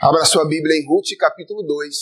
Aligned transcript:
Abra 0.00 0.24
sua 0.24 0.46
Bíblia 0.46 0.76
em 0.76 0.86
Ruth, 0.86 1.08
capítulo 1.18 1.60
2. 1.64 1.96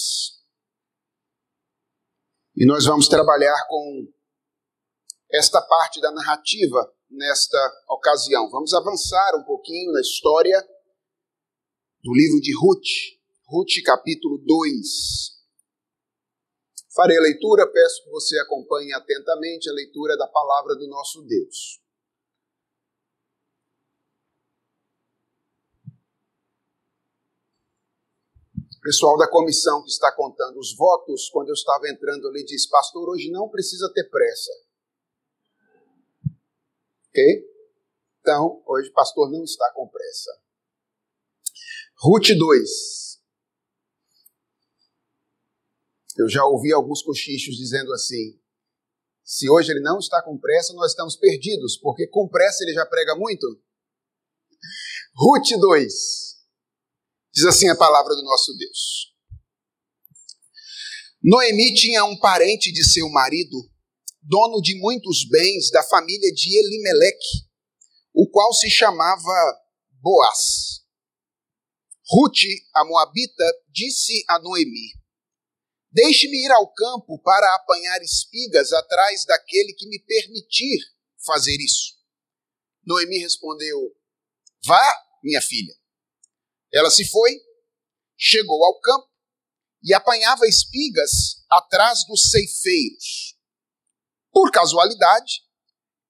E 2.55 2.67
nós 2.67 2.85
vamos 2.85 3.09
trabalhar 3.09 3.57
com 3.71 4.07
esta 5.33 5.63
parte 5.63 5.99
da 5.99 6.13
narrativa 6.13 6.95
nesta 7.09 7.57
ocasião. 7.89 8.51
Vamos 8.51 8.75
avançar 8.75 9.37
um 9.37 9.45
pouquinho 9.45 9.93
na 9.93 10.01
história 10.03 10.61
do 12.05 12.13
livro 12.13 12.39
de 12.43 12.55
Ruth. 12.61 13.17
Ruth, 13.49 13.83
capítulo 13.83 14.45
2. 14.45 14.87
Farei 16.95 17.17
a 17.17 17.23
leitura, 17.23 17.67
peço 17.67 18.05
que 18.05 18.11
você 18.11 18.39
acompanhe 18.41 18.93
atentamente 18.93 19.71
a 19.71 19.73
leitura 19.73 20.19
da 20.19 20.29
palavra 20.29 20.75
do 20.75 20.87
nosso 20.87 21.23
Deus. 21.23 21.81
Pessoal 28.87 29.19
da 29.19 29.29
comissão 29.29 29.83
que 29.83 29.91
está 29.91 30.15
contando 30.15 30.61
os 30.61 30.77
votos, 30.77 31.29
quando 31.31 31.49
eu 31.49 31.55
estava 31.55 31.89
entrando 31.89 32.29
ali, 32.29 32.45
disse: 32.45 32.71
Pastor, 32.71 33.09
hoje 33.09 33.33
não 33.33 33.49
precisa 33.49 33.93
ter 33.93 34.09
pressa. 34.09 34.53
Ok? 37.09 37.51
Então, 38.21 38.63
hoje 38.65 38.89
o 38.89 38.93
pastor 38.93 39.29
não 39.29 39.43
está 39.43 39.73
com 39.75 39.89
pressa. 39.89 40.31
Ruth 41.99 42.29
2. 42.39 43.17
Eu 46.19 46.29
já 46.29 46.45
ouvi 46.45 46.73
alguns 46.73 47.03
cochichos 47.03 47.57
dizendo 47.57 47.93
assim: 47.93 48.41
se 49.25 49.51
hoje 49.51 49.73
ele 49.73 49.81
não 49.81 49.99
está 49.99 50.23
com 50.23 50.39
pressa, 50.39 50.73
nós 50.75 50.93
estamos 50.93 51.17
perdidos, 51.17 51.77
porque 51.77 52.07
com 52.07 52.29
pressa 52.29 52.63
ele 52.63 52.73
já 52.73 52.87
prega 52.87 53.17
muito. 53.17 53.61
Ruth 55.17 55.59
2. 55.59 56.36
Diz 57.37 57.45
assim 57.45 57.69
a 57.69 57.77
palavra 57.77 58.15
do 58.15 58.23
nosso 58.23 58.57
Deus. 58.57 59.15
Noemi 61.23 61.75
tinha 61.75 62.03
um 62.07 62.19
parente 62.19 62.73
de 62.73 62.83
seu 62.83 63.11
marido, 63.11 63.59
dono 64.23 64.63
de 64.63 64.75
muitos 64.81 65.29
bens 65.29 65.71
da 65.71 65.83
família 65.83 66.33
de 66.33 66.59
Elimeleque, 66.59 67.47
o 68.15 68.27
qual 68.31 68.55
se 68.55 68.71
chamava 68.71 69.61
Boaz. 70.01 70.81
Ruth, 72.09 72.41
a 72.75 72.87
moabita, 72.87 73.45
disse 73.69 74.25
a 74.31 74.39
Noemi: 74.39 74.95
Deixe-me 75.93 76.43
ir 76.43 76.51
ao 76.53 76.73
campo 76.73 77.21
para 77.23 77.55
apanhar 77.57 78.01
espigas 78.01 78.73
atrás 78.73 79.27
daquele 79.27 79.75
que 79.75 79.87
me 79.89 79.99
permitir 79.99 80.79
fazer 81.23 81.57
isso. 81.61 81.97
Noemi 82.87 83.19
respondeu: 83.19 83.95
Vá, 84.65 85.05
minha 85.23 85.43
filha. 85.43 85.75
Ela 86.77 86.91
se 86.91 87.09
foi, 87.09 87.33
chegou 88.19 88.63
ao 88.63 88.79
campo 88.81 89.09
e 89.83 89.95
apanhava 89.95 90.47
espigas 90.47 91.43
atrás 91.51 92.05
dos 92.07 92.29
ceifeiros. 92.31 93.35
Por 94.31 94.51
casualidade, 94.51 95.41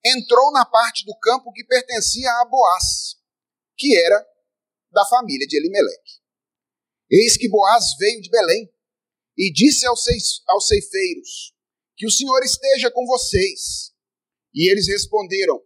entrou 0.05 0.51
na 0.51 0.65
parte 0.65 1.05
do 1.05 1.17
campo 1.21 1.53
que 1.53 1.63
pertencia 1.63 2.29
a 2.41 2.45
Boaz, 2.47 3.15
que 3.79 3.97
era 3.97 4.27
da 4.91 5.07
família 5.07 5.47
de 5.47 5.57
Elimeleque. 5.57 6.21
Eis 7.09 7.37
que 7.37 7.49
Boaz 7.49 7.85
veio 7.97 8.21
de 8.21 8.29
Belém 8.29 8.69
e 9.39 9.53
disse 9.53 9.87
aos, 9.87 10.03
aos 10.49 10.67
ceifeiros: 10.67 11.55
Que 11.97 12.07
o 12.07 12.11
Senhor 12.11 12.43
esteja 12.43 12.91
com 12.91 13.07
vocês. 13.07 13.93
E 14.53 14.69
eles 14.69 14.89
responderam: 14.89 15.63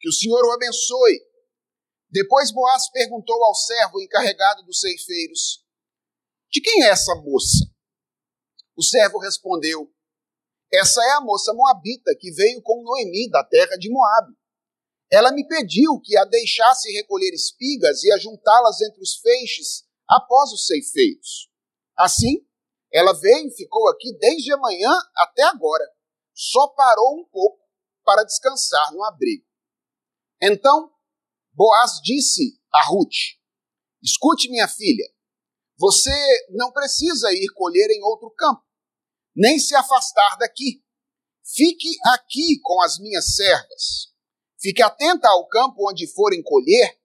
Que 0.00 0.08
o 0.08 0.12
Senhor 0.12 0.42
o 0.42 0.52
abençoe. 0.52 1.20
Depois 2.12 2.52
Boaz 2.52 2.90
perguntou 2.90 3.42
ao 3.42 3.54
servo 3.54 3.98
encarregado 3.98 4.62
dos 4.64 4.80
ceifeiros: 4.80 5.64
De 6.50 6.60
quem 6.60 6.84
é 6.84 6.90
essa 6.90 7.14
moça? 7.14 7.64
O 8.76 8.82
servo 8.82 9.18
respondeu: 9.18 9.90
Essa 10.70 11.02
é 11.02 11.12
a 11.12 11.22
moça 11.22 11.54
moabita 11.54 12.14
que 12.20 12.30
veio 12.32 12.60
com 12.62 12.82
Noemi 12.82 13.30
da 13.30 13.42
terra 13.44 13.76
de 13.78 13.90
Moabe. 13.90 14.36
Ela 15.10 15.32
me 15.32 15.46
pediu 15.46 15.98
que 16.00 16.16
a 16.16 16.24
deixasse 16.26 16.92
recolher 16.92 17.32
espigas 17.32 18.02
e 18.02 18.12
ajuntá-las 18.12 18.80
entre 18.82 19.00
os 19.00 19.16
feixes 19.16 19.84
após 20.08 20.52
os 20.52 20.66
ceifeiros. 20.66 21.50
Assim, 21.96 22.46
ela 22.92 23.12
veio 23.14 23.48
e 23.48 23.54
ficou 23.54 23.88
aqui 23.88 24.16
desde 24.18 24.52
a 24.52 24.58
manhã 24.58 24.90
até 25.16 25.44
agora. 25.44 25.84
Só 26.34 26.68
parou 26.68 27.20
um 27.20 27.24
pouco 27.30 27.58
para 28.04 28.24
descansar 28.24 28.92
no 28.92 29.02
abrigo. 29.04 29.44
Então 30.42 30.91
Boaz 31.54 32.00
disse 32.02 32.58
a 32.72 32.88
Ruth: 32.88 33.36
Escute, 34.02 34.50
minha 34.50 34.66
filha, 34.66 35.04
você 35.78 36.10
não 36.50 36.72
precisa 36.72 37.32
ir 37.32 37.48
colher 37.54 37.90
em 37.90 38.02
outro 38.04 38.30
campo, 38.30 38.62
nem 39.34 39.58
se 39.58 39.74
afastar 39.74 40.36
daqui. 40.38 40.82
Fique 41.44 41.98
aqui 42.06 42.60
com 42.62 42.80
as 42.82 42.98
minhas 42.98 43.34
servas. 43.34 44.12
Fique 44.60 44.80
atenta 44.80 45.28
ao 45.28 45.48
campo 45.48 45.90
onde 45.90 46.06
forem 46.06 46.42
colher 46.42 47.00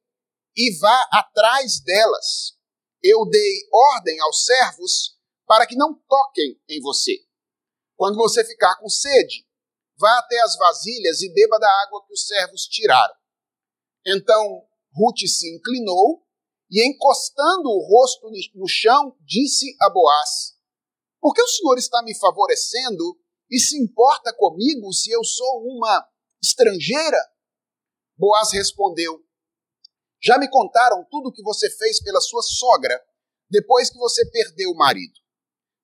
e 0.55 0.77
vá 0.79 1.09
atrás 1.11 1.81
delas. 1.81 2.55
Eu 3.03 3.25
dei 3.29 3.67
ordem 3.71 4.19
aos 4.21 4.45
servos 4.45 5.17
para 5.45 5.65
que 5.65 5.75
não 5.75 5.93
toquem 6.07 6.61
em 6.69 6.79
você. 6.81 7.13
Quando 7.95 8.15
você 8.15 8.45
ficar 8.45 8.75
com 8.75 8.87
sede, 8.87 9.45
vá 9.97 10.19
até 10.19 10.39
as 10.41 10.55
vasilhas 10.55 11.21
e 11.21 11.33
beba 11.33 11.57
da 11.59 11.81
água 11.83 12.05
que 12.05 12.13
os 12.13 12.27
servos 12.27 12.67
tiraram. 12.67 13.15
Então 14.07 14.63
Ruth 14.95 15.27
se 15.27 15.53
inclinou 15.53 16.23
e, 16.71 16.87
encostando 16.87 17.69
o 17.69 17.85
rosto 17.85 18.29
no 18.55 18.67
chão, 18.67 19.13
disse 19.25 19.75
a 19.81 19.89
Boaz: 19.89 20.55
Por 21.19 21.33
que 21.33 21.41
o 21.41 21.47
senhor 21.47 21.77
está 21.77 22.01
me 22.01 22.17
favorecendo 22.17 23.19
e 23.51 23.59
se 23.59 23.77
importa 23.77 24.33
comigo 24.33 24.93
se 24.93 25.11
eu 25.11 25.23
sou 25.25 25.63
uma 25.63 26.07
estrangeira? 26.41 27.19
Boaz 28.17 28.51
respondeu: 28.53 29.19
Já 30.21 30.37
me 30.37 30.49
contaram 30.49 31.05
tudo 31.11 31.27
o 31.27 31.33
que 31.33 31.43
você 31.43 31.69
fez 31.69 32.01
pela 32.01 32.21
sua 32.21 32.41
sogra 32.41 32.97
depois 33.49 33.89
que 33.89 33.97
você 33.97 34.25
perdeu 34.29 34.71
o 34.71 34.77
marido. 34.77 35.19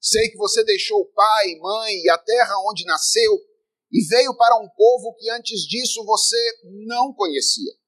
Sei 0.02 0.30
que 0.30 0.38
você 0.38 0.64
deixou 0.64 1.02
o 1.02 1.12
pai, 1.14 1.56
mãe 1.56 1.94
e 1.96 2.10
a 2.10 2.18
terra 2.18 2.54
onde 2.70 2.86
nasceu 2.86 3.40
e 3.92 4.06
veio 4.08 4.36
para 4.36 4.60
um 4.60 4.70
povo 4.70 5.14
que 5.16 5.30
antes 5.30 5.62
disso 5.62 6.04
você 6.06 6.60
não 6.88 7.14
conhecia. 7.14 7.83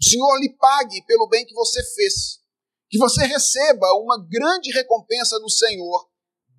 O 0.00 0.08
Senhor 0.08 0.38
lhe 0.38 0.56
pague 0.56 1.04
pelo 1.04 1.28
bem 1.28 1.44
que 1.44 1.54
você 1.54 1.82
fez. 1.94 2.40
Que 2.88 2.98
você 2.98 3.24
receba 3.26 3.86
uma 4.02 4.18
grande 4.28 4.72
recompensa 4.72 5.38
do 5.38 5.50
Senhor, 5.50 6.10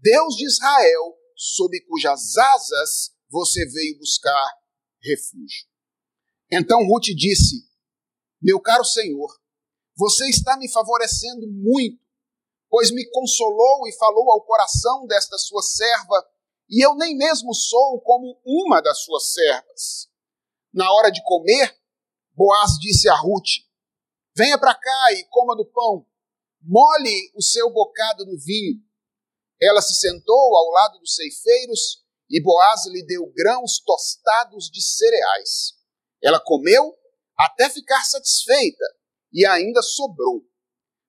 Deus 0.01 0.35
de 0.35 0.45
Israel, 0.45 1.17
sob 1.35 1.77
cujas 1.87 2.37
asas 2.37 3.11
você 3.29 3.65
veio 3.65 3.97
buscar 3.97 4.45
refúgio. 5.01 5.67
Então 6.51 6.85
Ruth 6.85 7.15
disse: 7.15 7.67
Meu 8.41 8.61
caro 8.61 8.85
Senhor, 8.85 9.29
você 9.97 10.29
está 10.29 10.55
me 10.57 10.71
favorecendo 10.71 11.47
muito, 11.47 12.01
pois 12.69 12.91
me 12.91 13.09
consolou 13.09 13.87
e 13.87 13.97
falou 13.97 14.31
ao 14.31 14.45
coração 14.45 15.05
desta 15.07 15.37
sua 15.37 15.61
serva, 15.63 16.25
e 16.69 16.85
eu 16.85 16.95
nem 16.95 17.17
mesmo 17.17 17.53
sou 17.53 17.99
como 18.01 18.39
uma 18.45 18.81
das 18.81 19.01
suas 19.03 19.33
servas. 19.33 20.09
Na 20.73 20.89
hora 20.93 21.09
de 21.09 21.21
comer, 21.23 21.80
Boaz 22.41 22.79
disse 22.79 23.07
a 23.07 23.13
Ruth: 23.13 23.61
Venha 24.35 24.57
para 24.57 24.73
cá 24.73 25.13
e 25.13 25.25
coma 25.25 25.55
do 25.55 25.63
pão, 25.63 26.07
mole 26.59 27.31
o 27.35 27.41
seu 27.43 27.71
bocado 27.71 28.25
no 28.25 28.35
vinho. 28.35 28.81
Ela 29.61 29.79
se 29.79 29.93
sentou 29.93 30.55
ao 30.57 30.71
lado 30.71 30.97
dos 30.97 31.13
ceifeiros 31.13 32.03
e 32.27 32.41
Boaz 32.41 32.87
lhe 32.87 33.05
deu 33.05 33.31
grãos 33.31 33.79
tostados 33.85 34.71
de 34.71 34.81
cereais. 34.81 35.73
Ela 36.19 36.39
comeu 36.39 36.97
até 37.37 37.69
ficar 37.69 38.03
satisfeita 38.05 38.85
e 39.31 39.45
ainda 39.45 39.83
sobrou. 39.83 40.43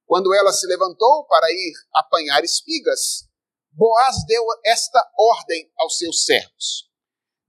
Quando 0.04 0.34
ela 0.34 0.52
se 0.52 0.66
levantou 0.66 1.24
para 1.24 1.50
ir 1.50 1.72
apanhar 1.94 2.44
espigas, 2.44 3.26
Boaz 3.70 4.16
deu 4.26 4.44
esta 4.66 5.00
ordem 5.18 5.72
aos 5.78 5.96
seus 5.96 6.26
servos: 6.26 6.91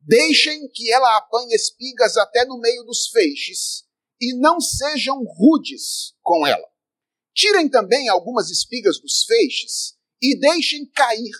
Deixem 0.05 0.67
que 0.69 0.91
ela 0.91 1.17
apanhe 1.17 1.55
espigas 1.55 2.17
até 2.17 2.45
no 2.45 2.59
meio 2.59 2.83
dos 2.83 3.07
feixes, 3.07 3.85
e 4.19 4.33
não 4.38 4.59
sejam 4.59 5.23
rudes 5.23 6.13
com 6.21 6.45
ela. 6.45 6.67
Tirem 7.33 7.69
também 7.69 8.09
algumas 8.09 8.50
espigas 8.50 9.00
dos 9.00 9.23
feixes 9.23 9.97
e 10.21 10.38
deixem 10.39 10.85
cair, 10.91 11.31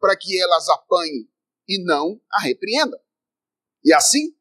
para 0.00 0.16
que 0.16 0.40
elas 0.40 0.68
apanhem 0.68 1.28
e 1.68 1.82
não 1.84 2.20
a 2.32 2.40
repreendam. 2.42 3.00
E 3.84 3.92
assim, 3.92 4.34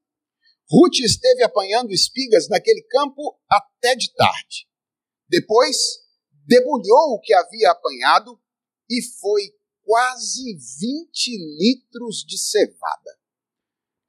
Ruth 0.69 0.99
esteve 0.99 1.43
apanhando 1.43 1.91
espigas 1.91 2.47
naquele 2.49 2.81
campo 2.83 3.39
até 3.49 3.95
de 3.95 4.13
tarde. 4.13 4.67
Depois, 5.29 5.77
debulhou 6.45 7.13
o 7.13 7.19
que 7.21 7.33
havia 7.33 7.71
apanhado 7.71 8.39
e 8.89 9.01
foi 9.19 9.41
quase 9.83 10.43
20 10.79 11.37
litros 11.57 12.23
de 12.25 12.37
cevada. 12.37 13.17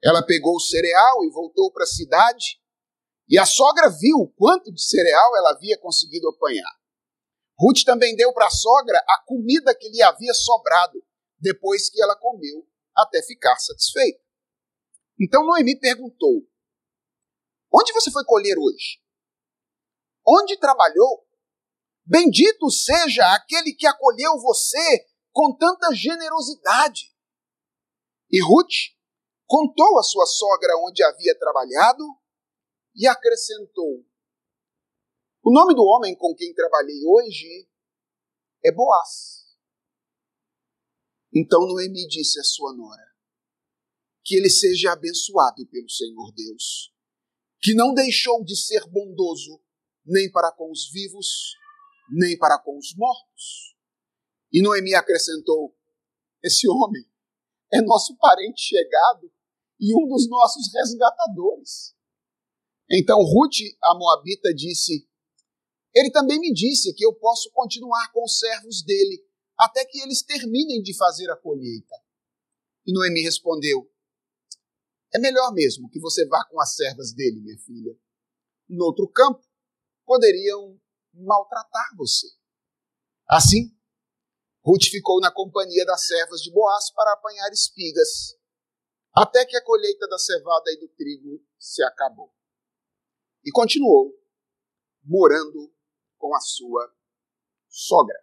Ela 0.03 0.25
pegou 0.25 0.55
o 0.55 0.59
cereal 0.59 1.23
e 1.25 1.31
voltou 1.31 1.71
para 1.71 1.83
a 1.83 1.87
cidade, 1.87 2.59
e 3.27 3.37
a 3.37 3.45
sogra 3.45 3.89
viu 3.89 4.33
quanto 4.35 4.71
de 4.71 4.81
cereal 4.81 5.37
ela 5.37 5.51
havia 5.51 5.77
conseguido 5.77 6.29
apanhar. 6.29 6.79
Ruth 7.59 7.83
também 7.85 8.15
deu 8.15 8.33
para 8.33 8.47
a 8.47 8.51
sogra 8.51 8.97
a 9.07 9.23
comida 9.25 9.75
que 9.75 9.89
lhe 9.89 10.01
havia 10.01 10.33
sobrado, 10.33 11.03
depois 11.37 11.89
que 11.89 12.01
ela 12.01 12.15
comeu, 12.15 12.65
até 12.95 13.21
ficar 13.21 13.57
satisfeita. 13.57 14.19
Então 15.19 15.45
Noemi 15.45 15.77
perguntou: 15.77 16.47
Onde 17.71 17.91
você 17.91 18.09
foi 18.09 18.23
colher 18.23 18.57
hoje? 18.57 19.01
Onde 20.25 20.57
trabalhou? 20.57 21.27
Bendito 22.05 22.69
seja 22.71 23.35
aquele 23.35 23.73
que 23.73 23.85
acolheu 23.85 24.39
você 24.39 25.07
com 25.31 25.55
tanta 25.55 25.93
generosidade. 25.93 27.13
E 28.31 28.41
Ruth 28.41 28.97
contou 29.49 29.97
à 29.97 30.03
sua 30.03 30.27
sogra 30.27 30.77
onde 30.85 31.03
havia 31.03 31.37
trabalhado 31.37 32.05
e 32.95 33.07
acrescentou: 33.07 34.05
O 35.43 35.51
nome 35.51 35.73
do 35.73 35.81
homem 35.81 36.15
com 36.15 36.35
quem 36.35 36.53
trabalhei 36.53 37.03
hoje 37.03 37.67
é 38.63 38.71
Boaz. 38.71 39.39
Então 41.33 41.61
Noemi 41.61 42.07
disse 42.07 42.39
à 42.39 42.43
sua 42.43 42.75
nora: 42.75 43.03
Que 44.23 44.35
ele 44.35 44.51
seja 44.51 44.91
abençoado 44.91 45.65
pelo 45.67 45.89
Senhor 45.89 46.31
Deus, 46.33 46.93
que 47.59 47.73
não 47.73 47.95
deixou 47.95 48.43
de 48.43 48.55
ser 48.55 48.85
bondoso 48.87 49.59
nem 50.05 50.31
para 50.31 50.51
com 50.51 50.71
os 50.71 50.91
vivos, 50.91 51.55
nem 52.11 52.37
para 52.37 52.59
com 52.59 52.77
os 52.77 52.95
mortos. 52.95 53.75
E 54.53 54.61
Noemi 54.61 54.93
acrescentou: 54.93 55.75
Esse 56.43 56.69
homem 56.69 57.03
é 57.73 57.81
nosso 57.81 58.15
parente 58.17 58.61
chegado 58.61 59.31
e 59.79 59.95
um 59.95 60.07
dos 60.07 60.29
nossos 60.29 60.71
resgatadores. 60.73 61.95
Então 62.91 63.19
Ruth, 63.23 63.59
a 63.83 63.95
Moabita, 63.95 64.53
disse: 64.53 65.07
Ele 65.93 66.11
também 66.11 66.39
me 66.39 66.53
disse 66.53 66.93
que 66.93 67.05
eu 67.05 67.13
posso 67.13 67.51
continuar 67.51 68.11
com 68.11 68.23
os 68.23 68.37
servos 68.37 68.83
dele 68.83 69.23
até 69.57 69.85
que 69.85 69.99
eles 70.01 70.23
terminem 70.23 70.81
de 70.81 70.95
fazer 70.97 71.29
a 71.29 71.35
colheita. 71.35 71.95
E 72.85 72.93
Noemi 72.93 73.21
respondeu: 73.21 73.89
É 75.13 75.19
melhor 75.19 75.53
mesmo 75.53 75.89
que 75.89 75.99
você 75.99 76.25
vá 76.27 76.43
com 76.49 76.59
as 76.59 76.75
servas 76.75 77.13
dele, 77.13 77.39
minha 77.39 77.57
filha. 77.59 77.95
No 78.67 78.85
outro 78.85 79.07
campo, 79.07 79.45
poderiam 80.05 80.79
maltratar 81.13 81.95
você. 81.97 82.27
Assim, 83.27 83.75
Ruth 84.65 84.85
ficou 84.89 85.19
na 85.19 85.31
companhia 85.31 85.85
das 85.85 86.05
servas 86.05 86.41
de 86.41 86.51
Boaz 86.51 86.91
para 86.93 87.13
apanhar 87.13 87.51
espigas, 87.51 88.35
até 89.15 89.45
que 89.45 89.57
a 89.57 89.63
colheita 89.63 90.07
da 90.07 90.17
cevada 90.17 90.71
e 90.71 90.79
do 90.79 90.87
trigo 90.89 91.43
se 91.57 91.83
acabou. 91.83 92.33
E 93.43 93.51
continuou 93.51 94.13
morando 95.03 95.73
com 96.17 96.35
a 96.35 96.39
sua 96.39 96.93
sogra. 97.67 98.17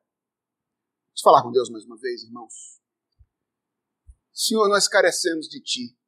Vamos 1.06 1.22
falar 1.22 1.42
com 1.42 1.50
Deus 1.50 1.70
mais 1.70 1.84
uma 1.84 1.96
vez, 1.98 2.22
irmãos. 2.22 2.80
Senhor, 4.32 4.68
nós 4.68 4.86
carecemos 4.86 5.48
de 5.48 5.62
Ti, 5.62 5.98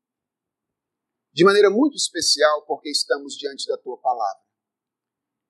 de 1.33 1.45
maneira 1.45 1.71
muito 1.71 1.97
especial, 1.97 2.67
porque 2.67 2.91
estamos 2.91 3.35
diante 3.35 3.67
da 3.67 3.79
Tua 3.79 3.99
palavra. 3.99 4.43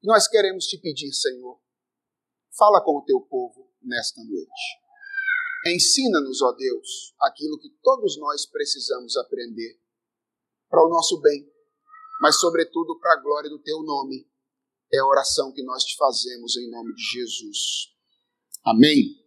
Nós 0.03 0.29
queremos 0.29 0.67
te 0.67 0.79
pedir, 0.79 1.13
Senhor, 1.13 1.61
fala 2.57 2.83
com 2.83 2.99
o 2.99 3.05
Teu 3.05 3.21
povo 3.21 3.69
nesta 3.83 4.23
noite. 4.23 4.88
Ensina-nos, 5.69 6.43
ó 6.43 6.53
Deus, 6.53 7.15
aquilo 7.21 7.59
que 7.59 7.71
todos 7.83 8.19
nós 8.19 8.47
precisamos 8.47 9.17
aprender 9.17 9.79
para 10.69 10.85
o 10.85 10.89
nosso 10.89 11.21
bem, 11.21 11.51
mas, 12.21 12.39
sobretudo, 12.41 12.99
para 12.99 13.15
a 13.15 13.23
glória 13.23 13.49
do 13.49 13.59
Teu 13.59 13.83
nome. 13.83 14.29
É 14.93 14.99
a 14.99 15.07
oração 15.07 15.53
que 15.53 15.63
nós 15.63 15.85
te 15.85 15.97
fazemos 15.97 16.57
em 16.57 16.71
nome 16.71 16.95
de 16.95 17.03
Jesus. 17.03 17.95
Amém. 18.65 19.19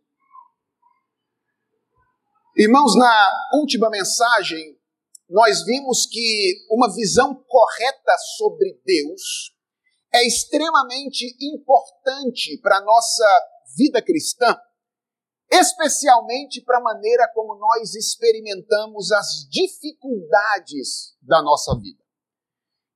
Irmãos, 2.57 2.95
na 2.95 3.31
última 3.53 3.89
mensagem, 3.89 4.77
nós 5.29 5.63
vimos 5.63 6.05
que 6.05 6.65
uma 6.69 6.93
visão 6.93 7.33
correta 7.47 8.17
sobre 8.37 8.81
Deus 8.83 9.55
é 10.13 10.27
extremamente 10.27 11.37
importante 11.39 12.59
para 12.61 12.77
a 12.77 12.81
nossa 12.81 13.25
vida 13.77 14.01
cristã, 14.01 14.59
especialmente 15.51 16.61
para 16.61 16.77
a 16.77 16.81
maneira 16.81 17.29
como 17.33 17.55
nós 17.55 17.93
experimentamos 17.93 19.11
as 19.11 19.47
dificuldades 19.49 21.15
da 21.21 21.41
nossa 21.41 21.77
vida. 21.77 22.01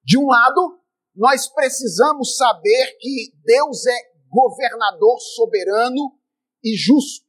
De 0.03 0.17
um 0.17 0.27
lado, 0.27 0.79
nós 1.13 1.47
precisamos 1.47 2.37
saber 2.37 2.97
que 2.99 3.33
Deus 3.43 3.85
é 3.85 3.97
governador 4.29 5.19
soberano 5.19 6.17
e 6.63 6.75
justo. 6.75 7.25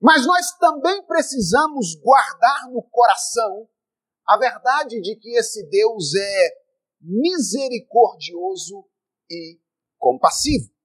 Mas 0.00 0.26
nós 0.26 0.52
também 0.58 1.02
precisamos 1.04 1.94
guardar 1.96 2.70
no 2.70 2.82
coração 2.82 3.68
a 4.26 4.36
verdade 4.38 5.00
de 5.00 5.16
que 5.16 5.36
esse 5.36 5.68
Deus 5.68 6.14
é 6.14 6.66
misericordioso 7.00 8.84
e 9.30 9.58
compassivo. 9.98 10.75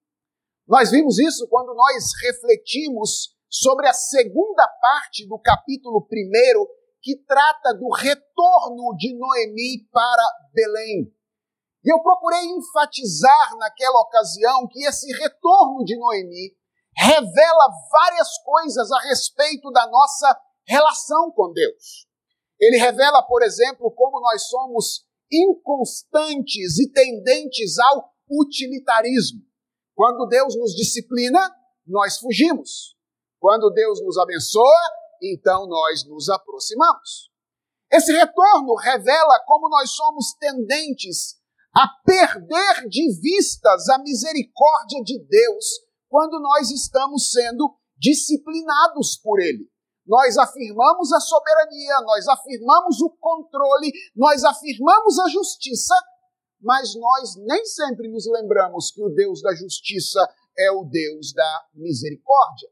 Nós 0.71 0.89
vimos 0.89 1.19
isso 1.19 1.49
quando 1.49 1.73
nós 1.73 2.11
refletimos 2.23 3.35
sobre 3.49 3.89
a 3.89 3.93
segunda 3.93 4.65
parte 4.79 5.27
do 5.27 5.37
capítulo 5.37 6.07
1, 6.09 6.65
que 7.01 7.17
trata 7.25 7.73
do 7.73 7.89
retorno 7.89 8.95
de 8.95 9.13
Noemi 9.13 9.85
para 9.91 10.23
Belém. 10.53 11.13
E 11.83 11.91
eu 11.91 12.01
procurei 12.01 12.45
enfatizar 12.45 13.57
naquela 13.57 13.99
ocasião 13.99 14.65
que 14.69 14.85
esse 14.85 15.11
retorno 15.11 15.83
de 15.83 15.97
Noemi 15.97 16.55
revela 16.95 17.67
várias 17.91 18.37
coisas 18.41 18.89
a 18.93 18.99
respeito 19.09 19.69
da 19.71 19.85
nossa 19.87 20.39
relação 20.65 21.33
com 21.33 21.51
Deus. 21.51 22.07
Ele 22.57 22.77
revela, 22.77 23.21
por 23.23 23.43
exemplo, 23.43 23.91
como 23.91 24.21
nós 24.21 24.47
somos 24.47 25.05
inconstantes 25.29 26.79
e 26.79 26.89
tendentes 26.93 27.77
ao 27.77 28.09
utilitarismo. 28.29 29.50
Quando 29.95 30.27
Deus 30.27 30.55
nos 30.55 30.73
disciplina, 30.73 31.39
nós 31.85 32.17
fugimos. 32.17 32.95
Quando 33.39 33.69
Deus 33.71 34.01
nos 34.03 34.17
abençoa, 34.17 34.79
então 35.21 35.67
nós 35.67 36.05
nos 36.07 36.29
aproximamos. 36.29 37.31
Esse 37.91 38.11
retorno 38.13 38.73
revela 38.75 39.39
como 39.45 39.69
nós 39.69 39.91
somos 39.91 40.33
tendentes 40.39 41.35
a 41.75 41.87
perder 42.05 42.87
de 42.87 43.19
vistas 43.21 43.89
a 43.89 43.99
misericórdia 43.99 45.03
de 45.03 45.19
Deus 45.19 45.65
quando 46.09 46.39
nós 46.39 46.69
estamos 46.71 47.31
sendo 47.31 47.73
disciplinados 47.97 49.17
por 49.21 49.39
Ele. 49.39 49.69
Nós 50.05 50.37
afirmamos 50.37 51.13
a 51.13 51.19
soberania, 51.19 52.01
nós 52.01 52.27
afirmamos 52.27 52.99
o 53.01 53.09
controle, 53.19 53.91
nós 54.15 54.43
afirmamos 54.43 55.19
a 55.19 55.29
justiça, 55.29 55.95
mas 56.61 56.95
nós 56.95 57.35
nem 57.37 57.65
sempre 57.65 58.07
nos 58.07 58.25
lembramos 58.27 58.91
que 58.91 59.01
o 59.01 59.09
Deus 59.09 59.41
da 59.41 59.53
justiça 59.55 60.19
é 60.57 60.71
o 60.71 60.83
Deus 60.85 61.33
da 61.33 61.65
misericórdia. 61.73 62.69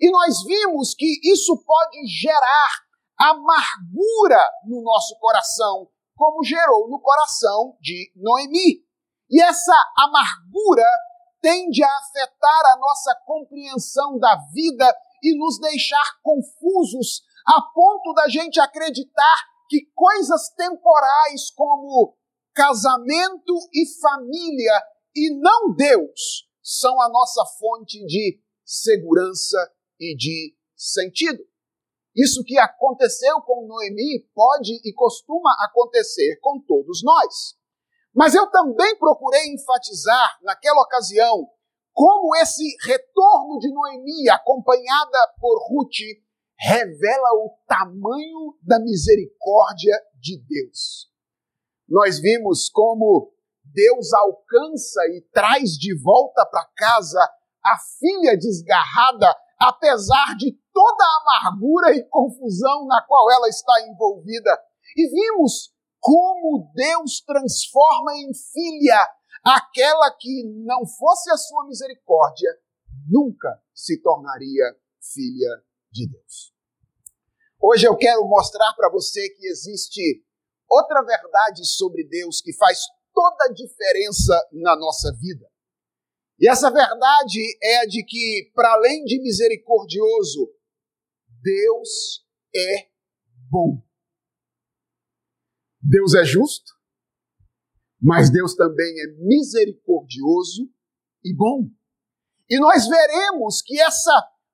E 0.00 0.10
nós 0.10 0.42
vimos 0.44 0.94
que 0.94 1.20
isso 1.30 1.62
pode 1.64 2.06
gerar 2.06 2.70
amargura 3.18 4.42
no 4.64 4.82
nosso 4.82 5.16
coração, 5.18 5.88
como 6.16 6.42
gerou 6.42 6.88
no 6.88 7.00
coração 7.00 7.76
de 7.80 8.10
Noemi. 8.16 8.82
E 9.30 9.42
essa 9.42 9.74
amargura 9.96 10.86
tende 11.42 11.82
a 11.82 11.88
afetar 11.88 12.72
a 12.72 12.78
nossa 12.78 13.14
compreensão 13.26 14.18
da 14.18 14.36
vida 14.52 14.94
e 15.22 15.38
nos 15.38 15.58
deixar 15.60 16.18
confusos 16.22 17.22
a 17.46 17.60
ponto 17.74 18.12
da 18.14 18.28
gente 18.28 18.58
acreditar 18.58 19.36
que 19.68 19.86
coisas 19.94 20.48
temporais 20.56 21.50
como 21.54 22.16
casamento 22.54 23.54
e 23.72 23.86
família 24.00 24.82
e 25.14 25.34
não 25.40 25.74
Deus 25.74 26.48
são 26.62 27.00
a 27.00 27.08
nossa 27.08 27.44
fonte 27.58 28.04
de 28.06 28.40
segurança 28.64 29.58
e 29.98 30.16
de 30.16 30.54
sentido. 30.76 31.42
Isso 32.14 32.42
que 32.44 32.58
aconteceu 32.58 33.40
com 33.42 33.66
Noemi 33.66 34.28
pode 34.34 34.80
e 34.84 34.92
costuma 34.92 35.54
acontecer 35.64 36.38
com 36.40 36.60
todos 36.60 37.02
nós. 37.02 37.54
Mas 38.14 38.34
eu 38.34 38.50
também 38.50 38.98
procurei 38.98 39.52
enfatizar 39.52 40.38
naquela 40.42 40.82
ocasião 40.82 41.48
como 41.92 42.34
esse 42.36 42.64
retorno 42.82 43.58
de 43.58 43.72
Noemi, 43.72 44.28
acompanhada 44.30 45.18
por 45.38 45.58
Ruth, 45.68 45.98
revela 46.58 47.30
o 47.34 47.56
tamanho 47.66 48.56
da 48.62 48.78
misericórdia 48.78 49.94
de 50.14 50.38
Deus. 50.38 51.09
Nós 51.90 52.20
vimos 52.20 52.68
como 52.70 53.32
Deus 53.64 54.12
alcança 54.12 55.00
e 55.08 55.22
traz 55.32 55.70
de 55.70 55.94
volta 56.00 56.46
para 56.46 56.68
casa 56.76 57.20
a 57.64 57.76
filha 57.98 58.38
desgarrada, 58.38 59.36
apesar 59.58 60.36
de 60.36 60.56
toda 60.72 61.04
a 61.04 61.20
amargura 61.20 61.94
e 61.94 62.08
confusão 62.08 62.86
na 62.86 63.04
qual 63.06 63.30
ela 63.32 63.48
está 63.48 63.72
envolvida. 63.88 64.56
E 64.96 65.08
vimos 65.08 65.74
como 65.98 66.70
Deus 66.74 67.20
transforma 67.20 68.14
em 68.16 68.32
filha 68.32 69.08
aquela 69.44 70.10
que 70.18 70.44
não 70.64 70.86
fosse 70.86 71.30
a 71.30 71.36
sua 71.36 71.66
misericórdia 71.66 72.50
nunca 73.08 73.60
se 73.74 74.00
tornaria 74.00 74.76
filha 75.12 75.62
de 75.90 76.08
Deus. 76.08 76.54
Hoje 77.60 77.86
eu 77.86 77.96
quero 77.96 78.26
mostrar 78.26 78.72
para 78.74 78.90
você 78.90 79.28
que 79.30 79.46
existe 79.46 80.24
outra 80.70 81.02
verdade 81.02 81.66
sobre 81.66 82.04
Deus 82.04 82.40
que 82.40 82.54
faz 82.54 82.78
toda 83.12 83.44
a 83.46 83.52
diferença 83.52 84.48
na 84.52 84.76
nossa 84.76 85.12
vida. 85.16 85.50
E 86.38 86.48
essa 86.48 86.70
verdade 86.70 87.40
é 87.62 87.80
a 87.80 87.86
de 87.86 88.04
que, 88.04 88.50
para 88.54 88.72
além 88.72 89.04
de 89.04 89.20
misericordioso, 89.20 90.50
Deus 91.42 92.24
é 92.54 92.88
bom. 93.50 93.82
Deus 95.82 96.14
é 96.14 96.24
justo, 96.24 96.72
mas 98.00 98.30
Deus 98.30 98.54
também 98.54 99.00
é 99.00 99.06
misericordioso 99.18 100.70
e 101.24 101.34
bom. 101.34 101.68
E 102.48 102.58
nós 102.58 102.88
veremos 102.88 103.60
que 103.62 103.78
essa 103.80 104.12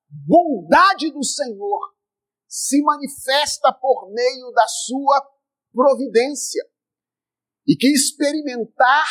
bondade 0.09 1.11
do 1.11 1.23
Senhor 1.23 1.95
se 2.47 2.81
manifesta 2.81 3.73
por 3.73 4.11
meio 4.11 4.51
da 4.51 4.67
sua 4.67 5.21
providência. 5.77 6.63
E 7.67 7.75
que 7.75 7.87
experimentar 7.87 9.05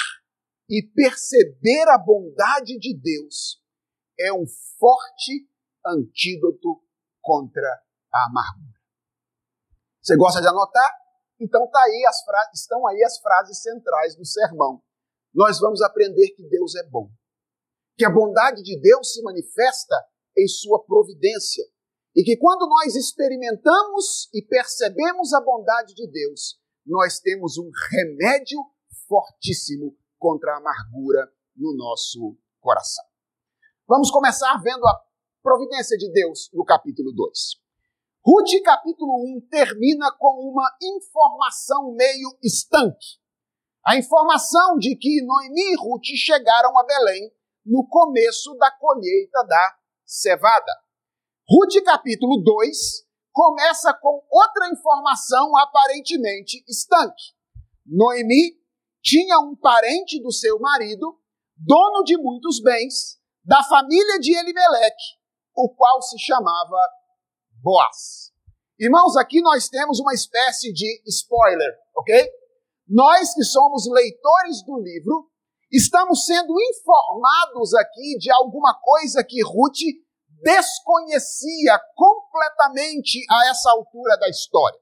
e 0.68 0.82
perceber 0.82 1.88
a 1.88 1.98
bondade 1.98 2.76
de 2.78 2.98
Deus 2.98 3.62
é 4.18 4.32
um 4.32 4.44
forte 4.78 5.48
antídoto 5.86 6.82
contra 7.22 7.68
a 8.12 8.26
amargura. 8.28 8.80
Você 10.02 10.16
gosta 10.16 10.40
de 10.40 10.48
anotar? 10.48 10.90
Então 11.38 11.70
tá 11.70 11.80
aí 11.82 12.04
as 12.08 12.22
frases, 12.24 12.60
estão 12.60 12.86
aí 12.86 13.04
as 13.04 13.18
frases 13.18 13.62
centrais 13.62 14.16
do 14.16 14.24
sermão. 14.24 14.82
Nós 15.34 15.60
vamos 15.60 15.82
aprender 15.82 16.30
que 16.30 16.48
Deus 16.48 16.74
é 16.76 16.88
bom. 16.88 17.10
Que 17.96 18.04
a 18.04 18.10
bondade 18.10 18.62
de 18.62 18.80
Deus 18.80 19.12
se 19.12 19.22
manifesta 19.22 19.94
em 20.36 20.48
sua 20.48 20.84
providência. 20.84 21.64
E 22.16 22.24
que 22.24 22.38
quando 22.38 22.66
nós 22.66 22.96
experimentamos 22.96 24.30
e 24.32 24.40
percebemos 24.40 25.34
a 25.34 25.40
bondade 25.42 25.94
de 25.94 26.10
Deus, 26.10 26.58
nós 26.86 27.20
temos 27.20 27.58
um 27.58 27.70
remédio 27.90 28.58
fortíssimo 29.06 29.94
contra 30.18 30.54
a 30.54 30.56
amargura 30.56 31.30
no 31.54 31.76
nosso 31.76 32.38
coração. 32.58 33.04
Vamos 33.86 34.10
começar 34.10 34.56
vendo 34.62 34.86
a 34.86 34.98
providência 35.42 35.98
de 35.98 36.10
Deus 36.10 36.48
no 36.54 36.64
capítulo 36.64 37.12
2. 37.12 37.38
Ruth, 38.24 38.62
capítulo 38.64 39.12
1, 39.36 39.48
termina 39.50 40.10
com 40.18 40.50
uma 40.50 40.68
informação 40.82 41.92
meio 41.92 42.36
estanque. 42.42 43.18
A 43.86 43.94
informação 43.94 44.78
de 44.78 44.96
que 44.96 45.22
Noemi 45.22 45.74
e 45.74 45.76
Ruth 45.76 46.16
chegaram 46.16 46.78
a 46.78 46.84
Belém 46.84 47.30
no 47.64 47.86
começo 47.86 48.54
da 48.54 48.70
colheita 48.70 49.44
da 49.44 49.76
cevada. 50.06 50.85
Ruth, 51.48 51.80
capítulo 51.84 52.42
2, 52.42 52.76
começa 53.32 53.94
com 54.02 54.20
outra 54.28 54.68
informação 54.68 55.56
aparentemente 55.56 56.64
estanque. 56.66 57.22
Noemi 57.86 58.58
tinha 59.00 59.38
um 59.38 59.54
parente 59.54 60.20
do 60.20 60.32
seu 60.32 60.58
marido, 60.58 61.16
dono 61.56 62.02
de 62.02 62.16
muitos 62.16 62.60
bens, 62.60 63.20
da 63.44 63.62
família 63.62 64.18
de 64.18 64.36
Elimeleque, 64.36 65.04
o 65.54 65.72
qual 65.72 66.02
se 66.02 66.18
chamava 66.18 66.76
Boaz. 67.62 68.32
Irmãos, 68.76 69.16
aqui 69.16 69.40
nós 69.40 69.68
temos 69.68 70.00
uma 70.00 70.14
espécie 70.14 70.72
de 70.72 71.00
spoiler, 71.06 71.72
ok? 71.96 72.28
Nós 72.88 73.34
que 73.34 73.44
somos 73.44 73.88
leitores 73.88 74.64
do 74.64 74.80
livro, 74.80 75.30
estamos 75.70 76.26
sendo 76.26 76.60
informados 76.60 77.72
aqui 77.74 78.18
de 78.18 78.32
alguma 78.32 78.74
coisa 78.82 79.22
que 79.22 79.40
Ruth 79.44 80.05
desconhecia 80.42 81.78
completamente 81.94 83.24
a 83.30 83.50
essa 83.50 83.70
altura 83.70 84.16
da 84.18 84.28
história. 84.28 84.78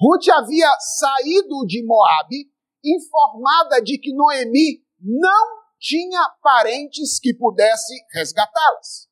Ruth 0.00 0.28
havia 0.28 0.70
saído 0.98 1.66
de 1.66 1.84
Moabe 1.84 2.50
informada 2.84 3.82
de 3.82 3.98
que 3.98 4.14
Noemi 4.14 4.82
não 4.98 5.60
tinha 5.78 6.20
parentes 6.42 7.18
que 7.18 7.34
pudesse 7.34 7.94
resgatá-las. 8.12 9.08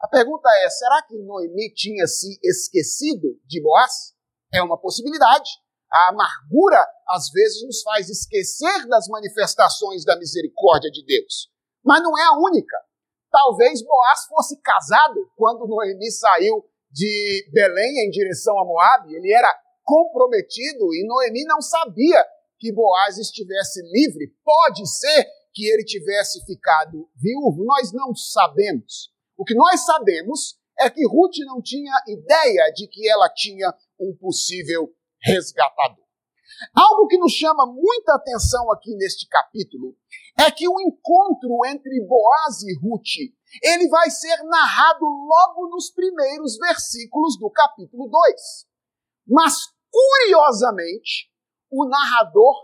A 0.00 0.08
pergunta 0.08 0.48
é: 0.64 0.70
será 0.70 1.02
que 1.02 1.16
Noemi 1.18 1.72
tinha 1.74 2.06
se 2.06 2.38
esquecido 2.42 3.40
de 3.46 3.60
Boaz? 3.62 4.14
É 4.52 4.62
uma 4.62 4.80
possibilidade. 4.80 5.50
A 5.90 6.10
amargura 6.10 6.86
às 7.08 7.30
vezes 7.30 7.62
nos 7.64 7.82
faz 7.82 8.08
esquecer 8.08 8.86
das 8.86 9.08
manifestações 9.08 10.04
da 10.04 10.16
misericórdia 10.16 10.90
de 10.90 11.04
Deus. 11.04 11.50
Mas 11.84 12.02
não 12.02 12.16
é 12.16 12.24
a 12.24 12.38
única. 12.38 12.76
Talvez 13.30 13.82
Boaz 13.82 14.26
fosse 14.26 14.60
casado 14.60 15.30
quando 15.36 15.66
Noemi 15.66 16.10
saiu 16.10 16.64
de 16.90 17.48
Belém 17.52 18.06
em 18.06 18.10
direção 18.10 18.58
a 18.58 18.64
Moabe. 18.64 19.14
Ele 19.14 19.32
era 19.32 19.54
comprometido 19.84 20.94
e 20.94 21.06
Noemi 21.06 21.44
não 21.44 21.60
sabia 21.60 22.24
que 22.58 22.72
Boaz 22.72 23.18
estivesse 23.18 23.82
livre. 23.82 24.34
Pode 24.44 24.86
ser 24.86 25.26
que 25.52 25.66
ele 25.66 25.84
tivesse 25.84 26.44
ficado 26.44 27.08
viúvo. 27.16 27.64
Nós 27.64 27.92
não 27.92 28.14
sabemos. 28.14 29.10
O 29.36 29.44
que 29.44 29.54
nós 29.54 29.84
sabemos 29.84 30.58
é 30.78 30.88
que 30.88 31.06
Ruth 31.06 31.38
não 31.46 31.60
tinha 31.60 31.92
ideia 32.06 32.72
de 32.74 32.86
que 32.86 33.08
ela 33.08 33.28
tinha 33.28 33.72
um 33.98 34.16
possível 34.16 34.92
resgatador. 35.20 36.04
Algo 36.74 37.06
que 37.06 37.18
nos 37.18 37.32
chama 37.32 37.66
muita 37.66 38.14
atenção 38.14 38.70
aqui 38.72 38.94
neste 38.94 39.28
capítulo 39.28 39.96
é 40.38 40.50
que 40.50 40.68
o 40.68 40.80
encontro 40.80 41.66
entre 41.66 42.00
Boaz 42.06 42.62
e 42.62 42.78
Ruth, 42.78 43.34
ele 43.62 43.88
vai 43.88 44.08
ser 44.10 44.36
narrado 44.44 45.04
logo 45.04 45.68
nos 45.68 45.90
primeiros 45.90 46.56
versículos 46.58 47.36
do 47.38 47.50
capítulo 47.50 48.08
2. 48.08 48.66
Mas 49.26 49.54
curiosamente, 49.90 51.28
o 51.70 51.86
narrador 51.88 52.54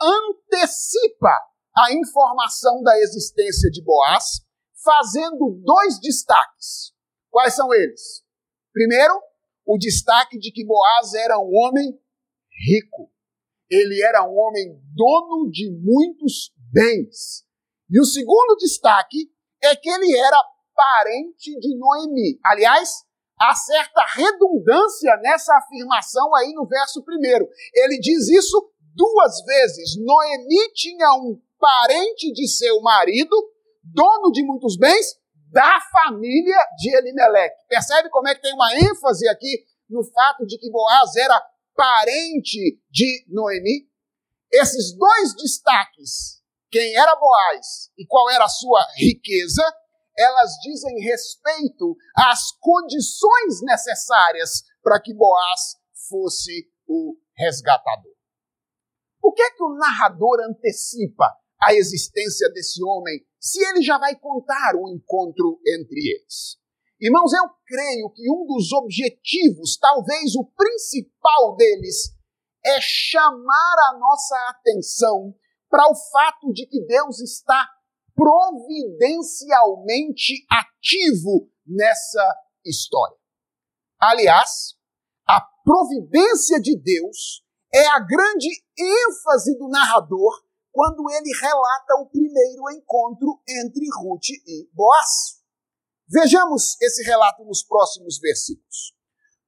antecipa 0.00 1.34
a 1.76 1.92
informação 1.92 2.82
da 2.82 2.96
existência 3.00 3.68
de 3.70 3.82
Boaz, 3.82 4.40
fazendo 4.84 5.60
dois 5.64 5.98
destaques. 5.98 6.92
Quais 7.30 7.54
são 7.54 7.72
eles? 7.74 8.22
Primeiro, 8.72 9.20
o 9.66 9.76
destaque 9.76 10.38
de 10.38 10.52
que 10.52 10.64
Boaz 10.64 11.14
era 11.14 11.38
um 11.38 11.50
homem 11.52 11.98
rico. 12.66 13.10
Ele 13.68 14.00
era 14.02 14.22
um 14.22 14.36
homem 14.38 14.80
dono 14.94 15.50
de 15.50 15.70
muitos 15.70 16.52
bens. 16.74 17.44
E 17.88 18.00
o 18.00 18.04
segundo 18.04 18.56
destaque 18.56 19.30
é 19.62 19.76
que 19.76 19.88
ele 19.88 20.16
era 20.18 20.36
parente 20.74 21.56
de 21.60 21.78
Noemi. 21.78 22.38
Aliás, 22.44 22.90
há 23.40 23.54
certa 23.54 24.04
redundância 24.14 25.16
nessa 25.22 25.56
afirmação 25.56 26.34
aí 26.34 26.52
no 26.52 26.66
verso 26.66 27.04
primeiro. 27.04 27.48
Ele 27.72 27.98
diz 28.00 28.28
isso 28.28 28.72
duas 28.94 29.44
vezes. 29.44 29.96
Noemi 29.96 30.72
tinha 30.74 31.12
um 31.14 31.40
parente 31.58 32.32
de 32.32 32.48
seu 32.48 32.80
marido, 32.80 33.34
dono 33.82 34.32
de 34.32 34.44
muitos 34.44 34.76
bens, 34.76 35.16
da 35.52 35.78
família 35.92 36.58
de 36.76 36.96
Elimeleque. 36.96 37.54
Percebe 37.68 38.10
como 38.10 38.26
é 38.26 38.34
que 38.34 38.42
tem 38.42 38.52
uma 38.52 38.74
ênfase 38.74 39.28
aqui 39.28 39.64
no 39.88 40.02
fato 40.02 40.44
de 40.44 40.58
que 40.58 40.70
Boaz 40.70 41.14
era 41.14 41.40
parente 41.76 42.80
de 42.90 43.24
Noemi? 43.28 43.88
Esses 44.52 44.96
dois 44.96 45.34
destaques, 45.36 46.33
quem 46.74 46.92
era 46.96 47.14
Boaz 47.14 47.92
e 47.96 48.04
qual 48.04 48.28
era 48.30 48.46
a 48.46 48.48
sua 48.48 48.84
riqueza, 48.96 49.62
elas 50.18 50.50
dizem 50.60 50.98
respeito 51.04 51.96
às 52.16 52.50
condições 52.58 53.62
necessárias 53.62 54.64
para 54.82 55.00
que 55.00 55.14
Boaz 55.14 55.76
fosse 56.08 56.68
o 56.88 57.16
resgatador. 57.36 58.12
Por 59.20 59.34
que, 59.34 59.52
que 59.52 59.62
o 59.62 59.76
narrador 59.76 60.40
antecipa 60.50 61.32
a 61.62 61.72
existência 61.72 62.50
desse 62.50 62.82
homem 62.82 63.24
se 63.38 63.64
ele 63.64 63.80
já 63.80 63.96
vai 63.96 64.16
contar 64.18 64.74
o 64.74 64.88
encontro 64.88 65.60
entre 65.64 66.00
eles? 66.00 66.58
Irmãos, 67.00 67.32
eu 67.34 67.44
creio 67.66 68.10
que 68.10 68.28
um 68.28 68.46
dos 68.46 68.72
objetivos, 68.72 69.78
talvez 69.78 70.34
o 70.34 70.44
principal 70.56 71.54
deles, 71.54 72.10
é 72.66 72.80
chamar 72.80 73.76
a 73.90 73.96
nossa 73.96 74.36
atenção 74.48 75.36
para 75.74 75.90
o 75.90 75.96
fato 75.96 76.52
de 76.52 76.68
que 76.68 76.86
Deus 76.86 77.18
está 77.18 77.68
providencialmente 78.14 80.46
ativo 80.48 81.50
nessa 81.66 82.22
história. 82.64 83.16
Aliás, 84.00 84.76
a 85.26 85.40
providência 85.64 86.60
de 86.60 86.80
Deus 86.80 87.44
é 87.74 87.84
a 87.88 87.98
grande 87.98 88.50
ênfase 88.78 89.58
do 89.58 89.66
narrador 89.66 90.44
quando 90.70 91.10
ele 91.10 91.36
relata 91.40 91.96
o 92.02 92.06
primeiro 92.06 92.70
encontro 92.70 93.42
entre 93.48 93.84
Ruth 93.96 94.28
e 94.46 94.70
Boaz. 94.72 95.42
Vejamos 96.08 96.80
esse 96.80 97.02
relato 97.02 97.44
nos 97.44 97.64
próximos 97.64 98.20
versículos. 98.20 98.94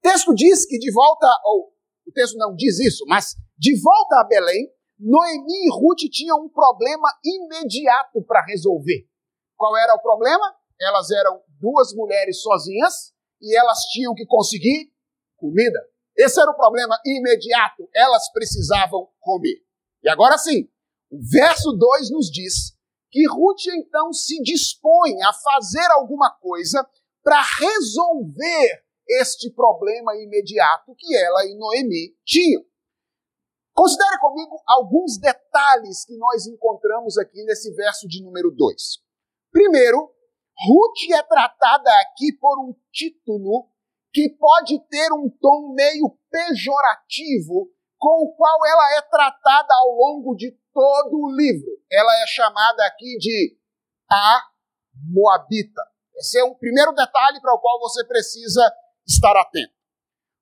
O 0.00 0.02
texto 0.02 0.34
diz 0.34 0.66
que 0.66 0.76
de 0.76 0.90
volta, 0.90 1.28
ou 1.44 1.72
o 2.04 2.10
texto 2.10 2.36
não 2.36 2.52
diz 2.56 2.80
isso, 2.80 3.04
mas 3.06 3.36
de 3.56 3.80
volta 3.80 4.22
a 4.22 4.24
Belém, 4.24 4.74
Noemi 4.98 5.66
e 5.66 5.70
Ruth 5.70 6.10
tinham 6.10 6.44
um 6.44 6.48
problema 6.48 7.08
imediato 7.24 8.22
para 8.26 8.44
resolver. 8.46 9.06
Qual 9.56 9.76
era 9.76 9.94
o 9.94 10.02
problema? 10.02 10.54
Elas 10.80 11.10
eram 11.10 11.42
duas 11.60 11.92
mulheres 11.94 12.40
sozinhas 12.40 13.12
e 13.40 13.56
elas 13.58 13.80
tinham 13.92 14.14
que 14.14 14.26
conseguir 14.26 14.90
comida. 15.36 15.78
Esse 16.16 16.40
era 16.40 16.50
o 16.50 16.56
problema 16.56 16.98
imediato. 17.04 17.88
Elas 17.94 18.30
precisavam 18.32 19.08
comer. 19.20 19.60
E 20.02 20.08
agora 20.08 20.38
sim, 20.38 20.68
o 21.10 21.18
verso 21.30 21.72
2 21.72 22.10
nos 22.10 22.30
diz 22.30 22.74
que 23.10 23.26
Ruth 23.28 23.66
então 23.74 24.12
se 24.12 24.40
dispõe 24.42 25.22
a 25.22 25.32
fazer 25.32 25.90
alguma 25.92 26.30
coisa 26.40 26.86
para 27.22 27.40
resolver 27.58 28.84
este 29.08 29.50
problema 29.50 30.14
imediato 30.16 30.94
que 30.96 31.16
ela 31.16 31.44
e 31.44 31.54
Noemi 31.54 32.14
tinham. 32.24 32.62
Considere 33.76 34.18
comigo 34.20 34.58
alguns 34.66 35.18
detalhes 35.18 36.06
que 36.06 36.16
nós 36.16 36.46
encontramos 36.46 37.18
aqui 37.18 37.44
nesse 37.44 37.74
verso 37.74 38.08
de 38.08 38.24
número 38.24 38.50
2. 38.50 38.82
Primeiro, 39.52 39.98
Ruth 40.66 41.12
é 41.12 41.22
tratada 41.22 41.90
aqui 42.00 42.32
por 42.40 42.58
um 42.58 42.74
título 42.90 43.68
que 44.14 44.30
pode 44.30 44.80
ter 44.88 45.12
um 45.12 45.28
tom 45.28 45.74
meio 45.74 46.18
pejorativo 46.30 47.70
com 47.98 48.24
o 48.24 48.34
qual 48.34 48.66
ela 48.66 48.96
é 48.96 49.02
tratada 49.02 49.74
ao 49.74 49.90
longo 49.90 50.34
de 50.34 50.58
todo 50.72 51.14
o 51.14 51.36
livro. 51.36 51.68
Ela 51.92 52.22
é 52.22 52.26
chamada 52.28 52.82
aqui 52.86 53.18
de 53.18 53.58
a 54.10 54.40
Moabita. 55.12 55.82
Esse 56.14 56.38
é 56.38 56.44
o 56.44 56.54
primeiro 56.54 56.94
detalhe 56.94 57.42
para 57.42 57.52
o 57.52 57.60
qual 57.60 57.78
você 57.78 58.02
precisa 58.06 58.62
estar 59.06 59.36
atento. 59.38 59.74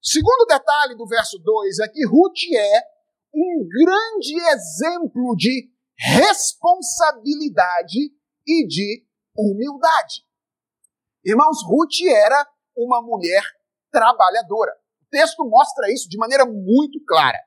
Segundo 0.01 0.47
detalhe 0.47 0.95
do 0.95 1.09
verso 1.09 1.37
2 1.41 1.81
é 1.81 1.89
que 1.89 2.07
Ruth 2.07 2.39
é 2.57 2.94
um 3.35 3.69
grande 3.69 4.35
exemplo 4.53 5.35
de 5.37 5.69
responsabilidade 5.97 8.13
e 8.47 8.67
de 8.67 9.07
humildade. 9.37 10.25
Irmãos, 11.25 11.65
Ruth 11.67 12.03
era 12.07 12.47
uma 12.77 13.03
mulher 13.03 13.43
trabalhadora. 13.91 14.73
O 15.03 15.07
texto 15.11 15.45
mostra 15.49 15.93
isso 15.93 16.09
de 16.09 16.19
maneira 16.19 16.45
muito 16.45 17.03
clara. 17.07 17.39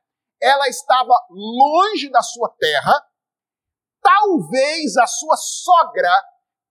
Ela 0.42 0.68
estava 0.68 1.14
longe 1.30 2.10
da 2.10 2.22
sua 2.22 2.50
terra, 2.60 2.94
talvez 4.02 4.98
a 4.98 5.08
sua 5.08 5.36
sogra 5.36 6.12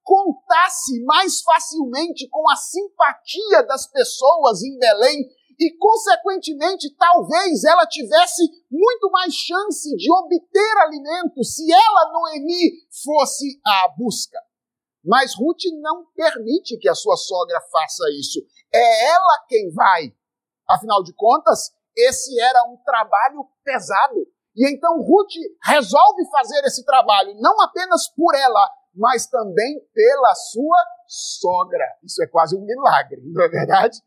contasse 0.02 1.02
mais 1.04 1.40
facilmente 1.42 2.28
com 2.28 2.48
a 2.48 2.56
simpatia 2.56 3.64
das 3.66 3.90
pessoas 3.90 4.62
em 4.62 4.78
Belém 4.78 5.28
e, 5.58 5.76
consequentemente, 5.78 6.94
talvez 6.96 7.64
ela 7.64 7.86
tivesse 7.86 8.42
muito 8.70 9.10
mais 9.10 9.34
chance 9.34 9.96
de 9.96 10.12
obter 10.12 10.78
alimento 10.78 11.42
se 11.42 11.72
ela, 11.72 12.12
Noemi, 12.12 12.86
fosse 13.04 13.60
à 13.64 13.88
busca. 13.96 14.38
Mas 15.04 15.34
Ruth 15.34 15.62
não 15.80 16.04
permite 16.14 16.76
que 16.78 16.88
a 16.88 16.94
sua 16.94 17.16
sogra 17.16 17.60
faça 17.70 18.04
isso. 18.18 18.40
É 18.74 19.06
ela 19.06 19.44
quem 19.48 19.70
vai. 19.72 20.12
Afinal 20.68 21.02
de 21.02 21.14
contas, 21.14 21.72
esse 21.96 22.38
era 22.40 22.64
um 22.64 22.76
trabalho 22.84 23.46
pesado. 23.64 24.26
E 24.56 24.68
então 24.68 25.00
Ruth 25.00 25.32
resolve 25.64 26.28
fazer 26.30 26.64
esse 26.64 26.84
trabalho, 26.84 27.34
não 27.38 27.60
apenas 27.62 28.08
por 28.08 28.34
ela, 28.34 28.70
mas 28.94 29.26
também 29.26 29.80
pela 29.94 30.34
sua 30.34 30.84
sogra. 31.06 31.84
Isso 32.02 32.22
é 32.22 32.26
quase 32.26 32.56
um 32.56 32.64
milagre, 32.64 33.20
não 33.24 33.44
é 33.44 33.48
verdade? 33.48 34.02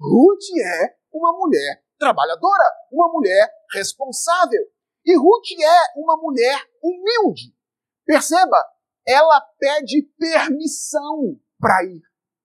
Ruth 0.00 0.44
é 0.62 0.96
uma 1.12 1.32
mulher 1.32 1.84
trabalhadora, 1.98 2.64
uma 2.90 3.08
mulher 3.08 3.48
responsável. 3.72 4.62
E 5.04 5.16
Ruth 5.16 5.50
é 5.60 6.00
uma 6.00 6.16
mulher 6.16 6.58
humilde. 6.82 7.54
Perceba, 8.04 8.56
ela 9.06 9.40
pede 9.58 10.02
permissão 10.18 11.38
para 11.58 11.84
ir. 11.84 12.02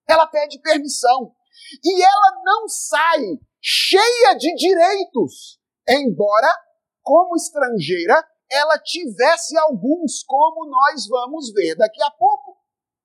Ela 0.08 0.28
pede 0.28 0.60
permissão. 0.60 1.34
E 1.84 2.04
ela 2.04 2.42
não 2.44 2.68
sai 2.68 3.40
cheia 3.62 4.34
de 4.38 4.56
direitos, 4.56 5.60
embora, 5.88 6.52
como 7.02 7.36
estrangeira, 7.36 8.26
ela 8.52 8.80
tivesse 8.80 9.58
alguns, 9.58 10.24
como 10.24 10.66
nós 10.66 11.08
vamos 11.08 11.52
ver 11.54 11.76
daqui 11.76 12.02
a 12.02 12.12
pouco. 12.12 12.58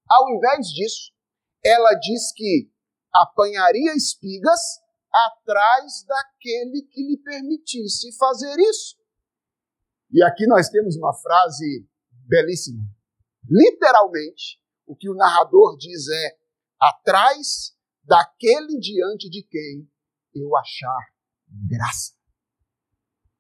Ao 0.09 0.31
invés 0.31 0.69
disso, 0.69 1.13
ela 1.65 1.95
diz 1.95 2.33
que 2.33 2.71
apanharia 3.15 3.95
espigas 3.95 4.61
atrás 5.13 6.05
daquele 6.07 6.83
que 6.91 7.03
lhe 7.03 7.17
permitisse 7.19 8.17
fazer 8.17 8.59
isso. 8.59 8.97
E 10.11 10.23
aqui 10.23 10.47
nós 10.47 10.69
temos 10.69 10.97
uma 10.97 11.13
frase 11.15 11.89
belíssima. 12.27 12.83
Literalmente, 13.49 14.61
o 14.87 14.97
que 14.97 15.09
o 15.09 15.15
narrador 15.15 15.77
diz 15.77 16.09
é: 16.09 16.37
atrás 16.81 17.75
daquele 18.03 18.79
diante 18.79 19.31
de 19.31 19.43
quem 19.43 19.89
eu 20.35 20.57
achar 20.57 21.15
graça. 21.69 22.13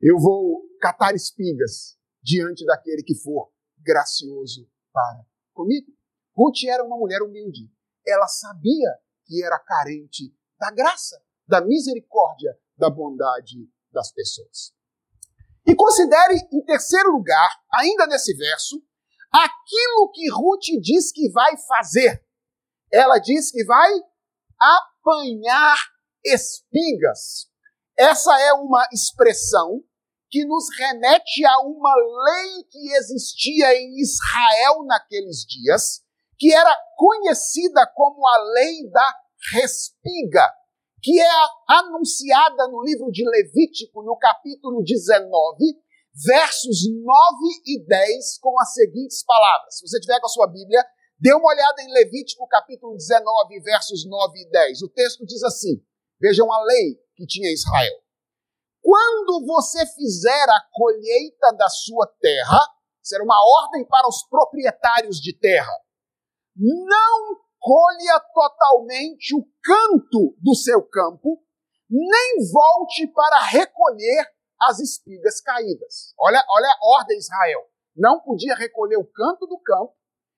Eu 0.00 0.18
vou 0.18 0.62
catar 0.80 1.14
espigas 1.14 1.98
diante 2.22 2.64
daquele 2.64 3.02
que 3.02 3.14
for 3.14 3.52
gracioso 3.78 4.68
para 4.92 5.24
comigo. 5.52 5.92
Ruth 6.36 6.64
era 6.64 6.84
uma 6.84 6.96
mulher 6.96 7.22
humilde. 7.22 7.70
Ela 8.06 8.26
sabia 8.26 8.90
que 9.24 9.44
era 9.44 9.58
carente 9.58 10.34
da 10.58 10.70
graça, 10.70 11.20
da 11.46 11.60
misericórdia, 11.60 12.58
da 12.76 12.90
bondade 12.90 13.68
das 13.92 14.12
pessoas. 14.12 14.72
E 15.66 15.74
considere, 15.74 16.34
em 16.52 16.64
terceiro 16.64 17.10
lugar, 17.10 17.48
ainda 17.72 18.06
nesse 18.06 18.36
verso, 18.36 18.82
aquilo 19.32 20.10
que 20.12 20.30
Ruth 20.30 20.82
diz 20.82 21.10
que 21.10 21.30
vai 21.30 21.56
fazer. 21.56 22.24
Ela 22.92 23.18
diz 23.18 23.50
que 23.50 23.64
vai 23.64 23.92
apanhar 24.60 25.76
espigas. 26.24 27.48
Essa 27.98 28.38
é 28.40 28.52
uma 28.52 28.86
expressão 28.92 29.82
que 30.30 30.44
nos 30.44 30.66
remete 30.76 31.44
a 31.46 31.60
uma 31.60 31.94
lei 31.94 32.64
que 32.64 32.92
existia 32.94 33.74
em 33.76 34.00
Israel 34.00 34.84
naqueles 34.84 35.44
dias, 35.46 36.03
que 36.44 36.52
era 36.52 36.76
conhecida 36.94 37.90
como 37.94 38.20
a 38.28 38.38
lei 38.52 38.90
da 38.90 39.14
respiga, 39.54 40.46
que 41.02 41.18
é 41.18 41.30
anunciada 41.66 42.68
no 42.68 42.82
livro 42.84 43.10
de 43.10 43.26
Levítico, 43.26 44.02
no 44.02 44.14
capítulo 44.18 44.84
19, 44.84 45.56
versos 46.26 46.84
9 47.02 47.62
e 47.64 47.86
10, 47.86 48.38
com 48.40 48.60
as 48.60 48.74
seguintes 48.74 49.24
palavras. 49.24 49.78
Se 49.78 49.88
você 49.88 49.98
tiver 49.98 50.20
com 50.20 50.26
a 50.26 50.28
sua 50.28 50.46
Bíblia, 50.46 50.84
dê 51.18 51.32
uma 51.32 51.48
olhada 51.48 51.82
em 51.82 51.90
Levítico, 51.94 52.46
capítulo 52.46 52.94
19, 52.94 53.60
versos 53.60 54.06
9 54.06 54.38
e 54.38 54.50
10. 54.50 54.82
O 54.82 54.90
texto 54.90 55.24
diz 55.24 55.42
assim: 55.44 55.82
Vejam 56.20 56.52
a 56.52 56.62
lei 56.62 57.00
que 57.16 57.24
tinha 57.24 57.50
Israel. 57.54 57.94
Quando 58.82 59.46
você 59.46 59.86
fizer 59.86 60.50
a 60.50 60.60
colheita 60.74 61.54
da 61.56 61.70
sua 61.70 62.06
terra, 62.20 62.60
será 63.02 63.24
uma 63.24 63.40
ordem 63.62 63.82
para 63.86 64.06
os 64.06 64.28
proprietários 64.28 65.16
de 65.16 65.32
terra. 65.38 65.72
Não 66.56 67.36
colha 67.60 68.20
totalmente 68.32 69.34
o 69.34 69.44
canto 69.62 70.36
do 70.40 70.54
seu 70.54 70.82
campo, 70.82 71.42
nem 71.90 72.36
volte 72.52 73.06
para 73.08 73.40
recolher 73.46 74.26
as 74.60 74.78
espigas 74.80 75.40
caídas. 75.40 76.14
Olha, 76.18 76.44
olha 76.48 76.68
a 76.68 76.98
ordem 76.98 77.18
Israel. 77.18 77.60
Não 77.96 78.20
podia 78.20 78.54
recolher 78.54 78.96
o 78.96 79.06
canto 79.06 79.46
do 79.46 79.58
campo, 79.60 79.94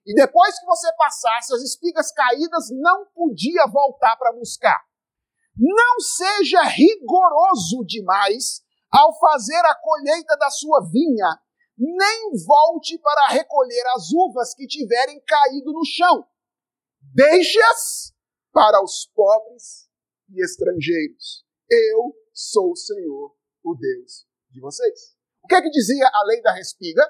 e 0.07 0.14
depois 0.14 0.59
que 0.59 0.66
você 0.66 0.92
passasse 0.96 1.52
as 1.52 1.62
espigas 1.62 2.12
caídas, 2.12 2.68
não 2.70 3.07
podia 3.07 3.66
voltar 3.66 4.16
para 4.16 4.33
buscar. 4.33 4.81
Não 5.57 6.00
seja 6.00 6.62
rigoroso 6.62 7.85
demais 7.87 8.62
ao 8.92 9.18
fazer 9.18 9.64
a 9.64 9.74
colheita 9.74 10.37
da 10.37 10.50
sua 10.50 10.81
vinha, 10.92 11.40
nem 11.76 12.32
volte 12.46 12.98
para 12.98 13.32
recolher 13.32 13.84
as 13.94 14.10
uvas 14.12 14.54
que 14.54 14.66
tiverem 14.66 15.20
caído 15.20 15.72
no 15.72 15.84
chão. 15.84 16.26
Deixe-as 17.14 18.12
para 18.52 18.82
os 18.82 19.10
pobres 19.14 19.88
e 20.30 20.42
estrangeiros. 20.42 21.44
Eu 21.70 22.14
sou 22.32 22.72
o 22.72 22.76
Senhor, 22.76 23.36
o 23.64 23.74
Deus 23.74 24.26
de 24.50 24.60
vocês. 24.60 25.16
O 25.44 25.48
que 25.48 25.54
é 25.54 25.62
que 25.62 25.70
dizia 25.70 26.06
a 26.06 26.24
lei 26.26 26.42
da 26.42 26.52
respiga? 26.52 27.02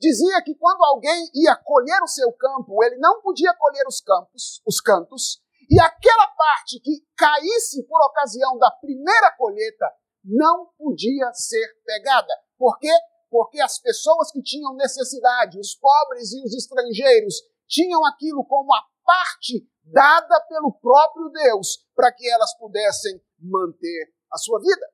Dizia 0.00 0.42
que 0.42 0.54
quando 0.54 0.84
alguém 0.84 1.30
ia 1.34 1.54
colher 1.56 2.02
o 2.02 2.08
seu 2.08 2.32
campo, 2.32 2.82
ele 2.82 2.96
não 2.96 3.20
podia 3.20 3.54
colher 3.54 3.86
os 3.86 4.00
campos, 4.00 4.60
os 4.66 4.80
cantos, 4.80 5.40
e 5.70 5.80
aquela 5.80 6.26
parte 6.28 6.80
que 6.80 7.04
caísse 7.16 7.86
por 7.86 8.04
ocasião 8.06 8.58
da 8.58 8.70
primeira 8.70 9.30
colheita 9.36 9.86
não 10.24 10.66
podia 10.76 11.32
ser 11.32 11.66
pegada. 11.84 12.32
Por 12.58 12.78
quê? 12.78 12.92
Porque 13.32 13.58
as 13.62 13.78
pessoas 13.78 14.30
que 14.30 14.42
tinham 14.42 14.76
necessidade, 14.76 15.58
os 15.58 15.74
pobres 15.74 16.34
e 16.34 16.44
os 16.44 16.52
estrangeiros, 16.54 17.36
tinham 17.66 18.04
aquilo 18.04 18.44
como 18.44 18.70
a 18.74 18.82
parte 19.02 19.66
dada 19.84 20.38
pelo 20.50 20.70
próprio 20.74 21.30
Deus 21.30 21.82
para 21.96 22.12
que 22.12 22.28
elas 22.28 22.54
pudessem 22.58 23.18
manter 23.40 24.12
a 24.30 24.36
sua 24.36 24.60
vida. 24.60 24.86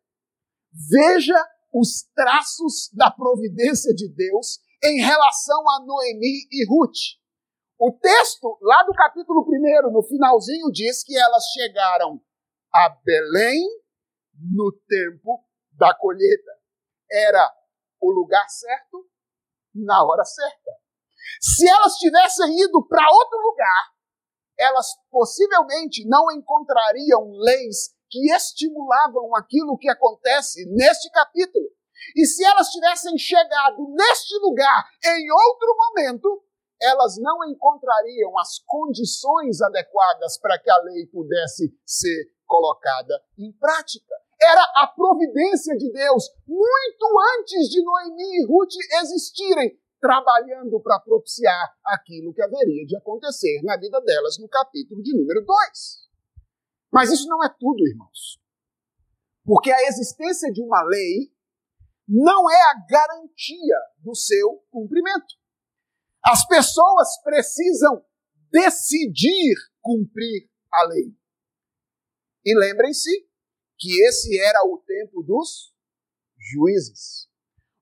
Veja 0.88 1.34
os 1.74 2.04
traços 2.14 2.88
da 2.92 3.10
providência 3.10 3.92
de 3.92 4.08
Deus 4.08 4.60
em 4.84 5.00
relação 5.00 5.68
a 5.70 5.84
Noemi 5.84 6.46
e 6.52 6.64
Ruth. 6.64 7.18
O 7.76 7.90
texto, 7.90 8.56
lá 8.62 8.84
do 8.84 8.92
capítulo 8.92 9.44
1, 9.48 9.90
no 9.90 10.04
finalzinho, 10.04 10.70
diz 10.70 11.02
que 11.02 11.18
elas 11.18 11.42
chegaram 11.52 12.20
a 12.72 12.88
Belém 13.04 13.66
no 14.40 14.70
tempo 14.88 15.44
da 15.72 15.92
colheita. 15.92 16.52
Era 17.10 17.57
o 18.00 18.10
lugar 18.10 18.48
certo, 18.48 19.06
na 19.74 20.04
hora 20.04 20.24
certa. 20.24 20.70
Se 21.40 21.68
elas 21.68 21.94
tivessem 21.94 22.60
ido 22.60 22.86
para 22.86 23.10
outro 23.10 23.38
lugar, 23.38 23.92
elas 24.58 24.86
possivelmente 25.10 26.06
não 26.08 26.30
encontrariam 26.32 27.30
leis 27.32 27.94
que 28.10 28.32
estimulavam 28.32 29.36
aquilo 29.36 29.78
que 29.78 29.88
acontece 29.88 30.64
neste 30.66 31.10
capítulo. 31.10 31.66
E 32.16 32.24
se 32.24 32.44
elas 32.44 32.68
tivessem 32.68 33.16
chegado 33.18 33.86
neste 33.90 34.36
lugar 34.38 34.84
em 35.04 35.30
outro 35.30 35.76
momento, 35.76 36.44
elas 36.80 37.16
não 37.18 37.44
encontrariam 37.44 38.38
as 38.38 38.58
condições 38.64 39.60
adequadas 39.60 40.38
para 40.38 40.58
que 40.58 40.70
a 40.70 40.78
lei 40.78 41.06
pudesse 41.06 41.76
ser 41.84 42.32
colocada 42.46 43.22
em 43.36 43.52
prática. 43.52 44.14
Era 44.40 44.62
a 44.76 44.86
providência 44.86 45.76
de 45.76 45.90
Deus 45.90 46.30
muito 46.46 47.06
antes 47.38 47.68
de 47.68 47.82
Noemi 47.82 48.40
e 48.40 48.46
Ruth 48.46 48.74
existirem, 49.02 49.78
trabalhando 50.00 50.80
para 50.80 51.00
propiciar 51.00 51.76
aquilo 51.84 52.32
que 52.32 52.42
haveria 52.42 52.86
de 52.86 52.96
acontecer 52.96 53.60
na 53.64 53.76
vida 53.76 54.00
delas 54.00 54.38
no 54.38 54.48
capítulo 54.48 55.02
de 55.02 55.12
número 55.12 55.44
2. 55.44 56.08
Mas 56.92 57.10
isso 57.10 57.28
não 57.28 57.42
é 57.42 57.48
tudo, 57.58 57.84
irmãos. 57.84 58.40
Porque 59.44 59.72
a 59.72 59.82
existência 59.88 60.52
de 60.52 60.62
uma 60.62 60.82
lei 60.84 61.32
não 62.06 62.48
é 62.50 62.62
a 62.70 62.86
garantia 62.88 63.76
do 63.98 64.14
seu 64.14 64.64
cumprimento. 64.70 65.34
As 66.24 66.46
pessoas 66.46 67.20
precisam 67.22 68.04
decidir 68.50 69.54
cumprir 69.80 70.48
a 70.72 70.84
lei. 70.84 71.14
E 72.44 72.58
lembrem-se 72.58 73.27
que 73.78 74.02
esse 74.06 74.40
era 74.40 74.64
o 74.64 74.78
tempo 74.78 75.22
dos 75.22 75.72
juízes. 76.36 77.28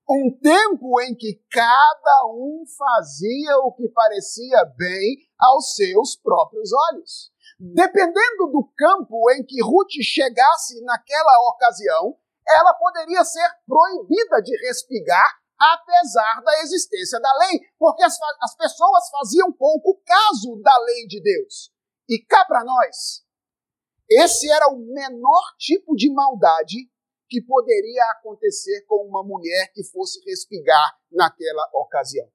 Um 0.09 0.31
tempo 0.41 1.01
em 1.01 1.13
que 1.15 1.41
cada 1.51 2.27
um 2.27 2.63
fazia 2.77 3.57
o 3.57 3.73
que 3.73 3.89
parecia 3.89 4.63
bem 4.77 5.17
aos 5.37 5.75
seus 5.75 6.15
próprios 6.15 6.69
olhos. 6.91 7.31
Dependendo 7.59 8.47
do 8.51 8.71
campo 8.77 9.29
em 9.31 9.43
que 9.43 9.61
Ruth 9.61 9.91
chegasse 10.01 10.81
naquela 10.85 11.49
ocasião, 11.49 12.15
ela 12.47 12.73
poderia 12.75 13.25
ser 13.25 13.49
proibida 13.65 14.41
de 14.41 14.55
respigar 14.65 15.37
apesar 15.59 16.41
da 16.43 16.61
existência 16.61 17.19
da 17.19 17.33
lei, 17.39 17.59
porque 17.77 18.03
as, 18.03 18.17
as 18.41 18.55
pessoas 18.55 19.09
faziam 19.09 19.51
pouco 19.51 19.99
caso 20.05 20.61
da 20.61 20.77
lei 20.79 21.07
de 21.07 21.21
Deus. 21.21 21.71
E 22.07 22.19
cá 22.19 22.45
para 22.45 22.63
nós, 22.63 23.23
esse 24.09 24.49
era 24.49 24.69
o 24.69 24.77
menor 24.77 25.55
tipo 25.57 25.95
de 25.95 26.09
maldade 26.11 26.89
que 27.29 27.41
poderia 27.41 28.03
acontecer 28.11 28.85
com 28.87 29.05
uma 29.05 29.23
mulher 29.23 29.71
que 29.73 29.83
fosse 29.83 30.23
respigar 30.25 30.97
naquela 31.11 31.69
ocasião. 31.73 32.27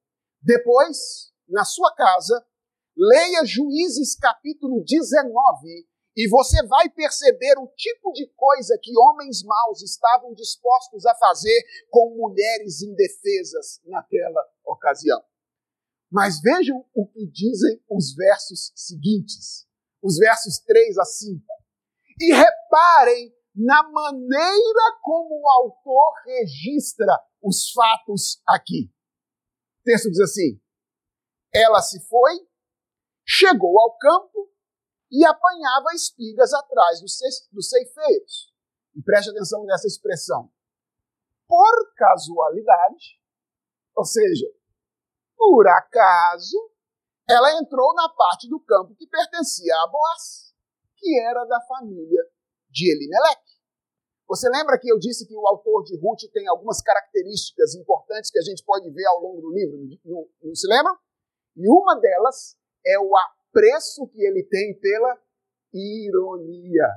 Depois, 0.43 1.33
na 1.49 1.65
sua 1.65 1.95
casa, 1.95 2.45
leia 2.97 3.45
Juízes 3.45 4.15
capítulo 4.17 4.85
19 4.85 5.89
e 6.15 6.29
você 6.29 6.63
vai 6.67 6.91
perceber 6.91 7.59
o 7.59 7.69
tipo 7.69 8.13
de 8.13 8.27
coisa 8.37 8.79
que 8.83 8.93
homens 8.99 9.43
maus 9.43 9.83
estavam 9.83 10.35
dispostos 10.35 11.07
a 11.07 11.15
fazer 11.15 11.59
com 11.89 12.15
mulheres 12.17 12.83
indefesas 12.83 13.81
naquela 13.87 14.47
ocasião. 14.65 15.23
Mas 16.11 16.39
vejam 16.43 16.85
o 16.95 17.07
que 17.07 17.27
dizem 17.27 17.83
os 17.89 18.15
versos 18.15 18.73
seguintes, 18.77 19.67
os 20.03 20.19
versos 20.19 20.59
3 20.59 20.99
a 20.99 21.05
5. 21.05 21.62
E 22.23 22.33
reparem 22.33 23.35
na 23.53 23.83
maneira 23.83 25.01
como 25.03 25.43
o 25.43 25.49
autor 25.49 26.15
registra 26.25 27.19
os 27.43 27.73
fatos 27.73 28.41
aqui. 28.47 28.93
O 29.81 29.83
texto 29.83 30.09
diz 30.09 30.21
assim: 30.21 30.63
Ela 31.53 31.83
se 31.83 31.99
foi, 32.09 32.47
chegou 33.27 33.77
ao 33.81 33.99
campo 33.99 34.49
e 35.11 35.27
apanhava 35.27 35.93
espigas 35.97 36.53
atrás 36.55 37.01
dos 37.01 37.69
ceifeiros. 37.69 38.55
E 38.95 39.03
preste 39.03 39.31
atenção 39.31 39.65
nessa 39.65 39.89
expressão. 39.89 40.49
Por 41.49 41.93
casualidade, 41.97 43.21
ou 43.97 44.05
seja, 44.05 44.47
por 45.37 45.67
acaso, 45.67 46.71
ela 47.29 47.59
entrou 47.59 47.93
na 47.95 48.09
parte 48.11 48.49
do 48.49 48.61
campo 48.61 48.95
que 48.95 49.09
pertencia 49.09 49.75
a 49.75 49.89
Boaz, 49.89 50.52
que 51.03 51.19
era 51.19 51.45
da 51.45 51.61
família 51.62 52.23
de 52.71 52.93
Elimeleque. 52.93 53.53
Você 54.29 54.49
lembra 54.49 54.79
que 54.79 54.91
eu 54.91 54.99
disse 54.99 55.27
que 55.27 55.37
o 55.37 55.47
autor 55.49 55.83
de 55.83 55.99
Ruth 55.99 56.31
tem 56.33 56.47
algumas 56.47 56.81
características 56.81 57.75
importantes 57.75 58.31
que 58.31 58.38
a 58.38 58.43
gente 58.43 58.65
pode 58.65 58.88
ver 58.91 59.05
ao 59.07 59.21
longo 59.21 59.43
do 59.43 59.53
livro? 59.53 59.77
Não, 60.05 60.55
se 60.55 60.67
lembra? 60.69 60.97
E 61.57 61.69
uma 61.69 62.01
delas 62.01 62.57
é 62.87 62.99
o 62.99 63.11
apreço 63.17 64.07
que 64.09 64.25
ele 64.25 64.45
tem 64.45 64.79
pela 64.79 65.21
ironia. 65.75 66.88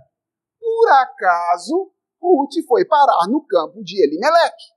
Por 0.60 0.90
acaso, 0.92 1.92
Ruth 2.22 2.64
foi 2.68 2.86
parar 2.86 3.28
no 3.28 3.46
campo 3.46 3.84
de 3.84 4.02
Elimeleque. 4.02 4.76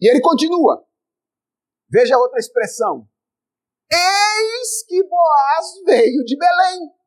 E 0.00 0.08
ele 0.08 0.20
continua. 0.20 0.86
Veja 1.90 2.18
outra 2.18 2.38
expressão. 2.38 3.08
Eis 3.90 4.84
que 4.86 5.02
Boaz 5.02 5.82
veio 5.86 6.24
de 6.24 6.36
Belém 6.36 6.97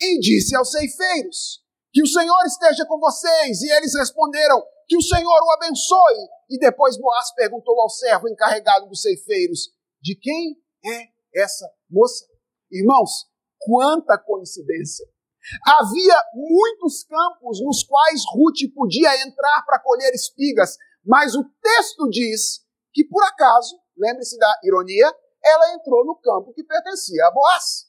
e 0.00 0.18
disse 0.20 0.54
aos 0.56 0.70
ceifeiros: 0.70 1.62
Que 1.92 2.02
o 2.02 2.06
Senhor 2.06 2.44
esteja 2.46 2.86
com 2.86 2.98
vocês. 2.98 3.62
E 3.62 3.70
eles 3.70 3.94
responderam: 3.94 4.62
Que 4.86 4.96
o 4.96 5.02
Senhor 5.02 5.42
o 5.42 5.52
abençoe. 5.52 6.28
E 6.50 6.58
depois 6.58 6.96
Boaz 6.98 7.32
perguntou 7.34 7.80
ao 7.80 7.90
servo 7.90 8.28
encarregado 8.28 8.88
dos 8.88 9.02
ceifeiros: 9.02 9.70
De 10.02 10.16
quem 10.16 10.56
é 10.84 11.08
essa 11.42 11.68
moça? 11.90 12.26
Irmãos, 12.70 13.26
quanta 13.58 14.18
coincidência! 14.18 15.06
Havia 15.64 16.22
muitos 16.34 17.04
campos 17.04 17.60
nos 17.62 17.82
quais 17.82 18.22
Ruth 18.34 18.74
podia 18.74 19.22
entrar 19.26 19.64
para 19.64 19.80
colher 19.80 20.12
espigas, 20.12 20.76
mas 21.04 21.34
o 21.34 21.44
texto 21.62 22.08
diz 22.10 22.60
que, 22.92 23.04
por 23.04 23.22
acaso, 23.24 23.80
lembre-se 23.96 24.36
da 24.36 24.60
ironia, 24.62 25.10
ela 25.42 25.72
entrou 25.74 26.04
no 26.04 26.16
campo 26.16 26.52
que 26.52 26.64
pertencia 26.64 27.26
a 27.26 27.30
Boaz. 27.30 27.87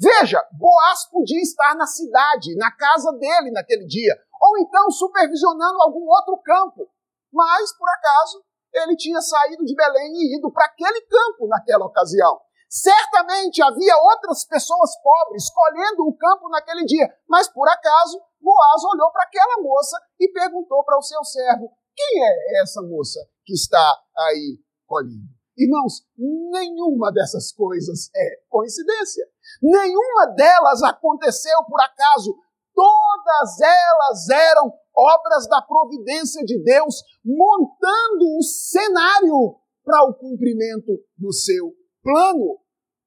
Veja, 0.00 0.42
Boaz 0.52 1.04
podia 1.10 1.42
estar 1.42 1.74
na 1.74 1.86
cidade, 1.86 2.56
na 2.56 2.72
casa 2.72 3.12
dele 3.12 3.50
naquele 3.50 3.84
dia, 3.84 4.16
ou 4.40 4.58
então 4.58 4.90
supervisionando 4.90 5.82
algum 5.82 6.08
outro 6.08 6.38
campo, 6.38 6.88
mas, 7.30 7.76
por 7.76 7.86
acaso, 7.86 8.42
ele 8.72 8.96
tinha 8.96 9.20
saído 9.20 9.62
de 9.62 9.74
Belém 9.74 10.12
e 10.14 10.38
ido 10.38 10.50
para 10.50 10.64
aquele 10.64 11.02
campo 11.02 11.46
naquela 11.48 11.84
ocasião. 11.84 12.40
Certamente 12.66 13.60
havia 13.62 13.94
outras 13.98 14.44
pessoas 14.46 14.90
pobres 15.02 15.50
colhendo 15.50 16.06
o 16.06 16.16
campo 16.16 16.48
naquele 16.48 16.86
dia, 16.86 17.12
mas 17.28 17.48
por 17.48 17.68
acaso 17.68 18.22
Boaz 18.40 18.84
olhou 18.84 19.10
para 19.12 19.24
aquela 19.24 19.60
moça 19.60 20.00
e 20.18 20.32
perguntou 20.32 20.82
para 20.82 20.96
o 20.96 21.02
seu 21.02 21.22
servo: 21.24 21.70
Quem 21.94 22.24
é 22.24 22.62
essa 22.62 22.80
moça 22.80 23.20
que 23.44 23.52
está 23.52 24.02
aí 24.16 24.58
colhendo? 24.86 25.40
Irmãos, 25.58 26.06
nenhuma 26.16 27.12
dessas 27.12 27.52
coisas 27.52 28.08
é 28.16 28.40
coincidência. 28.48 29.26
Nenhuma 29.62 30.26
delas 30.34 30.82
aconteceu 30.82 31.64
por 31.64 31.80
acaso. 31.80 32.34
Todas 32.74 33.60
elas 33.60 34.28
eram 34.30 34.72
obras 34.96 35.48
da 35.48 35.62
providência 35.62 36.44
de 36.44 36.62
Deus, 36.62 37.02
montando 37.24 38.38
o 38.38 38.42
cenário 38.42 39.56
para 39.84 40.04
o 40.04 40.14
cumprimento 40.14 41.02
do 41.16 41.32
seu 41.32 41.74
plano. 42.02 42.58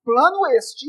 Plano 0.03 0.47
este 0.57 0.87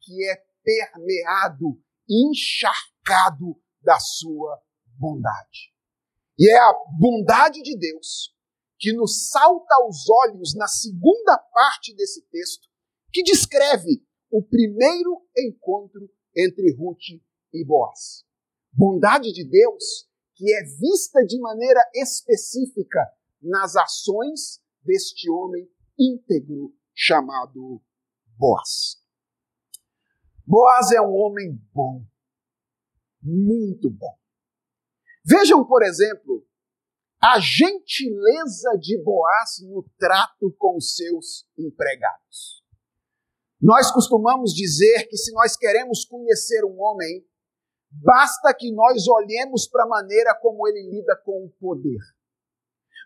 que 0.00 0.30
é 0.30 0.36
permeado, 0.62 1.78
encharcado 2.08 3.56
da 3.82 3.98
sua 3.98 4.60
bondade. 4.98 5.72
E 6.38 6.50
é 6.50 6.58
a 6.58 6.74
bondade 6.98 7.62
de 7.62 7.78
Deus 7.78 8.34
que 8.78 8.92
nos 8.92 9.30
salta 9.30 9.74
aos 9.76 10.08
olhos 10.10 10.54
na 10.54 10.66
segunda 10.66 11.38
parte 11.52 11.94
desse 11.94 12.22
texto, 12.28 12.68
que 13.12 13.22
descreve 13.22 14.04
o 14.34 14.42
primeiro 14.42 15.24
encontro 15.38 16.10
entre 16.36 16.74
Ruth 16.74 17.22
e 17.52 17.64
Boaz. 17.64 18.24
Bondade 18.72 19.32
de 19.32 19.48
Deus 19.48 20.08
que 20.34 20.52
é 20.52 20.64
vista 20.64 21.24
de 21.24 21.38
maneira 21.38 21.80
específica 21.94 22.98
nas 23.40 23.76
ações 23.76 24.60
deste 24.82 25.30
homem 25.30 25.70
íntegro 25.96 26.74
chamado 26.92 27.80
Boaz. 28.36 29.00
Boaz 30.44 30.90
é 30.90 31.00
um 31.00 31.14
homem 31.14 31.56
bom, 31.72 32.04
muito 33.22 33.88
bom. 33.88 34.18
Vejam, 35.24 35.64
por 35.64 35.84
exemplo, 35.84 36.44
a 37.22 37.38
gentileza 37.38 38.76
de 38.80 39.00
Boaz 39.00 39.60
no 39.62 39.88
trato 39.96 40.52
com 40.58 40.80
seus 40.80 41.46
empregados. 41.56 42.63
Nós 43.64 43.90
costumamos 43.90 44.52
dizer 44.52 45.08
que 45.08 45.16
se 45.16 45.32
nós 45.32 45.56
queremos 45.56 46.04
conhecer 46.04 46.62
um 46.66 46.78
homem, 46.82 47.24
basta 47.90 48.52
que 48.52 48.70
nós 48.70 49.08
olhemos 49.08 49.66
para 49.66 49.84
a 49.84 49.88
maneira 49.88 50.38
como 50.42 50.68
ele 50.68 50.90
lida 50.90 51.16
com 51.24 51.46
o 51.46 51.50
poder. 51.58 51.98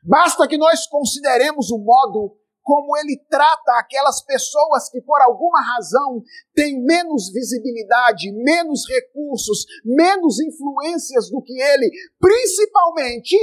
Basta 0.03 0.49
que 0.49 0.59
nós 0.59 0.85
consideremos 0.89 1.71
o 1.71 1.79
modo 1.79 2.37
como 2.61 2.97
ele 2.97 3.25
trata 3.31 3.79
aquelas 3.79 4.21
pessoas 4.25 4.91
que, 4.91 5.01
por 5.01 5.23
alguma 5.23 5.61
razão, 5.63 6.25
têm 6.57 6.83
menos 6.83 7.31
visibilidade, 7.33 8.33
menos 8.33 8.83
recursos, 8.89 9.65
menos 9.85 10.41
influências 10.41 11.31
do 11.31 11.41
que 11.41 11.53
ele, 11.53 11.89
principalmente 12.19 13.37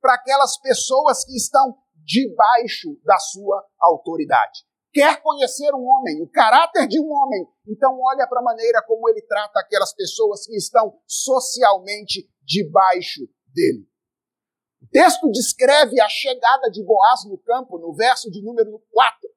para 0.00 0.14
aquelas 0.14 0.58
pessoas 0.62 1.26
que 1.26 1.36
estão 1.36 1.76
debaixo 2.06 2.98
da 3.04 3.18
sua 3.18 3.62
autoridade. 3.82 4.64
Quer 4.94 5.20
conhecer 5.20 5.74
um 5.74 5.84
homem, 5.84 6.22
o 6.22 6.30
caráter 6.30 6.86
de 6.86 7.00
um 7.00 7.10
homem, 7.10 7.44
então 7.66 7.98
olha 8.00 8.28
para 8.28 8.38
a 8.38 8.44
maneira 8.44 8.80
como 8.86 9.08
ele 9.08 9.20
trata 9.22 9.58
aquelas 9.58 9.92
pessoas 9.92 10.46
que 10.46 10.54
estão 10.54 10.96
socialmente 11.04 12.30
debaixo 12.44 13.22
dele. 13.52 13.88
O 14.80 14.86
texto 14.92 15.28
descreve 15.32 16.00
a 16.00 16.08
chegada 16.08 16.70
de 16.70 16.80
Boaz 16.84 17.24
no 17.24 17.36
campo, 17.38 17.76
no 17.76 17.92
verso 17.92 18.30
de 18.30 18.40
número 18.40 18.80
4. 18.92 19.28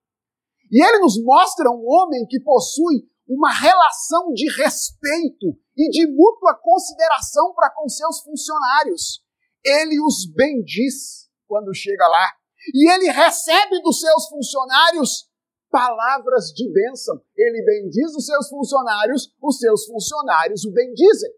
E 0.71 0.83
ele 0.83 0.99
nos 0.99 1.19
mostra 1.23 1.71
um 1.71 1.83
homem 1.87 2.27
que 2.27 2.39
possui 2.39 3.09
uma 3.27 3.51
relação 3.51 4.31
de 4.33 4.47
respeito 4.61 5.57
e 5.75 5.89
de 5.89 6.05
mútua 6.05 6.53
consideração 6.61 7.55
para 7.55 7.71
com 7.71 7.89
seus 7.89 8.21
funcionários. 8.21 9.23
Ele 9.65 9.99
os 10.01 10.31
bendiz 10.31 11.27
quando 11.47 11.73
chega 11.73 12.07
lá. 12.07 12.31
E 12.75 12.91
ele 12.91 13.09
recebe 13.11 13.81
dos 13.81 13.99
seus 13.99 14.27
funcionários 14.27 15.26
palavras 15.69 16.45
de 16.53 16.71
bênção. 16.71 17.19
Ele 17.35 17.63
bendiz 17.63 18.15
os 18.15 18.25
seus 18.25 18.49
funcionários, 18.49 19.33
os 19.41 19.57
seus 19.57 19.85
funcionários 19.85 20.65
o 20.65 20.71
bendizem. 20.71 21.31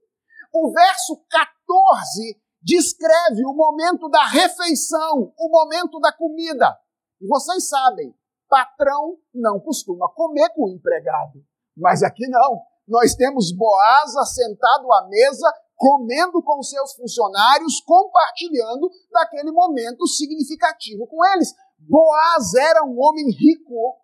O 0.54 0.72
verso 0.72 1.22
14 1.30 2.40
descreve 2.62 3.46
o 3.46 3.54
momento 3.54 4.10
da 4.10 4.26
refeição, 4.26 5.34
o 5.38 5.50
momento 5.50 6.00
da 6.00 6.12
comida. 6.12 6.78
E 7.22 7.28
vocês 7.28 7.68
sabem, 7.68 8.14
patrão 8.50 9.18
não 9.34 9.60
costuma 9.60 10.10
comer 10.10 10.50
com 10.56 10.66
o 10.66 10.70
empregado. 10.70 11.44
Mas 11.78 12.04
aqui 12.04 12.28
não. 12.28 12.62
Nós 12.88 13.14
temos 13.14 13.56
Boaz 13.56 14.12
sentado 14.34 14.92
à 14.92 15.08
mesa, 15.08 15.54
comendo 15.76 16.42
com 16.42 16.62
seus 16.64 16.94
funcionários, 16.94 17.80
compartilhando 17.82 18.90
daquele 19.12 19.52
momento 19.52 20.08
significativo 20.08 21.06
com 21.08 21.24
eles. 21.34 21.54
Boaz 21.78 22.54
era 22.56 22.84
um 22.84 23.00
homem 23.00 23.30
rico, 23.30 23.96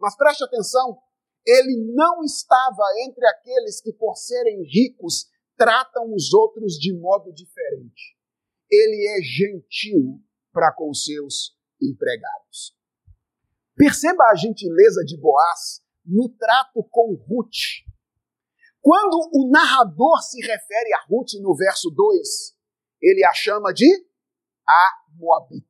mas 0.00 0.16
preste 0.16 0.44
atenção, 0.44 0.98
ele 1.46 1.92
não 1.94 2.22
estava 2.22 2.82
entre 3.06 3.26
aqueles 3.26 3.80
que, 3.80 3.92
por 3.92 4.16
serem 4.16 4.62
ricos, 4.64 5.26
tratam 5.56 6.14
os 6.14 6.32
outros 6.32 6.74
de 6.74 6.92
modo 6.98 7.32
diferente. 7.32 8.16
Ele 8.70 9.18
é 9.18 9.22
gentil 9.22 10.22
para 10.52 10.72
com 10.72 10.92
seus 10.92 11.56
empregados. 11.80 12.76
Perceba 13.74 14.24
a 14.24 14.34
gentileza 14.34 15.04
de 15.04 15.16
Boaz 15.20 15.82
no 16.04 16.28
trato 16.28 16.82
com 16.90 17.14
Ruth. 17.14 17.86
Quando 18.80 19.30
o 19.32 19.50
narrador 19.50 20.22
se 20.22 20.40
refere 20.40 20.94
a 20.94 21.04
Ruth 21.08 21.34
no 21.40 21.54
verso 21.54 21.90
2, 21.90 22.56
ele 23.02 23.24
a 23.24 23.32
chama 23.32 23.72
de 23.72 23.86
a 24.66 24.90
Moabita. 25.16 25.67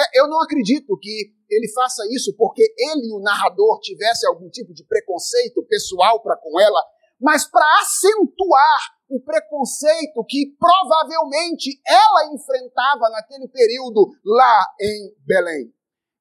É, 0.00 0.20
eu 0.20 0.28
não 0.28 0.40
acredito 0.40 0.96
que 0.98 1.32
ele 1.50 1.68
faça 1.72 2.02
isso 2.10 2.34
porque 2.36 2.62
ele, 2.62 3.12
o 3.12 3.20
narrador, 3.20 3.80
tivesse 3.80 4.26
algum 4.26 4.48
tipo 4.48 4.72
de 4.72 4.84
preconceito 4.84 5.62
pessoal 5.66 6.22
para 6.22 6.36
com 6.36 6.58
ela, 6.58 6.80
mas 7.20 7.44
para 7.44 7.66
acentuar 7.82 8.80
o 9.10 9.20
preconceito 9.20 10.24
que 10.26 10.56
provavelmente 10.58 11.80
ela 11.86 12.32
enfrentava 12.32 13.10
naquele 13.10 13.48
período 13.48 14.08
lá 14.24 14.64
em 14.80 15.14
Belém. 15.26 15.70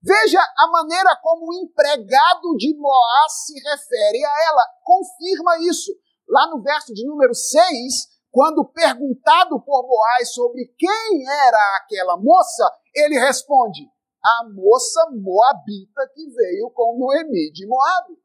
Veja 0.02 0.40
a 0.58 0.68
maneira 0.72 1.16
como 1.22 1.48
o 1.48 1.54
empregado 1.54 2.56
de 2.58 2.76
Moás 2.76 3.46
se 3.46 3.54
refere 3.54 4.26
a 4.26 4.34
ela, 4.50 4.64
confirma 4.84 5.58
isso. 5.70 5.92
Lá 6.28 6.50
no 6.50 6.62
verso 6.62 6.94
de 6.94 7.06
número 7.06 7.34
6, 7.34 8.08
quando 8.32 8.66
perguntado 8.66 9.62
por 9.62 9.88
Boaz 9.88 10.34
sobre 10.34 10.74
quem 10.78 11.28
era 11.28 11.78
aquela 11.84 12.18
moça, 12.18 12.64
ele 13.00 13.20
responde: 13.20 13.90
a 14.24 14.50
moça 14.50 15.10
moabita 15.12 16.10
que 16.14 16.30
veio 16.30 16.70
com 16.72 16.98
Noemi 16.98 17.52
de 17.52 17.66
Moabe. 17.66 18.18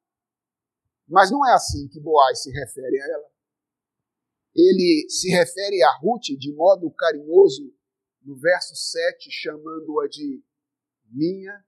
Mas 1.08 1.30
não 1.30 1.46
é 1.46 1.52
assim 1.54 1.88
que 1.88 2.00
Boaz 2.00 2.42
se 2.42 2.50
refere 2.50 3.00
a 3.00 3.06
ela. 3.06 3.34
Ele 4.54 5.06
se 5.08 5.28
refere 5.30 5.82
a 5.82 5.98
Ruth 5.98 6.38
de 6.38 6.54
modo 6.54 6.90
carinhoso 6.92 7.74
no 8.22 8.36
verso 8.36 8.74
7, 8.74 9.30
chamando-a 9.30 10.08
de 10.08 10.42
minha 11.10 11.64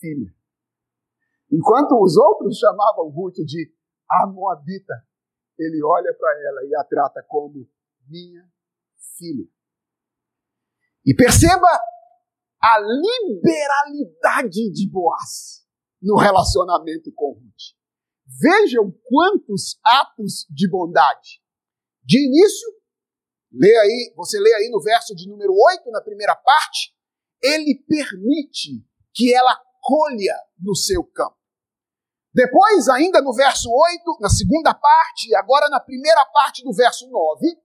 filha. 0.00 0.34
Enquanto 1.50 2.00
os 2.02 2.16
outros 2.16 2.58
chamavam 2.58 3.08
Ruth 3.10 3.36
de 3.36 3.72
a 4.10 4.26
Moabita, 4.26 4.94
ele 5.58 5.82
olha 5.82 6.14
para 6.14 6.30
ela 6.48 6.64
e 6.64 6.74
a 6.74 6.84
trata 6.84 7.22
como 7.28 7.68
minha 8.08 8.50
filha. 9.16 9.46
E 11.04 11.14
perceba 11.14 11.68
a 12.62 12.78
liberalidade 12.80 14.70
de 14.72 14.90
Boaz 14.90 15.64
no 16.02 16.16
relacionamento 16.16 17.12
com 17.14 17.32
Ruth. 17.32 17.76
Vejam 18.40 18.92
quantos 19.04 19.78
atos 19.84 20.46
de 20.50 20.68
bondade. 20.70 21.40
De 22.04 22.24
início, 22.24 22.68
lê 23.52 23.76
aí, 23.78 24.12
você 24.16 24.38
lê 24.38 24.54
aí 24.54 24.68
no 24.70 24.80
verso 24.82 25.14
de 25.14 25.28
número 25.28 25.52
8, 25.52 25.90
na 25.90 26.02
primeira 26.02 26.36
parte, 26.36 26.94
ele 27.42 27.82
permite 27.86 28.84
que 29.14 29.34
ela 29.34 29.58
colha 29.82 30.36
no 30.58 30.74
seu 30.74 31.04
campo. 31.04 31.36
Depois, 32.34 32.88
ainda 32.88 33.22
no 33.22 33.32
verso 33.32 33.68
8, 33.70 34.18
na 34.20 34.28
segunda 34.28 34.74
parte, 34.74 35.34
agora 35.34 35.68
na 35.68 35.80
primeira 35.80 36.24
parte 36.26 36.62
do 36.62 36.72
verso 36.72 37.08
9, 37.08 37.58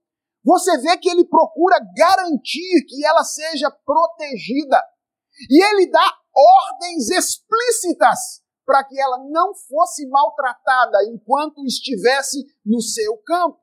você 0.44 0.76
vê 0.78 0.96
que 0.98 1.08
ele 1.08 1.24
procura 1.26 1.80
garantir 1.96 2.84
que 2.86 3.04
ela 3.04 3.24
seja 3.24 3.70
protegida. 3.84 4.82
E 5.50 5.64
ele 5.64 5.90
dá 5.90 6.14
ordens 6.34 7.08
explícitas 7.10 8.42
para 8.66 8.84
que 8.84 9.00
ela 9.00 9.18
não 9.30 9.54
fosse 9.54 10.06
maltratada 10.08 10.98
enquanto 11.08 11.64
estivesse 11.64 12.44
no 12.64 12.80
seu 12.80 13.16
campo. 13.26 13.58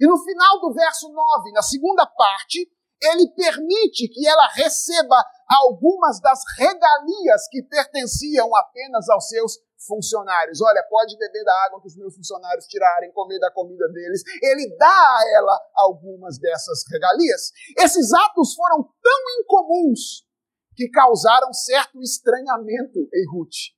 E 0.00 0.06
no 0.06 0.18
final 0.18 0.60
do 0.60 0.74
verso 0.74 1.08
9, 1.08 1.52
na 1.52 1.62
segunda 1.62 2.06
parte, 2.06 2.68
ele 3.00 3.28
permite 3.34 4.08
que 4.08 4.26
ela 4.26 4.48
receba 4.48 5.16
algumas 5.48 6.20
das 6.20 6.40
regalias 6.58 7.48
que 7.50 7.62
pertenciam 7.62 8.54
apenas 8.54 9.08
aos 9.08 9.28
seus 9.28 9.58
funcionários. 9.86 10.60
Olha, 10.60 10.82
pode 10.88 11.16
beber 11.18 11.44
da 11.44 11.64
água 11.66 11.80
que 11.80 11.88
os 11.88 11.96
meus 11.96 12.14
funcionários 12.14 12.66
tirarem, 12.66 13.12
comer 13.12 13.38
da 13.38 13.50
comida 13.50 13.86
deles. 13.88 14.22
Ele 14.42 14.76
dá 14.76 14.86
a 14.86 15.24
ela 15.36 15.60
algumas 15.74 16.38
dessas 16.38 16.84
regalias. 16.90 17.50
Esses 17.78 18.12
atos 18.12 18.54
foram 18.54 18.82
tão 19.02 19.40
incomuns 19.40 20.24
que 20.74 20.88
causaram 20.88 21.52
certo 21.52 22.00
estranhamento 22.00 22.98
em 22.98 23.30
Ruth 23.32 23.74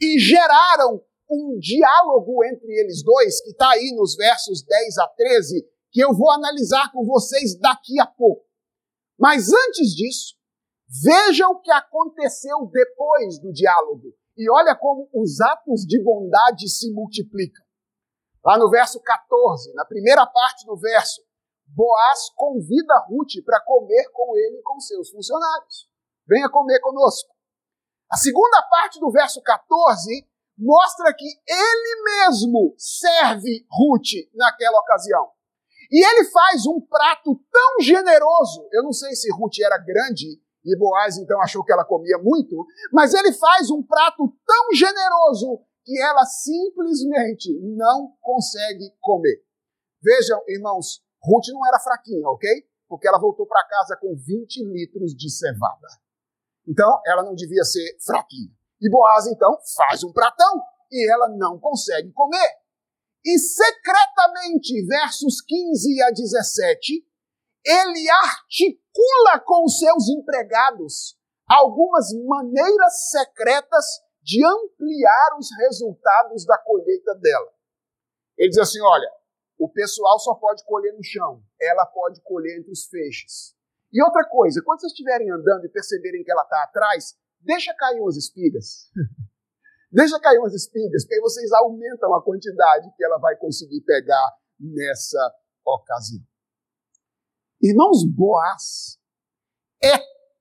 e 0.00 0.18
geraram 0.18 1.02
um 1.30 1.58
diálogo 1.58 2.44
entre 2.44 2.70
eles 2.72 3.02
dois, 3.02 3.40
que 3.40 3.50
está 3.50 3.70
aí 3.70 3.94
nos 3.96 4.14
versos 4.16 4.62
10 4.62 4.98
a 4.98 5.08
13, 5.08 5.66
que 5.90 6.00
eu 6.00 6.14
vou 6.14 6.30
analisar 6.30 6.92
com 6.92 7.04
vocês 7.06 7.58
daqui 7.58 7.98
a 7.98 8.06
pouco. 8.06 8.44
Mas 9.18 9.48
antes 9.50 9.94
disso, 9.94 10.34
vejam 11.02 11.52
o 11.52 11.60
que 11.60 11.70
aconteceu 11.70 12.66
depois 12.70 13.38
do 13.40 13.52
diálogo. 13.52 14.14
E 14.36 14.50
olha 14.50 14.74
como 14.74 15.08
os 15.14 15.40
atos 15.40 15.82
de 15.82 16.02
bondade 16.02 16.68
se 16.68 16.90
multiplicam. 16.92 17.64
Lá 18.44 18.58
no 18.58 18.70
verso 18.70 19.00
14, 19.00 19.72
na 19.74 19.84
primeira 19.84 20.26
parte 20.26 20.66
do 20.66 20.76
verso, 20.76 21.22
Boaz 21.74 22.28
convida 22.36 22.98
Ruth 23.08 23.42
para 23.44 23.62
comer 23.64 24.10
com 24.12 24.36
ele 24.36 24.58
e 24.58 24.62
com 24.62 24.78
seus 24.80 25.10
funcionários. 25.10 25.88
Venha 26.26 26.50
comer 26.50 26.80
conosco. 26.80 27.30
A 28.10 28.16
segunda 28.16 28.62
parte 28.68 29.00
do 29.00 29.10
verso 29.10 29.40
14 29.40 30.28
mostra 30.58 31.14
que 31.16 31.24
ele 31.24 32.02
mesmo 32.04 32.74
serve 32.76 33.66
Ruth 33.70 34.28
naquela 34.34 34.78
ocasião. 34.80 35.30
E 35.90 36.04
ele 36.04 36.30
faz 36.30 36.66
um 36.66 36.80
prato 36.80 37.40
tão 37.50 37.80
generoso. 37.80 38.68
Eu 38.72 38.82
não 38.82 38.92
sei 38.92 39.14
se 39.14 39.30
Ruth 39.32 39.58
era 39.64 39.78
grande 39.78 40.40
e 40.64 40.76
Boaz 40.78 41.16
então 41.18 41.40
achou 41.40 41.64
que 41.64 41.72
ela 41.72 41.84
comia 41.84 42.18
muito, 42.18 42.64
mas 42.92 43.14
ele 43.14 43.32
faz 43.32 43.70
um 43.70 43.82
prato 43.82 44.32
tão 44.46 44.74
generoso 44.74 45.60
que 45.84 46.00
ela 46.00 46.24
simplesmente 46.24 47.58
não 47.76 48.14
consegue 48.20 48.94
comer. 49.00 49.42
Vejam, 50.00 50.40
irmãos, 50.48 51.02
Ruth 51.22 51.48
não 51.48 51.66
era 51.66 51.78
fraquinha, 51.78 52.28
ok? 52.28 52.48
Porque 52.88 53.08
ela 53.08 53.18
voltou 53.18 53.46
para 53.46 53.66
casa 53.66 53.96
com 54.00 54.14
20 54.14 54.64
litros 54.64 55.14
de 55.14 55.30
cevada. 55.30 55.88
Então, 56.68 57.00
ela 57.06 57.22
não 57.22 57.34
devia 57.34 57.64
ser 57.64 57.96
fraquinha. 58.04 58.50
E 58.80 58.90
Boaz, 58.90 59.26
então, 59.26 59.56
faz 59.76 60.04
um 60.04 60.12
pratão 60.12 60.60
e 60.90 61.10
ela 61.10 61.28
não 61.28 61.58
consegue 61.58 62.12
comer. 62.12 62.62
E 63.24 63.38
secretamente, 63.38 64.84
versos 64.86 65.40
15 65.40 66.02
a 66.02 66.10
17, 66.10 67.06
ele 67.64 68.10
articula 68.10 69.40
com 69.44 69.64
os 69.64 69.78
seus 69.78 70.08
empregados 70.08 71.16
algumas 71.48 72.06
maneiras 72.26 73.10
secretas 73.10 73.84
de 74.22 74.44
ampliar 74.44 75.36
os 75.38 75.48
resultados 75.58 76.46
da 76.46 76.58
colheita 76.58 77.14
dela. 77.16 77.52
Ele 78.38 78.48
diz 78.48 78.58
assim: 78.58 78.80
olha, 78.80 79.10
o 79.58 79.68
pessoal 79.68 80.18
só 80.18 80.34
pode 80.34 80.64
colher 80.64 80.92
no 80.94 81.02
chão, 81.02 81.42
ela 81.60 81.86
pode 81.86 82.20
colher 82.22 82.58
entre 82.58 82.70
os 82.70 82.86
feixes. 82.86 83.54
E 83.92 84.02
outra 84.02 84.26
coisa, 84.28 84.62
quando 84.64 84.80
vocês 84.80 84.92
estiverem 84.92 85.30
andando 85.30 85.66
e 85.66 85.68
perceberem 85.68 86.24
que 86.24 86.32
ela 86.32 86.42
está 86.42 86.62
atrás, 86.64 87.14
deixa 87.40 87.74
cair 87.74 88.00
umas 88.00 88.16
espigas. 88.16 88.90
deixa 89.92 90.18
cair 90.18 90.38
umas 90.38 90.54
espigas, 90.54 91.04
porque 91.04 91.16
aí 91.16 91.20
vocês 91.20 91.52
aumentam 91.52 92.14
a 92.14 92.24
quantidade 92.24 92.90
que 92.96 93.04
ela 93.04 93.18
vai 93.18 93.36
conseguir 93.36 93.82
pegar 93.82 94.30
nessa 94.58 95.34
ocasião. 95.64 96.31
Irmãos, 97.62 98.04
Boaz 98.04 98.98
é 99.80 99.96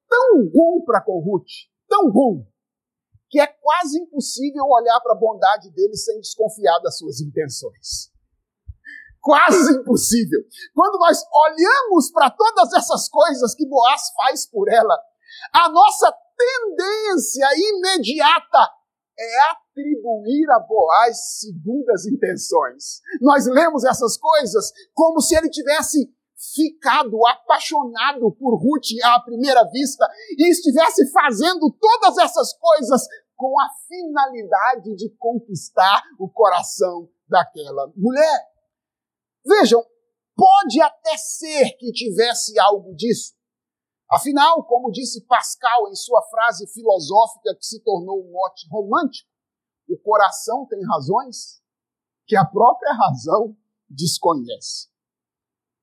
tão 0.10 0.50
bom 0.52 0.84
para 0.84 1.02
com 1.02 1.20
Ruth, 1.20 1.70
tão 1.88 2.12
bom, 2.12 2.48
que 3.30 3.40
é 3.40 3.46
quase 3.46 4.00
impossível 4.00 4.66
olhar 4.66 5.00
para 5.02 5.14
a 5.14 5.20
bondade 5.20 5.70
dele 5.72 5.96
sem 5.96 6.20
desconfiar 6.20 6.80
das 6.80 6.98
suas 6.98 7.22
intenções. 7.22 8.12
Quase 9.22 9.72
impossível. 9.80 10.40
Quando 10.74 10.98
nós 10.98 11.24
olhamos 11.32 12.12
para 12.12 12.32
todas 12.32 12.74
essas 12.74 13.08
coisas 13.08 13.54
que 13.54 13.68
Boaz 13.68 14.02
faz 14.16 14.50
por 14.50 14.68
ela, 14.68 15.00
a 15.54 15.70
nossa 15.70 16.12
tendência 16.36 17.48
imediata 17.56 18.68
é 19.18 19.40
atribuir 19.52 20.50
a 20.50 20.60
Boaz 20.60 21.40
segundas 21.40 22.08
intenções. 22.08 23.00
Nós 23.22 23.46
lemos 23.46 23.84
essas 23.86 24.18
coisas 24.18 24.72
como 24.96 25.22
se 25.22 25.36
ele 25.36 25.52
tivesse 25.52 26.12
ficado 26.54 27.26
apaixonado 27.28 28.32
por 28.32 28.56
Ruth 28.56 28.88
à 29.04 29.20
primeira 29.20 29.64
vista 29.70 30.10
e 30.38 30.50
estivesse 30.50 31.12
fazendo 31.12 31.72
todas 31.80 32.18
essas 32.18 32.54
coisas 32.58 33.04
com 33.36 33.60
a 33.60 33.70
finalidade 33.88 34.96
de 34.96 35.10
conquistar 35.18 36.04
o 36.20 36.28
coração 36.28 37.10
daquela 37.28 37.92
mulher. 37.96 38.40
Vejam, 39.46 39.84
pode 40.36 40.82
até 40.82 41.18
ser 41.18 41.78
que 41.78 41.92
tivesse 41.92 42.60
algo 42.60 42.96
disso. 42.96 43.34
Afinal, 44.12 44.64
como 44.66 44.92
disse 44.92 45.26
Pascal 45.26 45.88
em 45.90 45.96
sua 45.96 46.22
frase 46.24 46.68
filosófica 46.68 47.56
que 47.56 47.66
se 47.66 47.82
tornou 47.82 48.20
um 48.20 48.32
mote 48.32 48.68
romântico, 48.70 49.30
o 49.88 49.98
coração 49.98 50.66
tem 50.68 50.86
razões 50.86 51.62
que 52.28 52.36
a 52.36 52.46
própria 52.46 52.94
razão 52.94 53.56
desconhece. 53.90 54.91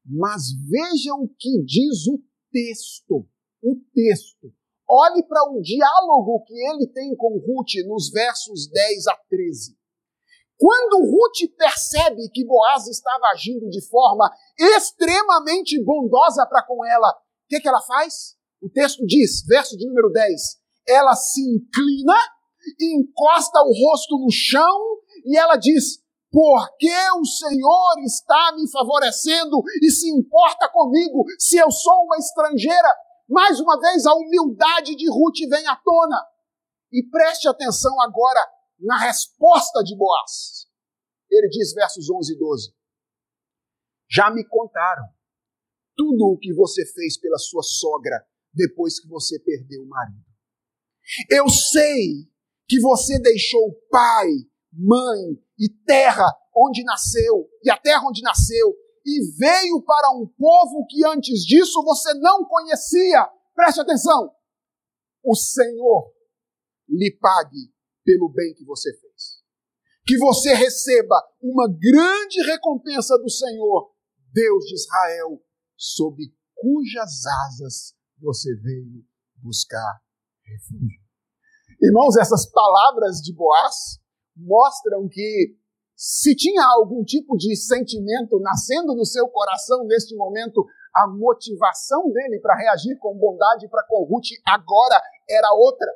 Mas 0.08 0.42
vejam 0.68 1.22
o 1.22 1.28
que 1.28 1.62
diz 1.64 2.06
o 2.06 2.20
texto. 2.50 3.26
O 3.62 3.76
texto. 3.94 4.52
Olhe 4.88 5.22
para 5.24 5.50
o 5.52 5.60
diálogo 5.60 6.44
que 6.46 6.54
ele 6.54 6.86
tem 6.86 7.14
com 7.14 7.38
Ruth 7.38 7.86
nos 7.86 8.10
versos 8.10 8.70
10 8.70 9.06
a 9.08 9.16
13. 9.28 9.76
Quando 10.56 11.04
Ruth 11.04 11.54
percebe 11.56 12.28
que 12.30 12.44
Boaz 12.44 12.88
estava 12.88 13.26
agindo 13.32 13.68
de 13.68 13.86
forma 13.86 14.28
extremamente 14.58 15.80
bondosa 15.84 16.46
para 16.46 16.64
com 16.64 16.84
ela, 16.84 17.10
o 17.10 17.48
que, 17.48 17.60
que 17.60 17.68
ela 17.68 17.80
faz? 17.82 18.34
O 18.60 18.68
texto 18.68 19.06
diz, 19.06 19.44
verso 19.46 19.76
de 19.76 19.86
número 19.86 20.10
10, 20.10 20.42
ela 20.88 21.14
se 21.14 21.40
inclina, 21.42 22.14
encosta 22.80 23.60
o 23.60 23.72
rosto 23.72 24.18
no 24.18 24.30
chão 24.30 24.98
e 25.24 25.36
ela 25.36 25.56
diz: 25.56 26.02
porque 26.30 26.94
o 27.18 27.24
Senhor 27.24 27.94
está 28.04 28.52
me 28.54 28.70
favorecendo 28.70 29.62
e 29.82 29.90
se 29.90 30.08
importa 30.10 30.68
comigo 30.68 31.24
se 31.38 31.56
eu 31.56 31.70
sou 31.70 32.04
uma 32.04 32.16
estrangeira. 32.18 32.88
Mais 33.28 33.60
uma 33.60 33.78
vez, 33.78 34.06
a 34.06 34.14
humildade 34.14 34.94
de 34.94 35.10
Ruth 35.10 35.48
vem 35.50 35.66
à 35.66 35.76
tona. 35.76 36.22
E 36.92 37.02
preste 37.10 37.46
atenção 37.48 38.00
agora 38.00 38.40
na 38.80 38.98
resposta 38.98 39.82
de 39.82 39.96
Boaz. 39.96 40.66
Ele 41.30 41.48
diz, 41.48 41.72
versos 41.74 42.08
11 42.08 42.32
e 42.32 42.38
12: 42.38 42.74
Já 44.10 44.30
me 44.30 44.44
contaram 44.46 45.04
tudo 45.96 46.32
o 46.32 46.38
que 46.38 46.54
você 46.54 46.86
fez 46.86 47.18
pela 47.18 47.38
sua 47.38 47.62
sogra 47.62 48.24
depois 48.54 49.00
que 49.00 49.08
você 49.08 49.38
perdeu 49.40 49.82
o 49.82 49.88
marido. 49.88 50.24
Eu 51.30 51.48
sei 51.48 52.28
que 52.68 52.80
você 52.80 53.18
deixou 53.20 53.74
pai, 53.90 54.28
mãe 54.78 55.42
e 55.58 55.68
terra 55.84 56.24
onde 56.56 56.84
nasceu, 56.84 57.48
e 57.64 57.70
a 57.70 57.76
terra 57.76 58.06
onde 58.06 58.22
nasceu, 58.22 58.74
e 59.04 59.36
veio 59.36 59.82
para 59.82 60.10
um 60.10 60.26
povo 60.26 60.86
que 60.88 61.04
antes 61.06 61.40
disso 61.44 61.82
você 61.82 62.14
não 62.14 62.44
conhecia. 62.44 63.28
Preste 63.54 63.80
atenção. 63.80 64.32
O 65.24 65.34
Senhor 65.34 66.12
lhe 66.88 67.16
pague 67.20 67.72
pelo 68.04 68.28
bem 68.28 68.54
que 68.54 68.64
você 68.64 68.90
fez. 68.98 69.42
Que 70.06 70.16
você 70.16 70.54
receba 70.54 71.16
uma 71.42 71.68
grande 71.68 72.40
recompensa 72.46 73.18
do 73.18 73.28
Senhor, 73.28 73.92
Deus 74.32 74.64
de 74.64 74.74
Israel, 74.74 75.42
sob 75.76 76.22
cujas 76.54 77.26
asas 77.46 77.94
você 78.18 78.54
veio 78.56 79.04
buscar 79.36 80.00
refúgio. 80.44 81.00
Irmãos, 81.80 82.16
essas 82.16 82.50
palavras 82.50 83.18
de 83.18 83.32
Boaz 83.34 84.00
mostram 84.38 85.08
que 85.08 85.56
se 85.96 86.34
tinha 86.36 86.64
algum 86.64 87.02
tipo 87.04 87.36
de 87.36 87.56
sentimento 87.56 88.38
nascendo 88.38 88.94
no 88.94 89.04
seu 89.04 89.28
coração 89.28 89.84
neste 89.84 90.14
momento, 90.14 90.64
a 90.94 91.08
motivação 91.08 92.10
dele 92.12 92.38
para 92.40 92.56
reagir 92.56 92.96
com 92.98 93.18
bondade 93.18 93.68
para 93.68 93.84
com 93.84 94.04
Ruth 94.04 94.28
agora 94.46 95.00
era 95.28 95.52
outra. 95.54 95.90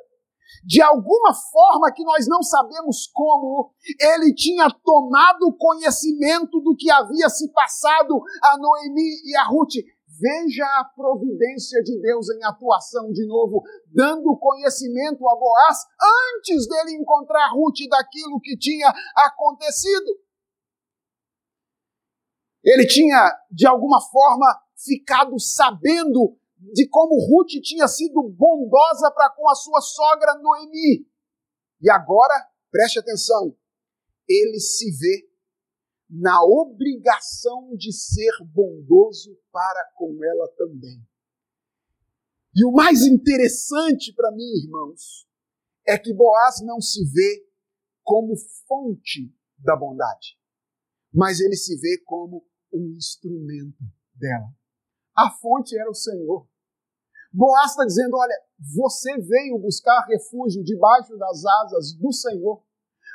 De 0.65 0.81
alguma 0.81 1.33
forma 1.33 1.91
que 1.91 2.03
nós 2.03 2.27
não 2.27 2.43
sabemos 2.43 3.09
como, 3.13 3.73
ele 3.99 4.33
tinha 4.33 4.67
tomado 4.83 5.55
conhecimento 5.57 6.59
do 6.59 6.75
que 6.75 6.91
havia 6.91 7.29
se 7.29 7.51
passado 7.51 8.21
a 8.43 8.57
Noemi 8.57 9.21
e 9.25 9.35
a 9.37 9.43
Ruth. 9.45 9.73
Veja 10.19 10.63
a 10.79 10.85
providência 10.95 11.81
de 11.81 11.99
Deus 11.99 12.29
em 12.29 12.43
atuação 12.43 13.11
de 13.11 13.25
novo, 13.25 13.63
dando 13.87 14.37
conhecimento 14.37 15.27
a 15.27 15.35
Boaz 15.35 15.77
antes 16.37 16.67
dele 16.67 16.97
encontrar 16.97 17.51
Ruth 17.51 17.89
daquilo 17.89 18.39
que 18.39 18.55
tinha 18.57 18.93
acontecido. 19.15 20.19
Ele 22.63 22.85
tinha, 22.85 23.31
de 23.51 23.65
alguma 23.65 23.99
forma, 23.99 24.45
ficado 24.77 25.39
sabendo 25.39 26.37
de 26.73 26.87
como 26.87 27.15
Ruth 27.15 27.61
tinha 27.61 27.87
sido 27.87 28.23
bondosa 28.29 29.11
para 29.11 29.29
com 29.31 29.49
a 29.49 29.55
sua 29.55 29.81
sogra 29.81 30.35
Noemi. 30.35 31.05
E 31.81 31.89
agora, 31.89 32.33
preste 32.71 32.99
atenção, 32.99 33.55
ele 34.29 34.59
se 34.59 34.91
vê 34.97 35.32
na 36.15 36.43
obrigação 36.43 37.75
de 37.75 37.91
ser 37.91 38.31
bondoso 38.53 39.35
para 39.51 39.91
com 39.97 40.23
ela 40.23 40.47
também. 40.55 41.01
E 42.55 42.63
o 42.63 42.71
mais 42.71 43.01
interessante 43.01 44.13
para 44.13 44.31
mim, 44.31 44.45
irmãos, 44.63 45.27
é 45.87 45.97
que 45.97 46.13
Boaz 46.13 46.61
não 46.63 46.79
se 46.79 47.03
vê 47.11 47.47
como 48.03 48.35
fonte 48.67 49.35
da 49.57 49.75
bondade, 49.75 50.37
mas 51.11 51.39
ele 51.39 51.55
se 51.55 51.79
vê 51.79 51.97
como 52.05 52.45
um 52.71 52.91
instrumento 52.95 53.83
dela. 54.13 54.53
A 55.17 55.31
fonte 55.31 55.75
era 55.75 55.89
o 55.89 55.95
Senhor. 55.95 56.47
Boaz 57.31 57.71
está 57.71 57.85
dizendo: 57.85 58.15
olha, 58.15 58.35
você 58.59 59.17
veio 59.17 59.57
buscar 59.57 60.05
refúgio 60.05 60.63
debaixo 60.63 61.17
das 61.17 61.43
asas 61.43 61.93
do 61.93 62.13
Senhor. 62.13 62.63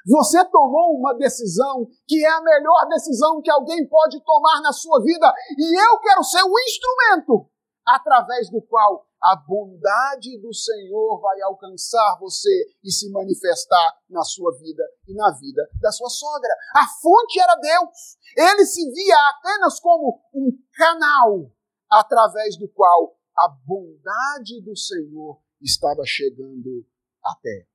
Você 0.09 0.43
tomou 0.47 0.97
uma 0.97 1.15
decisão 1.15 1.87
que 2.07 2.25
é 2.25 2.31
a 2.31 2.41
melhor 2.41 2.89
decisão 2.89 3.43
que 3.43 3.51
alguém 3.51 3.87
pode 3.87 4.19
tomar 4.25 4.63
na 4.63 4.73
sua 4.73 5.03
vida, 5.03 5.31
e 5.59 5.79
eu 5.79 5.99
quero 6.01 6.25
ser 6.25 6.43
o 6.43 6.59
instrumento 6.61 7.47
através 7.87 8.51
do 8.51 8.63
qual 8.63 9.07
a 9.23 9.37
bondade 9.37 10.41
do 10.41 10.55
Senhor 10.55 11.21
vai 11.21 11.41
alcançar 11.43 12.19
você 12.21 12.49
e 12.83 12.91
se 12.91 13.11
manifestar 13.11 13.99
na 14.09 14.23
sua 14.23 14.57
vida 14.59 14.83
e 15.07 15.15
na 15.15 15.31
vida 15.33 15.69
da 15.81 15.91
sua 15.91 16.09
sogra. 16.09 16.51
A 16.75 16.87
fonte 17.03 17.41
era 17.41 17.57
Deus. 17.57 18.17
Ele 18.37 18.65
se 18.65 18.91
via 18.91 19.17
apenas 19.31 19.81
como 19.81 20.21
um 20.33 20.51
canal 20.73 21.51
através 21.91 22.57
do 22.57 22.69
qual 22.69 23.17
a 23.37 23.49
bondade 23.67 24.63
do 24.63 24.77
Senhor 24.77 25.41
estava 25.61 26.03
chegando 26.05 26.87
até 27.25 27.67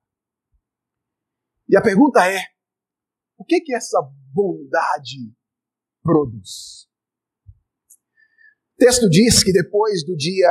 e 1.68 1.78
a 1.78 1.82
pergunta 1.82 2.26
é: 2.28 2.40
o 3.38 3.46
que 3.46 3.62
que 3.62 3.76
essa 3.76 4.00
bondade 4.34 5.34
produz? 6.02 6.88
O 8.74 8.78
texto 8.78 9.10
diz 9.10 9.44
que 9.44 9.54
depois 9.54 10.06
do 10.06 10.16
dia 10.16 10.50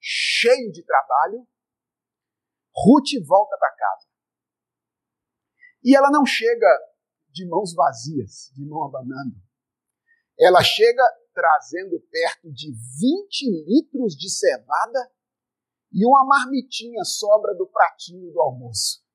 cheio 0.00 0.70
de 0.72 0.84
trabalho, 0.84 1.46
Ruth 2.74 3.24
volta 3.26 3.56
para 3.58 3.74
casa. 3.74 4.06
E 5.82 5.96
ela 5.96 6.10
não 6.10 6.26
chega 6.26 6.66
de 7.30 7.46
mãos 7.48 7.74
vazias, 7.74 8.50
de 8.54 8.66
mão 8.66 8.84
abanando. 8.84 9.36
Ela 10.38 10.62
chega 10.62 11.02
trazendo 11.32 12.00
perto 12.10 12.52
de 12.52 12.72
20 12.72 13.64
litros 13.66 14.14
de 14.14 14.28
cevada 14.30 15.10
e 15.92 16.04
uma 16.04 16.24
marmitinha 16.24 17.04
sobra 17.04 17.54
do 17.54 17.66
pratinho 17.68 18.32
do 18.32 18.40
almoço. 18.40 19.05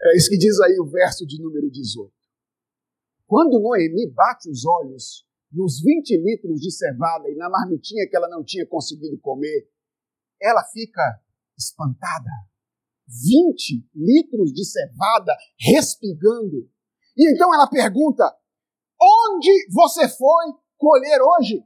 É 0.00 0.16
isso 0.16 0.30
que 0.30 0.38
diz 0.38 0.60
aí 0.60 0.78
o 0.78 0.86
verso 0.86 1.26
de 1.26 1.42
número 1.42 1.70
18. 1.70 2.12
Quando 3.26 3.60
Noemi 3.60 4.10
bate 4.12 4.48
os 4.48 4.64
olhos 4.64 5.26
nos 5.52 5.80
20 5.82 6.16
litros 6.22 6.60
de 6.60 6.70
cevada 6.70 7.28
e 7.28 7.34
na 7.34 7.48
marmitinha 7.50 8.08
que 8.08 8.16
ela 8.16 8.28
não 8.28 8.44
tinha 8.44 8.66
conseguido 8.66 9.18
comer, 9.20 9.68
ela 10.40 10.62
fica 10.72 11.02
espantada. 11.58 12.30
20 13.06 13.88
litros 13.94 14.52
de 14.52 14.64
cevada 14.64 15.34
respingando. 15.58 16.70
E 17.16 17.34
então 17.34 17.52
ela 17.52 17.68
pergunta: 17.68 18.24
Onde 19.00 19.50
você 19.72 20.08
foi 20.08 20.52
colher 20.76 21.20
hoje? 21.20 21.64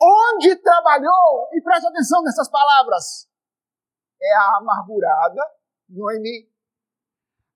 Onde 0.00 0.56
trabalhou? 0.56 1.48
E 1.52 1.60
preste 1.62 1.86
atenção 1.86 2.22
nessas 2.22 2.48
palavras. 2.48 3.28
É 4.20 4.36
a 4.36 4.58
amargurada 4.58 5.42
Noemi. 5.88 6.48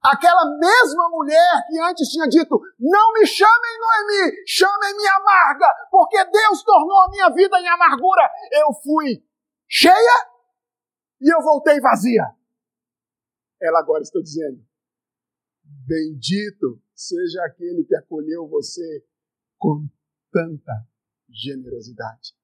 Aquela 0.02 0.56
mesma 0.56 1.10
mulher 1.10 1.66
que 1.68 1.78
antes 1.80 2.08
tinha 2.08 2.26
dito: 2.26 2.58
Não 2.78 3.12
me 3.12 3.26
chamem 3.26 3.78
Noemi, 3.78 4.42
chamem-me 4.46 5.06
amarga, 5.08 5.66
porque 5.90 6.24
Deus 6.24 6.62
tornou 6.62 7.02
a 7.02 7.10
minha 7.10 7.28
vida 7.30 7.58
em 7.60 7.68
amargura. 7.68 8.22
Eu 8.50 8.72
fui 8.82 9.22
cheia 9.68 10.26
e 11.20 11.32
eu 11.32 11.42
voltei 11.42 11.78
vazia. 11.80 12.34
Ela 13.60 13.80
agora 13.80 14.02
está 14.02 14.18
dizendo: 14.20 14.64
Bendito 15.62 16.80
seja 16.94 17.44
aquele 17.44 17.84
que 17.84 17.94
acolheu 17.94 18.48
você 18.48 19.04
com 19.58 19.86
tanta 20.32 20.72
generosidade. 21.28 22.34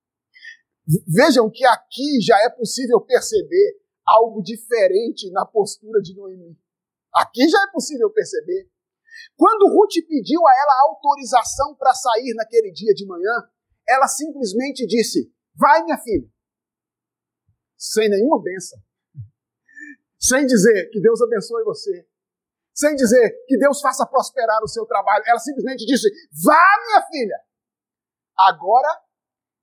Vejam 1.08 1.50
que 1.50 1.64
aqui 1.64 2.20
já 2.20 2.38
é 2.44 2.50
possível 2.50 3.00
perceber 3.00 3.80
algo 4.06 4.42
diferente 4.42 5.30
na 5.30 5.44
postura 5.46 6.00
de 6.02 6.14
Noemi. 6.14 6.56
Aqui 7.16 7.48
já 7.48 7.62
é 7.62 7.72
possível 7.72 8.10
perceber. 8.10 8.70
Quando 9.36 9.68
Ruth 9.68 9.94
pediu 10.06 10.46
a 10.46 10.52
ela 10.52 10.88
autorização 10.88 11.74
para 11.76 11.94
sair 11.94 12.34
naquele 12.34 12.70
dia 12.70 12.92
de 12.94 13.06
manhã, 13.06 13.32
ela 13.88 14.06
simplesmente 14.06 14.86
disse: 14.86 15.32
Vai, 15.54 15.82
minha 15.84 15.98
filha. 15.98 16.28
Sem 17.76 18.08
nenhuma 18.08 18.42
bênção. 18.42 18.78
Sem 20.18 20.46
dizer 20.46 20.90
que 20.90 21.00
Deus 21.00 21.20
abençoe 21.22 21.64
você 21.64 22.06
sem 22.76 22.94
dizer 22.94 23.42
que 23.46 23.56
Deus 23.56 23.80
faça 23.80 24.06
prosperar 24.06 24.62
o 24.62 24.68
seu 24.68 24.84
trabalho. 24.84 25.24
Ela 25.26 25.38
simplesmente 25.38 25.86
disse: 25.86 26.08
Vá, 26.44 26.62
minha 26.86 27.02
filha. 27.06 27.40
Agora, 28.36 29.00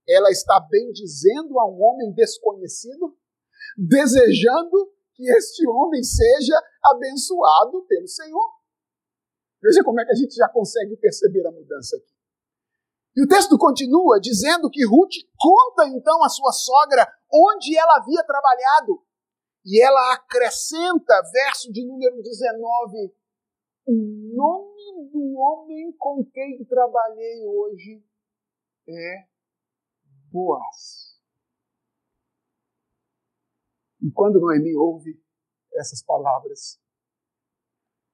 ela 0.10 0.32
está 0.32 0.60
bem 0.60 0.92
dizendo 0.92 1.60
a 1.60 1.70
um 1.70 1.80
homem 1.80 2.12
desconhecido, 2.14 3.16
desejando 3.78 4.93
que 5.16 5.30
este 5.30 5.68
homem 5.68 6.04
seja 6.04 6.56
abençoado 6.92 7.86
pelo 7.88 8.08
Senhor. 8.08 8.50
Veja 9.62 9.84
como 9.84 10.02
é 10.02 10.06
que 10.06 10.12
a 10.12 10.16
gente 10.16 10.36
já 10.36 10.50
consegue 10.50 10.98
perceber 10.98 11.48
a 11.48 11.52
mudança 11.52 11.96
aqui. 11.96 12.14
E 13.16 13.24
o 13.24 13.28
texto 13.28 13.58
continua 13.58 14.20
dizendo 14.20 14.70
que 14.70 14.86
Ruth 14.86 15.14
conta 15.38 15.88
então 15.88 16.24
à 16.24 16.30
sua 16.30 16.52
sogra 16.52 17.08
onde 17.32 17.78
ela 17.78 17.98
havia 17.98 18.24
trabalhado 18.24 19.04
e 19.66 19.82
ela 19.82 20.14
acrescenta, 20.14 21.22
verso 21.32 21.72
de 21.72 21.86
número 21.86 22.22
19, 22.22 23.16
o 23.86 23.94
nome 24.36 25.10
do 25.12 25.38
homem 25.38 25.94
com 25.98 26.26
quem 26.26 26.66
trabalhei 26.66 27.46
hoje 27.46 28.04
é 28.88 29.28
Boaz. 30.32 31.13
E 34.04 34.12
quando 34.12 34.42
Noemi 34.42 34.76
ouve 34.76 35.18
essas 35.76 36.04
palavras, 36.04 36.78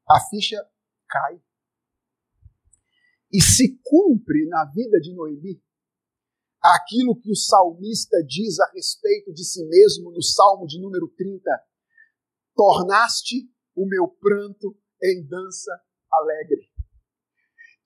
a 0.08 0.20
ficha 0.30 0.64
cai. 1.10 1.42
E 3.32 3.42
se 3.42 3.80
cumpre 3.84 4.46
na 4.48 4.66
vida 4.66 5.00
de 5.00 5.14
Noemi 5.16 5.60
aquilo 6.62 7.20
que 7.20 7.32
o 7.32 7.36
salmista 7.36 8.24
diz 8.24 8.60
a 8.60 8.72
respeito 8.72 9.34
de 9.34 9.44
si 9.44 9.66
mesmo 9.66 10.12
no 10.12 10.22
Salmo 10.22 10.68
de 10.68 10.80
número 10.80 11.08
30. 11.18 11.50
Tornaste 12.56 13.52
o 13.76 13.88
meu 13.88 14.08
pranto 14.08 14.78
em 15.02 15.26
dança 15.28 15.72
alegre. 16.12 16.70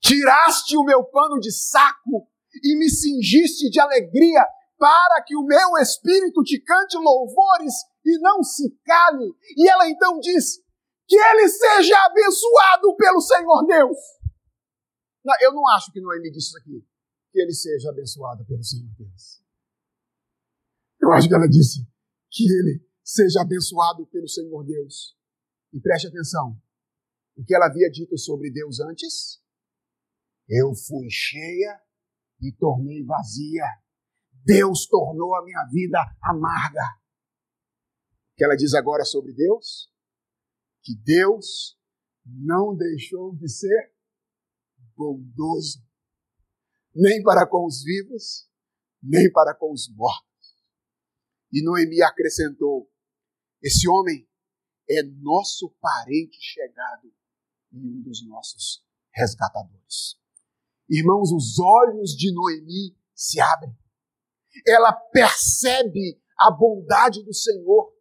Tiraste 0.01 0.75
o 0.75 0.83
meu 0.83 1.05
pano 1.05 1.39
de 1.39 1.51
saco 1.53 2.29
e 2.61 2.77
me 2.77 2.89
cingiste 2.89 3.69
de 3.69 3.79
alegria, 3.79 4.45
para 4.77 5.23
que 5.25 5.35
o 5.35 5.45
meu 5.45 5.77
espírito 5.77 6.43
te 6.43 6.59
cante 6.59 6.97
louvores 6.97 7.73
e 8.05 8.19
não 8.19 8.43
se 8.43 8.69
cale. 8.83 9.35
E 9.55 9.69
ela 9.69 9.89
então 9.89 10.19
diz: 10.19 10.59
Que 11.07 11.15
ele 11.15 11.47
seja 11.47 11.97
abençoado 12.05 12.95
pelo 12.95 13.21
Senhor 13.21 13.65
Deus. 13.65 13.97
Não, 15.23 15.33
eu 15.41 15.53
não 15.53 15.67
acho 15.69 15.91
que 15.91 16.01
Noemi 16.01 16.31
disse 16.31 16.47
isso 16.47 16.57
aqui 16.57 16.85
que 17.33 17.41
ele 17.41 17.53
seja 17.53 17.89
abençoado 17.89 18.45
pelo 18.45 18.63
Senhor 18.63 18.93
Deus. 18.95 19.43
Eu 21.01 21.11
acho 21.11 21.27
que 21.27 21.33
ela 21.33 21.47
disse 21.47 21.85
que 22.29 22.43
ele 22.43 22.87
seja 23.03 23.41
abençoado 23.41 24.05
pelo 24.05 24.29
Senhor 24.29 24.63
Deus. 24.63 25.17
E 25.73 25.81
preste 25.81 26.07
atenção. 26.07 26.55
O 27.35 27.43
que 27.43 27.55
ela 27.55 27.65
havia 27.65 27.89
dito 27.89 28.15
sobre 28.19 28.51
Deus 28.51 28.79
antes? 28.79 29.41
Eu 30.47 30.75
fui 30.75 31.09
cheia 31.09 31.81
e 32.39 32.51
tornei 32.51 33.03
vazia. 33.03 33.65
Deus 34.45 34.85
tornou 34.85 35.35
a 35.35 35.43
minha 35.43 35.65
vida 35.71 35.97
amarga. 36.21 36.85
Que 38.43 38.45
ela 38.45 38.57
diz 38.57 38.73
agora 38.73 39.05
sobre 39.05 39.31
Deus? 39.31 39.89
Que 40.81 40.93
Deus 40.97 41.79
não 42.25 42.75
deixou 42.75 43.33
de 43.37 43.47
ser 43.47 43.93
bondoso 44.97 45.81
nem 46.93 47.23
para 47.23 47.47
com 47.47 47.65
os 47.65 47.81
vivos, 47.85 48.49
nem 49.01 49.31
para 49.31 49.55
com 49.55 49.71
os 49.71 49.87
mortos. 49.95 50.57
E 51.53 51.63
Noemi 51.63 52.01
acrescentou: 52.01 52.91
Esse 53.61 53.87
homem 53.87 54.27
é 54.89 55.03
nosso 55.21 55.73
parente 55.79 56.37
chegado 56.41 57.13
e 57.71 57.77
um 57.77 58.01
dos 58.01 58.27
nossos 58.27 58.85
resgatadores. 59.13 60.19
Irmãos, 60.89 61.31
os 61.31 61.59
olhos 61.59 62.09
de 62.11 62.29
Noemi 62.33 62.93
se 63.15 63.39
abrem. 63.39 63.73
Ela 64.67 64.91
percebe 64.91 66.21
a 66.37 66.51
bondade 66.51 67.23
do 67.23 67.33
Senhor. 67.33 67.92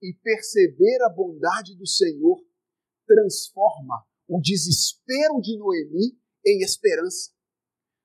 E 0.00 0.14
perceber 0.22 1.02
a 1.04 1.08
bondade 1.08 1.76
do 1.76 1.86
Senhor 1.86 2.38
transforma 3.06 4.04
o 4.28 4.40
desespero 4.40 5.40
de 5.40 5.58
Noemi 5.58 6.18
em 6.46 6.62
esperança. 6.62 7.30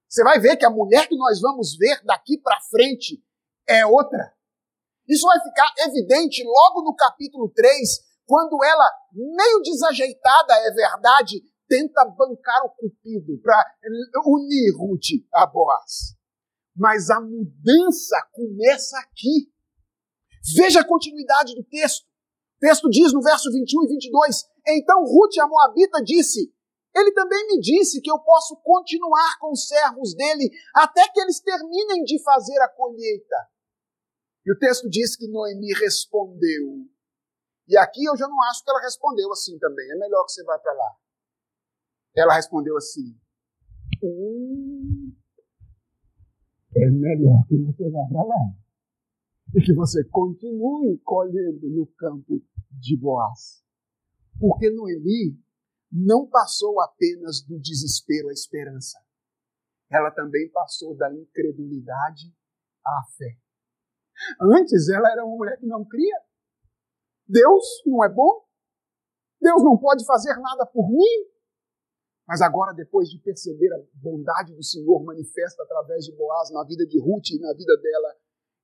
Você 0.10 0.24
vai 0.24 0.40
ver 0.40 0.58
que 0.58 0.66
a 0.66 0.70
mulher 0.70 1.08
que 1.08 1.18
nós 1.18 1.42
vamos 1.42 1.76
ver 1.78 2.02
daqui 2.04 2.38
para 2.40 2.62
frente 2.70 3.24
é 3.68 3.86
outra. 3.86 4.34
Isso 5.08 5.26
vai 5.26 5.40
ficar 5.42 5.74
evidente 5.88 6.44
logo 6.44 6.84
no 6.84 6.96
capítulo 6.96 7.50
3, 7.50 8.00
quando 8.26 8.64
ela, 8.64 8.90
meio 9.12 9.62
desajeitada, 9.62 10.54
é 10.54 10.72
verdade, 10.72 11.42
tenta 11.68 12.06
bancar 12.06 12.66
o 12.66 12.70
cupido 12.70 13.40
para 13.42 13.60
unir 14.26 14.76
Ruth 14.78 15.26
a 15.34 15.46
Boaz. 15.46 16.16
Mas 16.76 17.10
a 17.10 17.20
mudança 17.20 18.18
começa 18.32 18.98
aqui. 19.00 19.53
Veja 20.56 20.82
a 20.82 20.88
continuidade 20.88 21.56
do 21.56 21.64
texto. 21.64 22.06
O 22.58 22.60
texto 22.60 22.90
diz 22.90 23.14
no 23.14 23.22
verso 23.22 23.52
21 23.52 23.84
e 23.84 23.88
22: 23.88 24.44
Então 24.68 25.04
Ruth, 25.04 25.38
a 25.40 25.48
Moabita, 25.48 26.04
disse: 26.04 26.54
ele 26.96 27.12
também 27.12 27.48
me 27.48 27.60
disse 27.60 28.00
que 28.02 28.12
eu 28.12 28.20
posso 28.20 28.56
continuar 28.58 29.40
com 29.40 29.52
os 29.52 29.68
servos 29.68 30.14
dele 30.16 30.52
até 30.76 31.08
que 31.10 31.20
eles 31.20 31.40
terminem 31.40 32.04
de 32.04 32.22
fazer 32.22 32.60
a 32.62 32.70
colheita. 32.70 33.36
E 34.46 34.52
o 34.52 34.60
texto 34.60 34.88
diz 34.90 35.16
que 35.16 35.28
Noemi 35.28 35.74
respondeu. 35.74 36.86
E 37.68 37.78
aqui 37.78 38.04
eu 38.06 38.16
já 38.16 38.28
não 38.28 38.42
acho 38.44 38.64
que 38.64 38.70
ela 38.70 38.82
respondeu 38.82 39.32
assim 39.32 39.58
também. 39.58 39.90
É 39.90 39.96
melhor 39.96 40.24
que 40.26 40.34
você 40.34 40.44
vá 40.44 40.60
para 40.60 40.74
lá. 40.74 40.96
Ela 42.16 42.36
respondeu 42.36 42.78
assim: 42.78 43.18
hum, 44.04 45.16
É 46.76 46.90
melhor 46.92 47.44
que 47.48 47.58
você 47.58 47.90
vá 47.90 48.06
para 48.12 48.24
lá. 48.24 48.63
E 49.56 49.62
que 49.62 49.74
você 49.74 50.04
continue 50.06 50.98
colhendo 51.00 51.70
no 51.70 51.86
campo 51.98 52.42
de 52.72 52.98
Boaz. 52.98 53.64
Porque 54.40 54.70
Noemi 54.72 55.40
não 55.92 56.28
passou 56.28 56.82
apenas 56.82 57.42
do 57.42 57.60
desespero 57.60 58.30
à 58.30 58.34
esperança. 58.34 59.00
Ela 59.92 60.10
também 60.10 60.50
passou 60.50 60.96
da 60.98 61.14
incredulidade 61.14 62.34
à 62.84 63.04
fé. 63.16 63.38
Antes 64.42 64.90
ela 64.90 65.12
era 65.12 65.24
uma 65.24 65.36
mulher 65.36 65.60
que 65.60 65.68
não 65.68 65.86
cria. 65.86 66.20
Deus 67.28 67.64
não 67.86 68.04
é 68.04 68.10
bom. 68.10 68.44
Deus 69.40 69.64
não 69.64 69.78
pode 69.78 70.04
fazer 70.06 70.36
nada 70.38 70.66
por 70.66 70.90
mim. 70.90 71.32
Mas 72.28 72.42
agora, 72.42 72.74
depois 72.74 73.10
de 73.10 73.20
perceber 73.20 73.72
a 73.74 73.84
bondade 73.94 74.56
do 74.56 74.64
Senhor 74.64 75.04
manifesta 75.04 75.62
através 75.62 76.06
de 76.06 76.16
Boaz 76.16 76.52
na 76.52 76.64
vida 76.64 76.86
de 76.88 77.00
Ruth 77.00 77.30
e 77.32 77.40
na 77.40 77.54
vida 77.54 77.78
dela, 77.78 78.16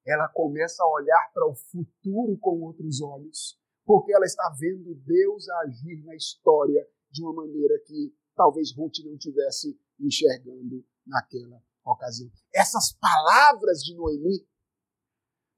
ela 0.10 0.28
começa 0.30 0.84
a 0.84 0.90
olhar 0.90 1.32
para 1.34 1.48
o 1.48 1.56
futuro 1.56 2.38
com 2.40 2.62
outros 2.62 3.02
olhos, 3.02 3.60
porque 3.86 4.14
ela 4.14 4.26
está 4.26 4.44
vendo 4.58 4.96
Deus 4.96 5.48
agir 5.50 6.04
na 6.04 6.16
história 6.16 6.88
de 7.12 7.24
uma 7.24 7.34
maneira 7.34 7.80
que 7.86 8.16
talvez 8.36 8.76
Ruth 8.76 9.00
não 9.06 9.18
tivesse 9.18 9.80
enxergando 10.00 10.86
naquela 11.06 11.62
ocasião. 11.86 12.32
Essas 12.54 12.94
palavras 12.94 13.80
de 13.80 13.96
Noemi 13.96 14.48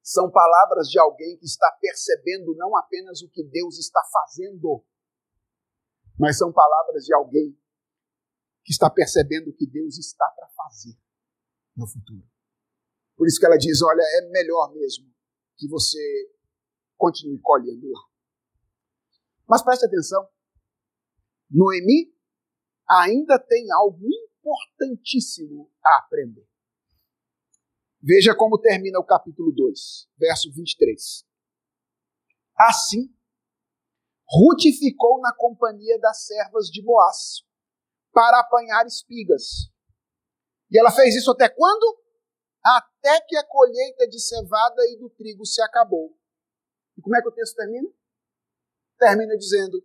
são 0.03 0.31
palavras 0.31 0.87
de 0.87 0.99
alguém 0.99 1.37
que 1.37 1.45
está 1.45 1.71
percebendo 1.79 2.55
não 2.55 2.75
apenas 2.75 3.21
o 3.21 3.29
que 3.29 3.43
Deus 3.43 3.77
está 3.77 4.01
fazendo, 4.11 4.83
mas 6.19 6.37
são 6.37 6.51
palavras 6.51 7.05
de 7.05 7.13
alguém 7.13 7.57
que 8.63 8.71
está 8.71 8.89
percebendo 8.89 9.49
o 9.49 9.53
que 9.53 9.67
Deus 9.67 9.97
está 9.97 10.27
para 10.31 10.47
fazer 10.49 10.97
no 11.75 11.87
futuro. 11.87 12.30
Por 13.21 13.27
isso 13.27 13.39
que 13.39 13.45
ela 13.45 13.55
diz: 13.55 13.83
olha, 13.83 14.01
é 14.01 14.29
melhor 14.31 14.73
mesmo 14.73 15.05
que 15.55 15.67
você 15.67 15.99
continue 16.97 17.39
colhendo 17.39 17.87
lá. 17.91 18.01
Mas 19.47 19.63
preste 19.63 19.85
atenção: 19.85 20.27
Noemi 21.47 22.11
ainda 22.89 23.37
tem 23.37 23.71
algo 23.73 24.07
importantíssimo 24.09 25.71
a 25.85 25.99
aprender. 25.99 26.49
Veja 28.01 28.35
como 28.35 28.59
termina 28.59 28.97
o 28.97 29.05
capítulo 29.05 29.51
2, 29.51 30.09
verso 30.17 30.51
23. 30.51 31.23
Assim, 32.57 33.15
Ruth 34.27 34.63
ficou 34.79 35.21
na 35.21 35.31
companhia 35.35 35.99
das 35.99 36.25
servas 36.25 36.71
de 36.71 36.83
Boaz 36.83 37.43
para 38.11 38.39
apanhar 38.39 38.83
espigas. 38.87 39.71
E 40.71 40.79
ela 40.79 40.89
fez 40.89 41.15
isso 41.15 41.29
até 41.29 41.47
quando? 41.47 42.01
Até 42.65 42.90
que 43.27 43.35
a 43.35 43.43
colheita 43.43 44.07
de 44.07 44.19
cevada 44.19 44.81
e 44.89 44.97
do 44.97 45.09
trigo 45.09 45.45
se 45.45 45.61
acabou. 45.61 46.17
E 46.97 47.01
como 47.01 47.15
é 47.15 47.21
que 47.21 47.29
o 47.29 47.31
texto 47.31 47.55
termina? 47.55 47.89
Termina 48.97 49.37
dizendo: 49.37 49.83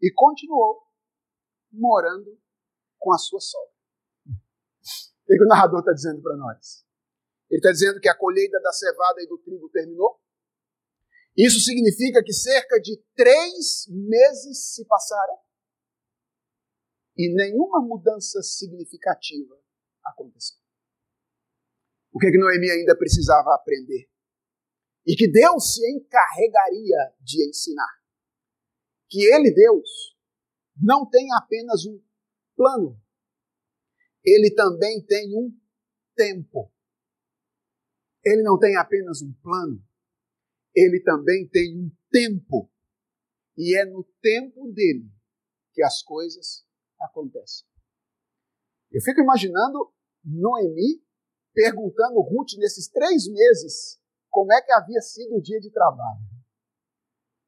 E 0.00 0.12
continuou 0.12 0.82
morando 1.70 2.38
com 2.98 3.12
a 3.12 3.18
sua 3.18 3.40
sogra. 3.40 3.72
O 5.22 5.26
que 5.26 5.44
o 5.44 5.48
narrador 5.48 5.80
está 5.80 5.92
dizendo 5.92 6.20
para 6.22 6.36
nós? 6.36 6.84
Ele 7.48 7.58
está 7.58 7.70
dizendo 7.70 8.00
que 8.00 8.08
a 8.08 8.16
colheita 8.16 8.60
da 8.60 8.72
cevada 8.72 9.22
e 9.22 9.26
do 9.26 9.38
trigo 9.38 9.68
terminou. 9.68 10.20
Isso 11.36 11.60
significa 11.60 12.22
que 12.22 12.32
cerca 12.32 12.78
de 12.80 12.96
três 13.14 13.86
meses 13.88 14.74
se 14.74 14.84
passaram 14.86 15.38
e 17.16 17.34
nenhuma 17.34 17.80
mudança 17.80 18.42
significativa 18.42 19.58
aconteceu. 20.04 20.61
O 22.12 22.18
que, 22.18 22.30
que 22.30 22.38
Noemi 22.38 22.70
ainda 22.70 22.96
precisava 22.96 23.54
aprender? 23.54 24.08
E 25.06 25.16
que 25.16 25.30
Deus 25.30 25.74
se 25.74 25.90
encarregaria 25.90 27.14
de 27.20 27.48
ensinar. 27.48 28.00
Que 29.08 29.24
Ele, 29.32 29.52
Deus, 29.52 30.16
não 30.80 31.08
tem 31.08 31.26
apenas 31.34 31.84
um 31.86 32.00
plano, 32.56 33.00
Ele 34.24 34.54
também 34.54 35.04
tem 35.04 35.36
um 35.36 35.50
tempo. 36.14 36.72
Ele 38.24 38.42
não 38.42 38.58
tem 38.58 38.76
apenas 38.76 39.20
um 39.20 39.32
plano, 39.42 39.84
ele 40.74 41.02
também 41.02 41.48
tem 41.48 41.76
um 41.76 41.90
tempo. 42.10 42.70
E 43.56 43.76
é 43.76 43.84
no 43.84 44.04
tempo 44.20 44.70
dele 44.72 45.10
que 45.72 45.82
as 45.82 46.02
coisas 46.02 46.64
acontecem. 47.00 47.66
Eu 48.90 49.00
fico 49.02 49.20
imaginando 49.20 49.92
Noemi 50.24 51.02
perguntando 51.54 52.20
Ruth 52.20 52.52
nesses 52.58 52.88
três 52.88 53.28
meses 53.28 54.00
como 54.30 54.52
é 54.52 54.62
que 54.62 54.72
havia 54.72 55.00
sido 55.00 55.36
o 55.36 55.42
dia 55.42 55.60
de 55.60 55.70
trabalho. 55.70 56.20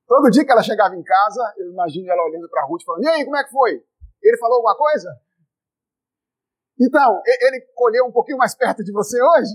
Todo 0.07 0.31
dia 0.31 0.45
que 0.45 0.53
ela 0.53 0.63
chegava 0.63 0.95
em 0.95 1.03
casa, 1.03 1.55
eu 1.57 1.71
imagino 1.71 2.11
ela 2.11 2.25
olhando 2.25 2.49
para 2.49 2.67
Ruth 2.67 2.85
falando: 2.85 3.05
E 3.05 3.09
aí, 3.09 3.25
como 3.25 3.37
é 3.37 3.45
que 3.45 3.51
foi? 3.51 3.85
Ele 4.23 4.39
falou 4.39 4.57
alguma 4.57 4.77
coisa? 4.77 5.09
Então, 6.79 7.23
ele 7.25 7.61
colheu 7.75 8.05
um 8.05 8.13
pouquinho 8.13 8.37
mais 8.37 8.55
perto 8.55 8.83
de 8.83 8.93
você 8.93 9.17
hoje? 9.23 9.55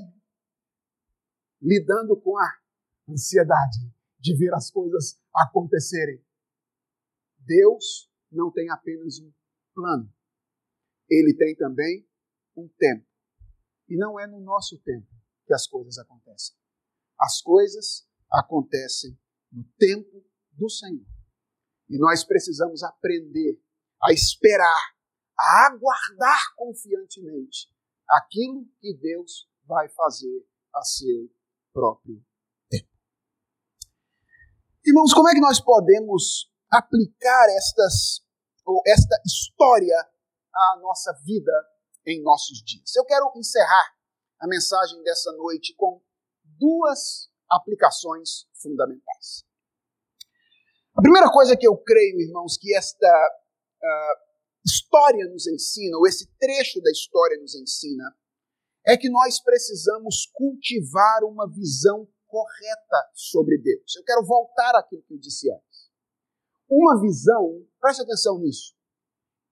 Lidando 1.61 2.19
com 2.19 2.37
a 2.37 2.49
ansiedade 3.09 3.77
de 4.19 4.35
ver 4.37 4.53
as 4.53 4.71
coisas 4.71 5.21
acontecerem. 5.35 6.23
Deus 7.39 8.09
não 8.31 8.51
tem 8.51 8.69
apenas 8.69 9.19
um 9.19 9.31
plano, 9.73 10.11
ele 11.09 11.35
tem 11.35 11.55
também 11.55 12.07
um 12.55 12.67
tempo. 12.77 13.08
E 13.89 13.97
não 13.97 14.19
é 14.19 14.27
no 14.27 14.39
nosso 14.39 14.77
tempo 14.79 15.07
que 15.45 15.53
as 15.53 15.65
coisas 15.65 15.97
acontecem. 15.97 16.55
As 17.19 17.41
coisas 17.41 18.07
acontecem 18.31 19.19
no 19.51 19.63
tempo 19.77 20.23
do 20.51 20.69
Senhor. 20.69 21.05
E 21.89 21.97
nós 21.97 22.23
precisamos 22.23 22.83
aprender 22.83 23.59
a 24.03 24.13
esperar, 24.13 24.95
a 25.37 25.67
aguardar 25.67 26.39
confiantemente 26.55 27.67
aquilo 28.07 28.67
que 28.79 28.93
Deus 28.95 29.49
vai 29.65 29.89
fazer 29.89 30.47
a 30.75 30.83
seu 30.83 31.29
próprio 31.73 32.23
tempo. 32.69 32.89
Irmãos, 34.85 35.13
como 35.13 35.29
é 35.29 35.33
que 35.33 35.41
nós 35.41 35.59
podemos 35.59 36.51
aplicar 36.71 37.47
estas 37.49 38.23
ou 38.65 38.81
esta 38.85 39.19
história 39.25 39.97
à 40.53 40.79
nossa 40.79 41.11
vida 41.25 41.51
em 42.09 42.21
nossos 42.21 42.61
dias? 42.63 42.95
Eu 42.95 43.05
quero 43.05 43.31
encerrar 43.35 43.95
a 44.39 44.47
mensagem 44.47 45.01
dessa 45.03 45.31
noite 45.33 45.73
com 45.75 46.01
duas 46.43 47.29
aplicações 47.49 48.47
fundamentais. 48.61 49.43
A 50.95 51.01
primeira 51.01 51.31
coisa 51.31 51.55
que 51.55 51.67
eu 51.67 51.77
creio, 51.77 52.19
irmãos, 52.19 52.57
que 52.57 52.75
esta 52.75 53.07
uh, 53.07 54.29
história 54.65 55.25
nos 55.27 55.47
ensina, 55.47 55.97
ou 55.97 56.07
esse 56.07 56.27
trecho 56.37 56.81
da 56.81 56.91
história 56.91 57.37
nos 57.39 57.55
ensina, 57.55 58.15
é 58.85 58.97
que 58.97 59.09
nós 59.09 59.41
precisamos 59.41 60.29
cultivar 60.33 61.23
uma 61.23 61.49
visão 61.49 62.07
correta 62.27 63.11
sobre 63.13 63.57
Deus. 63.57 63.95
Eu 63.95 64.03
quero 64.03 64.25
voltar 64.25 64.75
àquilo 64.75 65.03
que 65.03 65.13
eu 65.13 65.19
disse 65.19 65.51
antes. 65.51 65.89
Uma 66.69 67.01
visão, 67.01 67.65
preste 67.79 68.01
atenção 68.01 68.39
nisso, 68.39 68.75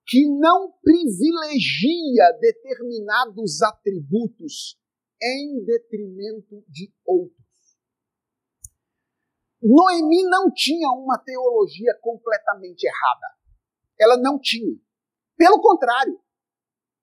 que 0.08 0.26
não 0.39 0.72
privilegia 0.82 2.32
determinados 2.39 3.62
atributos 3.62 4.80
em 5.22 5.66
detrimento 5.66 6.64
de 6.70 6.93
outros. 7.05 7.45
Noemi 9.62 10.24
não 10.24 10.51
tinha 10.53 10.89
uma 10.91 11.18
teologia 11.18 11.93
completamente 12.01 12.84
errada. 12.84 13.28
Ela 13.99 14.18
não 14.18 14.39
tinha. 14.39 14.80
Pelo 15.36 15.60
contrário, 15.60 16.18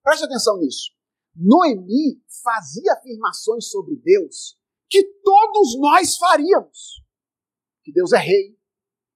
preste 0.01 0.23
atenção 0.23 0.57
nisso. 0.57 0.91
Noemi 1.35 2.23
fazia 2.43 2.93
afirmações 2.93 3.69
sobre 3.69 3.97
Deus 3.97 4.57
que 4.89 5.03
todos 5.23 5.77
nós 5.79 6.17
faríamos. 6.17 7.03
Que 7.83 7.91
Deus 7.91 8.13
é 8.13 8.17
rei, 8.17 8.57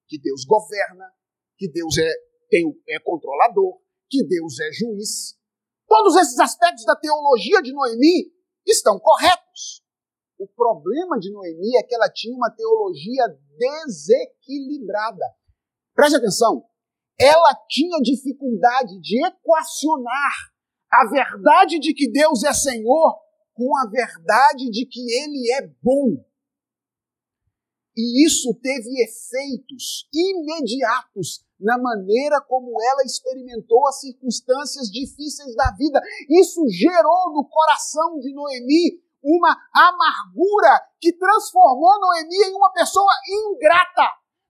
que 0.08 0.20
Deus 0.20 0.46
governa, 0.46 1.12
que 1.58 1.72
Deus 1.72 1.98
é, 1.98 2.29
tem, 2.50 2.66
é 2.90 3.00
controlador, 3.00 3.80
que 4.10 4.24
Deus 4.24 4.60
é 4.60 4.72
juiz. 4.72 5.38
Todos 5.88 6.16
esses 6.18 6.40
aspectos 6.40 6.84
da 6.86 6.96
teologia 6.96 7.62
de 7.62 7.72
Noemi 7.72 8.34
estão 8.66 9.00
corretos. 9.00 9.84
O 10.38 10.48
problema 10.48 11.20
de 11.20 11.32
Noemi 11.32 11.78
é 11.78 11.84
que 11.84 11.94
ela 11.94 12.10
tinha 12.10 12.36
uma 12.36 12.50
teologia 12.52 13.28
desequilibrada. 13.58 15.26
Preste 15.94 16.16
atenção. 16.16 16.64
Ela 17.20 17.54
tinha 17.68 18.00
dificuldade 18.02 19.00
de 19.02 19.26
equacionar 19.26 20.54
a 20.92 21.10
verdade 21.10 21.80
de 21.80 21.94
que 21.94 22.10
Deus 22.10 22.44
é 22.44 22.54
Senhor 22.54 23.20
com 23.54 23.78
a 23.78 23.90
verdade 23.90 24.70
de 24.72 24.86
que 24.86 25.02
Ele 25.02 25.52
é 25.54 25.68
bom. 25.84 26.24
E 27.98 28.26
isso 28.26 28.58
teve 28.62 28.90
efeitos 29.04 30.08
imediatos 30.14 31.46
na 31.60 31.78
maneira 31.78 32.42
como 32.42 32.82
ela 32.82 33.04
experimentou 33.04 33.88
as 33.88 34.00
circunstâncias 34.00 34.88
difíceis 34.88 35.56
da 35.56 35.72
vida. 35.78 36.02
Isso 36.30 36.62
gerou 36.70 37.34
no 37.34 37.48
coração 37.48 38.20
de 38.20 38.34
Noemi 38.34 39.04
uma 39.22 39.56
amargura 39.74 40.80
que 41.00 41.12
transformou 41.14 42.00
Noemi 42.00 42.36
em 42.36 42.56
uma 42.56 42.72
pessoa 42.72 43.12
ingrata, 43.28 44.08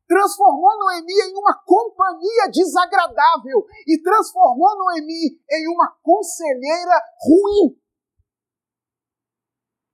transformou 0.08 0.78
Noemi 0.78 1.14
em 1.14 1.36
uma 1.36 1.56
companhia 1.66 2.50
desagradável 2.52 3.66
e 3.88 4.02
transformou 4.02 4.78
Noemi 4.78 5.40
em 5.52 5.68
uma 5.74 5.92
conselheira 6.04 7.02
ruim. 7.26 7.80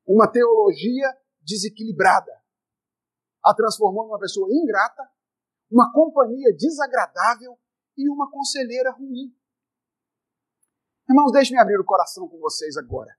Uma 0.06 0.30
teologia 0.30 1.18
desequilibrada 1.42 2.32
a 3.46 3.54
transformou 3.54 4.06
em 4.06 4.10
uma 4.10 4.20
pessoa 4.20 4.48
ingrata, 4.52 5.08
uma 5.76 5.92
companhia 5.92 6.56
desagradável 6.56 7.60
e 7.98 8.10
uma 8.10 8.32
conselheira 8.32 8.92
ruim. 8.92 9.38
Irmãos, 11.10 11.34
deixe-me 11.34 11.60
abrir 11.60 11.78
o 11.78 11.84
coração 11.84 12.30
com 12.30 12.40
vocês 12.40 12.78
agora. 12.78 13.14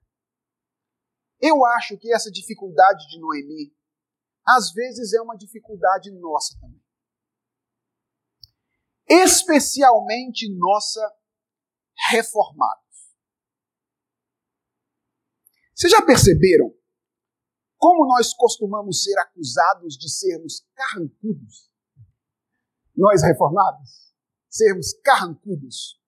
Eu 1.38 1.66
acho 1.66 1.98
que 1.98 2.10
essa 2.14 2.30
dificuldade 2.30 3.06
de 3.08 3.20
Noemi, 3.20 3.76
às 4.48 4.72
vezes, 4.72 5.12
é 5.12 5.20
uma 5.20 5.36
dificuldade 5.36 6.10
nossa 6.12 6.58
também. 6.58 6.82
Especialmente 9.06 10.50
nossa 10.56 11.14
reformados. 12.08 13.14
Vocês 15.74 15.92
já 15.92 16.00
perceberam 16.00 16.74
como 17.76 18.06
nós 18.06 18.32
costumamos 18.32 19.04
ser 19.04 19.16
acusados 19.18 19.94
de 19.98 20.10
sermos 20.10 20.66
carrancudos? 20.74 21.75
Nós 22.96 23.22
reformados? 23.22 24.14
Sermos 24.48 24.94
carrancudos. 25.04 26.00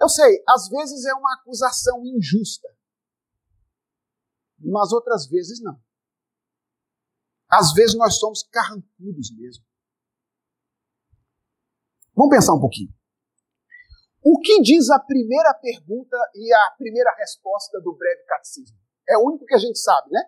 Eu 0.00 0.08
sei, 0.08 0.42
às 0.48 0.68
vezes 0.68 1.04
é 1.06 1.14
uma 1.14 1.34
acusação 1.34 2.04
injusta, 2.04 2.68
mas 4.58 4.92
outras 4.92 5.26
vezes 5.26 5.62
não. 5.62 5.80
Às 7.48 7.72
vezes 7.72 7.96
nós 7.96 8.18
somos 8.18 8.42
carrancudos 8.42 9.34
mesmo. 9.36 9.64
Vamos 12.14 12.34
pensar 12.34 12.54
um 12.54 12.60
pouquinho. 12.60 12.92
O 14.22 14.40
que 14.40 14.60
diz 14.60 14.90
a 14.90 14.98
primeira 14.98 15.54
pergunta 15.54 16.16
e 16.34 16.52
a 16.52 16.70
primeira 16.76 17.14
resposta 17.16 17.80
do 17.80 17.94
breve 17.94 18.24
catecismo? 18.24 18.76
É 19.08 19.16
o 19.16 19.24
único 19.24 19.46
que 19.46 19.54
a 19.54 19.58
gente 19.58 19.78
sabe, 19.78 20.10
né? 20.10 20.20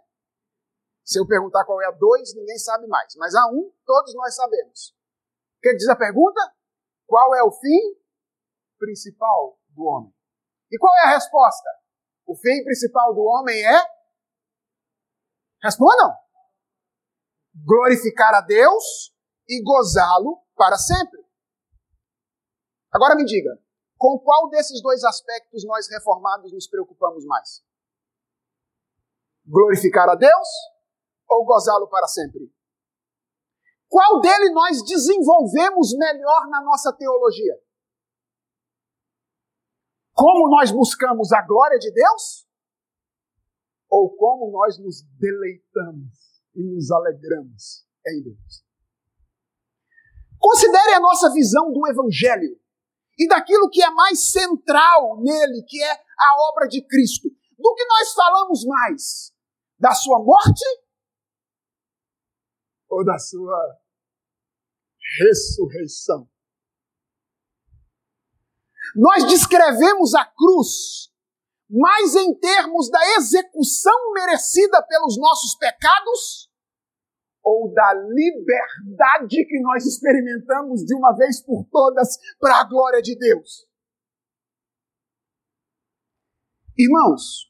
Se 1.02 1.18
eu 1.18 1.26
perguntar 1.26 1.64
qual 1.64 1.82
é 1.82 1.86
a 1.86 1.90
dois, 1.90 2.32
ninguém 2.34 2.58
sabe 2.58 2.86
mais. 2.86 3.14
Mas 3.16 3.34
a 3.34 3.48
um, 3.48 3.72
todos 3.84 4.14
nós 4.14 4.36
sabemos. 4.36 4.94
O 5.58 5.60
que 5.60 5.74
diz 5.74 5.88
a 5.88 5.96
pergunta? 5.96 6.40
Qual 7.06 7.34
é 7.34 7.42
o 7.42 7.50
fim 7.50 8.00
principal 8.78 9.58
do 9.70 9.82
homem? 9.82 10.14
E 10.70 10.78
qual 10.78 10.94
é 10.98 11.04
a 11.06 11.14
resposta? 11.14 11.68
O 12.24 12.36
fim 12.36 12.62
principal 12.62 13.12
do 13.12 13.22
homem 13.22 13.56
é? 13.66 13.82
Respondam! 15.60 16.14
Glorificar 17.66 18.34
a 18.34 18.40
Deus 18.40 19.12
e 19.48 19.60
gozá-lo 19.62 20.40
para 20.54 20.76
sempre. 20.76 21.18
Agora 22.92 23.16
me 23.16 23.24
diga, 23.24 23.58
com 23.96 24.16
qual 24.20 24.48
desses 24.50 24.80
dois 24.80 25.02
aspectos 25.02 25.66
nós 25.66 25.88
reformados 25.90 26.52
nos 26.52 26.68
preocupamos 26.68 27.24
mais? 27.24 27.64
Glorificar 29.44 30.08
a 30.08 30.14
Deus 30.14 30.48
ou 31.28 31.44
gozá-lo 31.44 31.88
para 31.88 32.06
sempre? 32.06 32.48
Qual 33.88 34.20
dele 34.20 34.50
nós 34.52 34.84
desenvolvemos 34.84 35.96
melhor 35.96 36.46
na 36.48 36.62
nossa 36.62 36.92
teologia? 36.92 37.58
Como 40.12 40.50
nós 40.50 40.70
buscamos 40.70 41.32
a 41.32 41.40
glória 41.42 41.78
de 41.78 41.90
Deus? 41.92 42.46
Ou 43.88 44.14
como 44.16 44.50
nós 44.50 44.78
nos 44.78 45.02
deleitamos 45.18 46.12
e 46.54 46.62
nos 46.62 46.90
alegramos 46.90 47.86
em 48.06 48.22
Deus? 48.22 48.64
Considere 50.38 50.94
a 50.94 51.00
nossa 51.00 51.32
visão 51.32 51.72
do 51.72 51.88
Evangelho 51.88 52.60
e 53.18 53.26
daquilo 53.26 53.70
que 53.70 53.82
é 53.82 53.90
mais 53.90 54.30
central 54.30 55.20
nele, 55.20 55.64
que 55.66 55.82
é 55.82 55.92
a 55.92 56.50
obra 56.52 56.68
de 56.68 56.82
Cristo. 56.82 57.28
Do 57.58 57.74
que 57.74 57.84
nós 57.86 58.12
falamos 58.12 58.64
mais? 58.64 59.32
Da 59.78 59.92
sua 59.92 60.18
morte 60.22 60.64
ou 62.88 63.04
da 63.04 63.18
sua 63.18 63.78
ressurreição. 65.18 66.28
Nós 68.96 69.24
descrevemos 69.24 70.14
a 70.14 70.24
cruz 70.24 71.12
mais 71.70 72.14
em 72.14 72.34
termos 72.38 72.90
da 72.90 73.00
execução 73.18 74.12
merecida 74.14 74.82
pelos 74.88 75.18
nossos 75.18 75.54
pecados 75.56 76.50
ou 77.42 77.72
da 77.72 77.94
liberdade 77.94 79.44
que 79.46 79.60
nós 79.60 79.84
experimentamos 79.84 80.84
de 80.84 80.94
uma 80.94 81.14
vez 81.14 81.42
por 81.42 81.66
todas 81.70 82.16
para 82.38 82.60
a 82.60 82.64
glória 82.64 83.02
de 83.02 83.16
Deus. 83.18 83.66
Irmãos, 86.76 87.47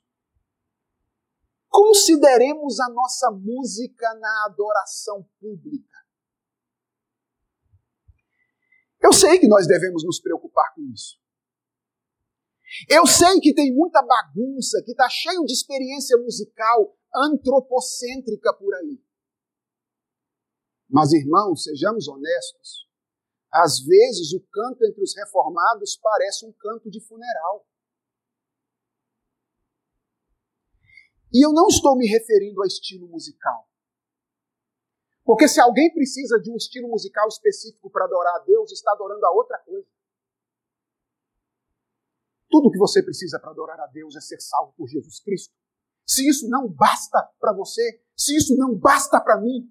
Consideremos 1.78 2.80
a 2.80 2.88
nossa 2.88 3.30
música 3.30 4.12
na 4.14 4.46
adoração 4.46 5.22
pública. 5.38 5.96
Eu 9.00 9.12
sei 9.12 9.38
que 9.38 9.46
nós 9.46 9.68
devemos 9.68 10.02
nos 10.02 10.20
preocupar 10.20 10.74
com 10.74 10.82
isso. 10.92 11.20
Eu 12.90 13.06
sei 13.06 13.38
que 13.38 13.54
tem 13.54 13.72
muita 13.72 14.02
bagunça, 14.02 14.82
que 14.84 14.90
está 14.90 15.08
cheio 15.08 15.44
de 15.44 15.52
experiência 15.52 16.16
musical 16.16 16.98
antropocêntrica 17.14 18.52
por 18.54 18.74
aí. 18.74 19.00
Mas, 20.90 21.12
irmãos, 21.12 21.62
sejamos 21.62 22.08
honestos. 22.08 22.88
Às 23.52 23.78
vezes 23.78 24.32
o 24.32 24.44
canto 24.50 24.84
entre 24.84 25.00
os 25.00 25.14
reformados 25.14 25.96
parece 26.02 26.44
um 26.44 26.52
canto 26.52 26.90
de 26.90 27.00
funeral. 27.06 27.67
E 31.32 31.44
eu 31.44 31.52
não 31.52 31.68
estou 31.68 31.96
me 31.96 32.06
referindo 32.06 32.62
a 32.62 32.66
estilo 32.66 33.06
musical. 33.08 33.68
Porque 35.24 35.46
se 35.46 35.60
alguém 35.60 35.92
precisa 35.92 36.40
de 36.40 36.50
um 36.50 36.56
estilo 36.56 36.88
musical 36.88 37.28
específico 37.28 37.90
para 37.90 38.06
adorar 38.06 38.36
a 38.36 38.44
Deus, 38.44 38.72
está 38.72 38.92
adorando 38.92 39.26
a 39.26 39.30
outra 39.30 39.58
coisa. 39.58 39.86
Tudo 42.48 42.70
que 42.70 42.78
você 42.78 43.02
precisa 43.02 43.38
para 43.38 43.50
adorar 43.50 43.78
a 43.78 43.86
Deus 43.88 44.16
é 44.16 44.20
ser 44.20 44.40
salvo 44.40 44.72
por 44.72 44.88
Jesus 44.88 45.20
Cristo. 45.20 45.54
Se 46.06 46.26
isso 46.26 46.48
não 46.48 46.66
basta 46.66 47.22
para 47.38 47.52
você, 47.52 48.02
se 48.16 48.34
isso 48.34 48.56
não 48.56 48.74
basta 48.74 49.20
para 49.20 49.38
mim, 49.38 49.70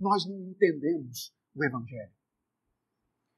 nós 0.00 0.26
não 0.26 0.40
entendemos 0.48 1.34
o 1.54 1.62
Evangelho. 1.62 2.12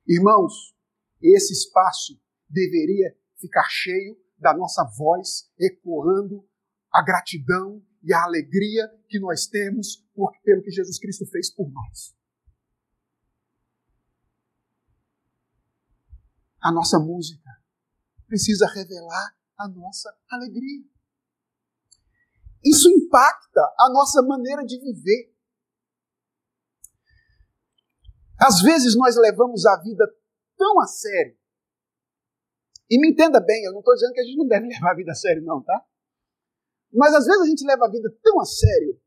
Irmãos, 0.06 0.72
esse 1.20 1.52
espaço 1.52 2.16
deveria 2.48 3.18
ficar 3.34 3.66
cheio 3.68 4.16
da 4.38 4.56
nossa 4.56 4.84
voz 4.96 5.50
ecoando 5.58 6.48
a 6.96 7.02
gratidão 7.02 7.84
e 8.02 8.14
a 8.14 8.22
alegria 8.24 8.88
que 9.06 9.20
nós 9.20 9.46
temos 9.46 9.96
por, 10.14 10.32
pelo 10.42 10.62
que 10.62 10.70
Jesus 10.70 10.98
Cristo 10.98 11.26
fez 11.26 11.54
por 11.54 11.70
nós. 11.70 12.16
A 16.62 16.72
nossa 16.72 16.98
música 16.98 17.50
precisa 18.26 18.66
revelar 18.66 19.36
a 19.58 19.68
nossa 19.68 20.10
alegria. 20.30 20.84
Isso 22.64 22.88
impacta 22.88 23.60
a 23.78 23.90
nossa 23.92 24.22
maneira 24.22 24.64
de 24.64 24.78
viver. 24.80 25.36
Às 28.40 28.62
vezes 28.62 28.96
nós 28.96 29.16
levamos 29.16 29.66
a 29.66 29.82
vida 29.82 30.04
tão 30.56 30.80
a 30.80 30.86
sério. 30.86 31.38
E 32.88 32.98
me 32.98 33.10
entenda 33.10 33.38
bem, 33.40 33.64
eu 33.64 33.72
não 33.72 33.80
estou 33.80 33.94
dizendo 33.94 34.12
que 34.14 34.20
a 34.20 34.24
gente 34.24 34.38
não 34.38 34.46
deve 34.46 34.66
levar 34.72 34.92
a 34.92 34.96
vida 34.96 35.12
a 35.12 35.14
sério, 35.14 35.42
não, 35.42 35.62
tá? 35.62 35.86
Mas 36.96 37.14
às 37.14 37.26
vezes 37.26 37.42
a 37.42 37.46
gente 37.46 37.66
leva 37.66 37.84
a 37.84 37.90
vida 37.90 38.08
tão 38.22 38.40
a 38.40 38.44
sério 38.46 38.98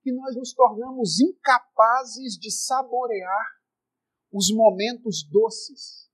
que 0.00 0.12
nós 0.12 0.36
nos 0.36 0.52
tornamos 0.52 1.18
incapazes 1.18 2.34
de 2.34 2.52
saborear 2.52 3.46
os 4.32 4.52
momentos 4.54 5.26
doces 5.28 6.08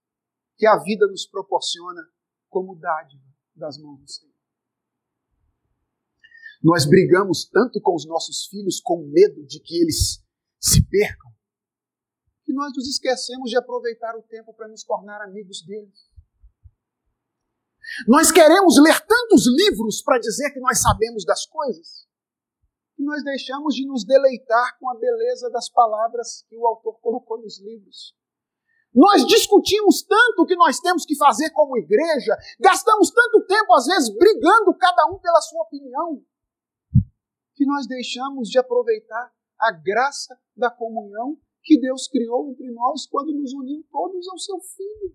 que 0.57 0.67
a 0.67 0.79
vida 0.83 1.07
nos 1.07 1.27
proporciona 1.27 2.03
como 2.49 2.77
dádiva 2.77 3.25
das 3.55 3.77
mãos 3.79 4.01
do 4.01 4.09
Senhor. 4.09 4.35
Nós 6.63 6.87
brigamos 6.87 7.47
tanto 7.49 7.81
com 7.81 7.95
os 7.95 8.07
nossos 8.07 8.47
filhos 8.47 8.81
com 8.81 9.03
medo 9.07 9.45
de 9.47 9.61
que 9.61 9.83
eles 9.83 10.23
se 10.59 10.87
percam, 10.89 11.31
que 12.45 12.53
nós 12.53 12.73
nos 12.75 12.89
esquecemos 12.89 13.51
de 13.51 13.59
aproveitar 13.59 14.17
o 14.17 14.23
tempo 14.23 14.55
para 14.55 14.69
nos 14.69 14.85
tornar 14.85 15.23
amigos 15.23 15.63
deles. 15.67 16.10
Nós 18.07 18.31
queremos 18.31 18.79
ler 18.79 19.01
tantos 19.01 19.47
livros 19.47 20.03
para 20.03 20.19
dizer 20.19 20.51
que 20.53 20.61
nós 20.61 20.81
sabemos 20.81 21.25
das 21.25 21.47
coisas, 21.47 22.07
que 22.97 23.03
nós 23.03 23.23
deixamos 23.25 23.75
de 23.75 23.87
nos 23.87 24.05
deleitar 24.05 24.79
com 24.79 24.91
a 24.91 24.99
beleza 24.99 25.51
das 25.51 25.69
palavras 25.69 26.45
que 26.49 26.57
o 26.57 26.67
autor 26.67 27.01
colocou 27.01 27.41
nos 27.41 27.61
livros. 27.61 28.15
Nós 28.95 29.25
discutimos 29.27 30.03
tanto 30.03 30.43
o 30.43 30.47
que 30.47 30.57
nós 30.57 30.81
temos 30.81 31.05
que 31.05 31.17
fazer 31.17 31.51
como 31.51 31.79
igreja, 31.79 32.37
gastamos 32.59 33.11
tanto 33.11 33.47
tempo, 33.47 33.73
às 33.75 33.87
vezes, 33.87 34.09
brigando 34.17 34.75
cada 34.75 35.07
um 35.07 35.19
pela 35.19 35.41
sua 35.41 35.63
opinião, 35.63 36.23
que 37.55 37.65
nós 37.65 37.87
deixamos 37.87 38.49
de 38.49 38.59
aproveitar 38.59 39.33
a 39.61 39.73
graça 39.73 40.37
da 40.57 40.71
comunhão 40.71 41.39
que 41.63 41.79
Deus 41.79 42.09
criou 42.09 42.51
entre 42.51 42.71
nós 42.71 43.07
quando 43.07 43.33
nos 43.33 43.53
uniu 43.53 43.85
todos 43.91 44.27
ao 44.29 44.39
seu 44.39 44.59
Filho. 44.61 45.15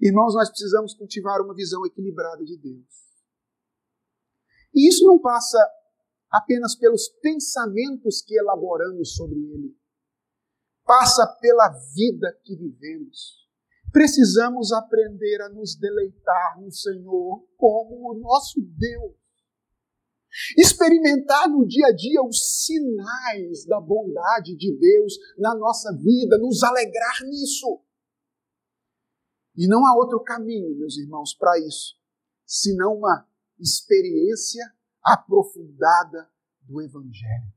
Irmãos, 0.00 0.34
nós 0.34 0.48
precisamos 0.48 0.94
cultivar 0.94 1.40
uma 1.40 1.54
visão 1.54 1.84
equilibrada 1.86 2.44
de 2.44 2.56
Deus. 2.58 3.06
E 4.74 4.88
isso 4.88 5.04
não 5.06 5.18
passa 5.18 5.58
apenas 6.30 6.76
pelos 6.76 7.08
pensamentos 7.22 8.20
que 8.20 8.38
elaboramos 8.38 9.14
sobre 9.14 9.38
Ele, 9.38 9.74
passa 10.84 11.26
pela 11.40 11.70
vida 11.94 12.38
que 12.44 12.54
vivemos. 12.54 13.46
Precisamos 13.90 14.72
aprender 14.72 15.40
a 15.42 15.48
nos 15.48 15.74
deleitar 15.76 16.60
no 16.60 16.70
Senhor 16.70 17.46
como 17.56 18.10
o 18.10 18.18
nosso 18.18 18.60
Deus. 18.60 19.14
Experimentar 20.58 21.48
no 21.48 21.66
dia 21.66 21.86
a 21.86 21.92
dia 21.92 22.22
os 22.22 22.64
sinais 22.64 23.64
da 23.64 23.80
bondade 23.80 24.54
de 24.54 24.76
Deus 24.76 25.14
na 25.38 25.54
nossa 25.54 25.90
vida, 25.96 26.36
nos 26.36 26.62
alegrar 26.62 27.22
nisso. 27.24 27.80
E 29.56 29.66
não 29.66 29.86
há 29.86 29.96
outro 29.96 30.20
caminho, 30.22 30.76
meus 30.76 30.98
irmãos, 30.98 31.34
para 31.34 31.58
isso, 31.58 31.94
senão 32.44 32.96
uma 32.96 33.26
experiência 33.58 34.62
aprofundada 35.02 36.30
do 36.62 36.82
Evangelho. 36.82 37.52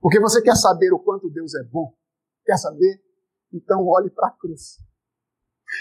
Porque 0.00 0.20
você 0.20 0.42
quer 0.42 0.56
saber 0.56 0.92
o 0.92 0.98
quanto 0.98 1.30
Deus 1.30 1.54
é 1.54 1.64
bom? 1.64 1.96
Quer 2.44 2.58
saber? 2.58 3.02
Então 3.52 3.86
olhe 3.86 4.10
para 4.10 4.28
a 4.28 4.32
cruz. 4.32 4.78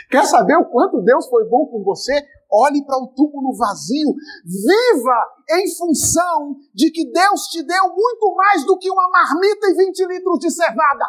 Quer 0.10 0.26
saber 0.26 0.56
o 0.58 0.70
quanto 0.70 1.02
Deus 1.02 1.28
foi 1.28 1.48
bom 1.48 1.68
com 1.68 1.84
você? 1.84 2.14
Olhe 2.50 2.84
para 2.86 2.98
o 2.98 3.14
túmulo 3.14 3.56
vazio. 3.58 4.14
Viva 4.46 5.36
em 5.52 5.76
função 5.76 6.56
de 6.74 6.92
que 6.92 7.10
Deus 7.12 7.48
te 7.48 7.64
deu 7.64 7.94
muito 7.94 8.36
mais 8.36 8.66
do 8.66 8.78
que 8.78 8.90
uma 8.90 9.08
marmita 9.10 9.68
e 9.68 9.86
20 9.86 10.06
litros 10.08 10.40
de 10.40 10.52
cevada. 10.52 11.06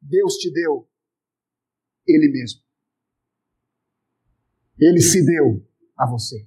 Deus 0.00 0.34
te 0.34 0.52
deu 0.52 0.86
Ele 2.06 2.30
mesmo. 2.30 2.60
Ele 4.78 5.00
se 5.00 5.24
deu 5.24 5.66
a 5.96 6.10
você. 6.10 6.46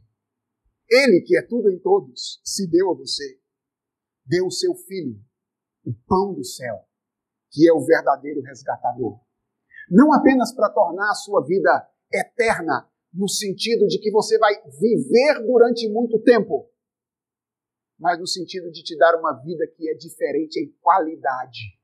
Ele, 0.89 1.21
que 1.21 1.37
é 1.37 1.41
tudo 1.41 1.69
em 1.69 1.79
todos, 1.79 2.41
se 2.43 2.69
deu 2.69 2.91
a 2.91 2.95
você. 2.95 3.39
Deu 4.25 4.47
o 4.47 4.51
seu 4.51 4.75
filho, 4.75 5.19
o 5.85 5.93
pão 6.05 6.33
do 6.33 6.43
céu, 6.43 6.87
que 7.51 7.67
é 7.67 7.73
o 7.73 7.85
verdadeiro 7.85 8.41
resgatador 8.41 9.19
não 9.89 10.13
apenas 10.13 10.53
para 10.53 10.69
tornar 10.69 11.09
a 11.09 11.15
sua 11.15 11.45
vida 11.45 11.89
eterna, 12.13 12.89
no 13.13 13.27
sentido 13.27 13.87
de 13.87 13.99
que 13.99 14.11
você 14.11 14.37
vai 14.37 14.53
viver 14.79 15.45
durante 15.45 15.89
muito 15.89 16.19
tempo, 16.19 16.69
mas 17.97 18.19
no 18.19 18.27
sentido 18.27 18.69
de 18.69 18.83
te 18.83 18.95
dar 18.97 19.17
uma 19.17 19.33
vida 19.41 19.65
que 19.75 19.89
é 19.89 19.93
diferente 19.95 20.59
em 20.59 20.71
qualidade, 20.81 21.79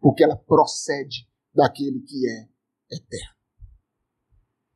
porque 0.00 0.22
ela 0.22 0.36
procede 0.36 1.28
daquele 1.54 2.00
que 2.00 2.28
é 2.28 2.48
eterno. 2.94 3.34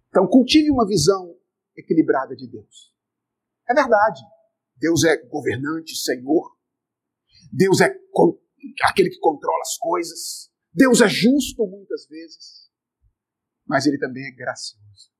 Então, 0.09 0.27
cultive 0.27 0.71
uma 0.71 0.87
visão 0.87 1.37
equilibrada 1.77 2.35
de 2.35 2.49
Deus. 2.49 2.95
É 3.69 3.75
verdade, 3.75 4.21
Deus 4.77 5.05
é 5.05 5.16
governante, 5.27 5.95
Senhor. 5.97 6.57
Deus 7.53 7.81
é 7.81 7.95
aquele 8.85 9.11
que 9.11 9.19
controla 9.19 9.61
as 9.61 9.77
coisas. 9.79 10.51
Deus 10.73 11.01
é 11.01 11.09
justo 11.09 11.66
muitas 11.66 12.07
vezes, 12.09 12.71
mas 13.66 13.87
Ele 13.87 13.99
também 13.99 14.25
é 14.27 14.31
gracioso. 14.31 15.12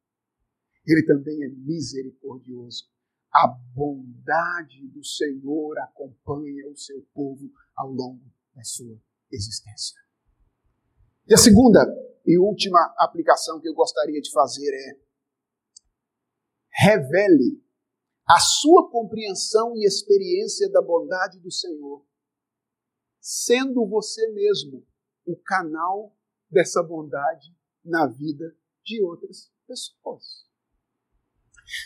Ele 0.87 1.05
também 1.05 1.45
é 1.45 1.49
misericordioso. 1.49 2.89
A 3.33 3.47
bondade 3.75 4.89
do 4.89 5.05
Senhor 5.05 5.79
acompanha 5.81 6.67
o 6.69 6.77
seu 6.77 7.07
povo 7.13 7.51
ao 7.77 7.91
longo 7.91 8.25
da 8.55 8.65
sua 8.65 8.99
existência. 9.31 10.01
E 11.27 11.35
a 11.35 11.37
segunda 11.37 11.85
e 12.29 12.39
última 12.39 12.79
aplicação 12.99 13.59
que 13.59 13.67
eu 13.67 13.73
gostaria 13.73 14.21
de 14.21 14.31
fazer 14.31 14.71
é 14.71 15.01
revele 16.71 17.65
a 18.29 18.39
sua 18.39 18.91
compreensão 18.91 19.75
e 19.75 19.87
experiência 19.87 20.71
da 20.71 20.83
bondade 20.83 21.41
do 21.41 21.51
Senhor, 21.51 22.05
sendo 23.19 23.89
você 23.89 24.31
mesmo 24.33 24.87
o 25.25 25.35
canal 25.43 26.15
dessa 26.51 26.83
bondade 26.83 27.57
na 27.83 28.07
vida 28.07 28.55
de 28.85 29.03
outras 29.03 29.51
pessoas. 29.67 30.47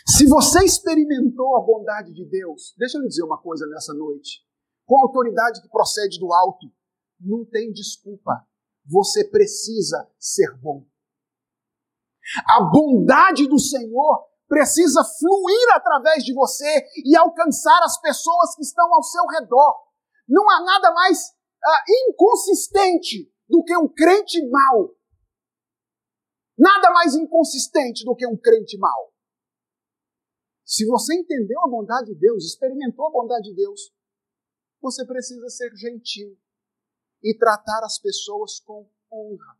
Se 0.05 0.27
você 0.27 0.65
experimentou 0.65 1.55
a 1.55 1.61
bondade 1.65 2.11
de 2.11 2.25
Deus, 2.25 2.75
deixa 2.77 2.97
eu 2.97 3.01
lhe 3.01 3.07
dizer 3.07 3.23
uma 3.23 3.41
coisa 3.41 3.65
nessa 3.67 3.93
noite. 3.93 4.45
Com 4.85 4.97
a 4.97 5.03
autoridade 5.03 5.61
que 5.61 5.69
procede 5.69 6.19
do 6.19 6.33
alto, 6.33 6.67
não 7.17 7.45
tem 7.45 7.71
desculpa. 7.71 8.45
Você 8.85 9.29
precisa 9.29 10.09
ser 10.19 10.57
bom. 10.57 10.85
A 12.47 12.63
bondade 12.63 13.47
do 13.47 13.59
Senhor 13.59 14.27
precisa 14.47 15.03
fluir 15.03 15.75
através 15.75 16.23
de 16.23 16.33
você 16.33 16.85
e 17.05 17.15
alcançar 17.15 17.81
as 17.83 17.99
pessoas 17.99 18.55
que 18.55 18.61
estão 18.61 18.93
ao 18.93 19.03
seu 19.03 19.25
redor. 19.27 19.83
Não 20.27 20.49
há 20.49 20.63
nada 20.63 20.93
mais 20.93 21.33
ah, 21.63 21.83
inconsistente 22.07 23.31
do 23.47 23.63
que 23.63 23.75
um 23.77 23.87
crente 23.87 24.45
mau. 24.49 24.95
Nada 26.57 26.91
mais 26.91 27.15
inconsistente 27.15 28.05
do 28.05 28.15
que 28.15 28.27
um 28.27 28.37
crente 28.37 28.77
mau. 28.77 29.13
Se 30.65 30.85
você 30.85 31.15
entendeu 31.15 31.59
a 31.65 31.69
bondade 31.69 32.13
de 32.13 32.15
Deus, 32.15 32.45
experimentou 32.45 33.07
a 33.07 33.11
bondade 33.11 33.49
de 33.49 33.55
Deus, 33.55 33.91
você 34.81 35.05
precisa 35.05 35.49
ser 35.49 35.71
gentil 35.75 36.37
e 37.23 37.35
tratar 37.37 37.83
as 37.83 37.97
pessoas 37.97 38.59
com 38.59 38.89
honra, 39.11 39.57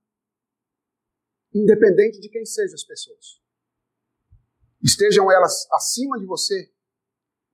independente 1.53 2.20
de 2.20 2.30
quem 2.30 2.45
sejam 2.45 2.76
as 2.76 2.84
pessoas. 2.84 3.41
Estejam 4.82 5.32
elas 5.32 5.66
acima 5.72 6.20
de 6.20 6.26
você, 6.26 6.74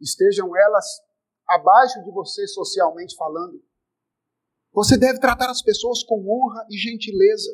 estejam 0.01 0.55
elas 0.57 0.85
abaixo 1.47 2.03
de 2.03 2.11
você 2.11 2.47
socialmente 2.47 3.15
falando, 3.15 3.63
você 4.71 4.97
deve 4.97 5.19
tratar 5.19 5.49
as 5.49 5.61
pessoas 5.61 6.03
com 6.03 6.19
honra 6.27 6.65
e 6.69 6.77
gentileza. 6.77 7.51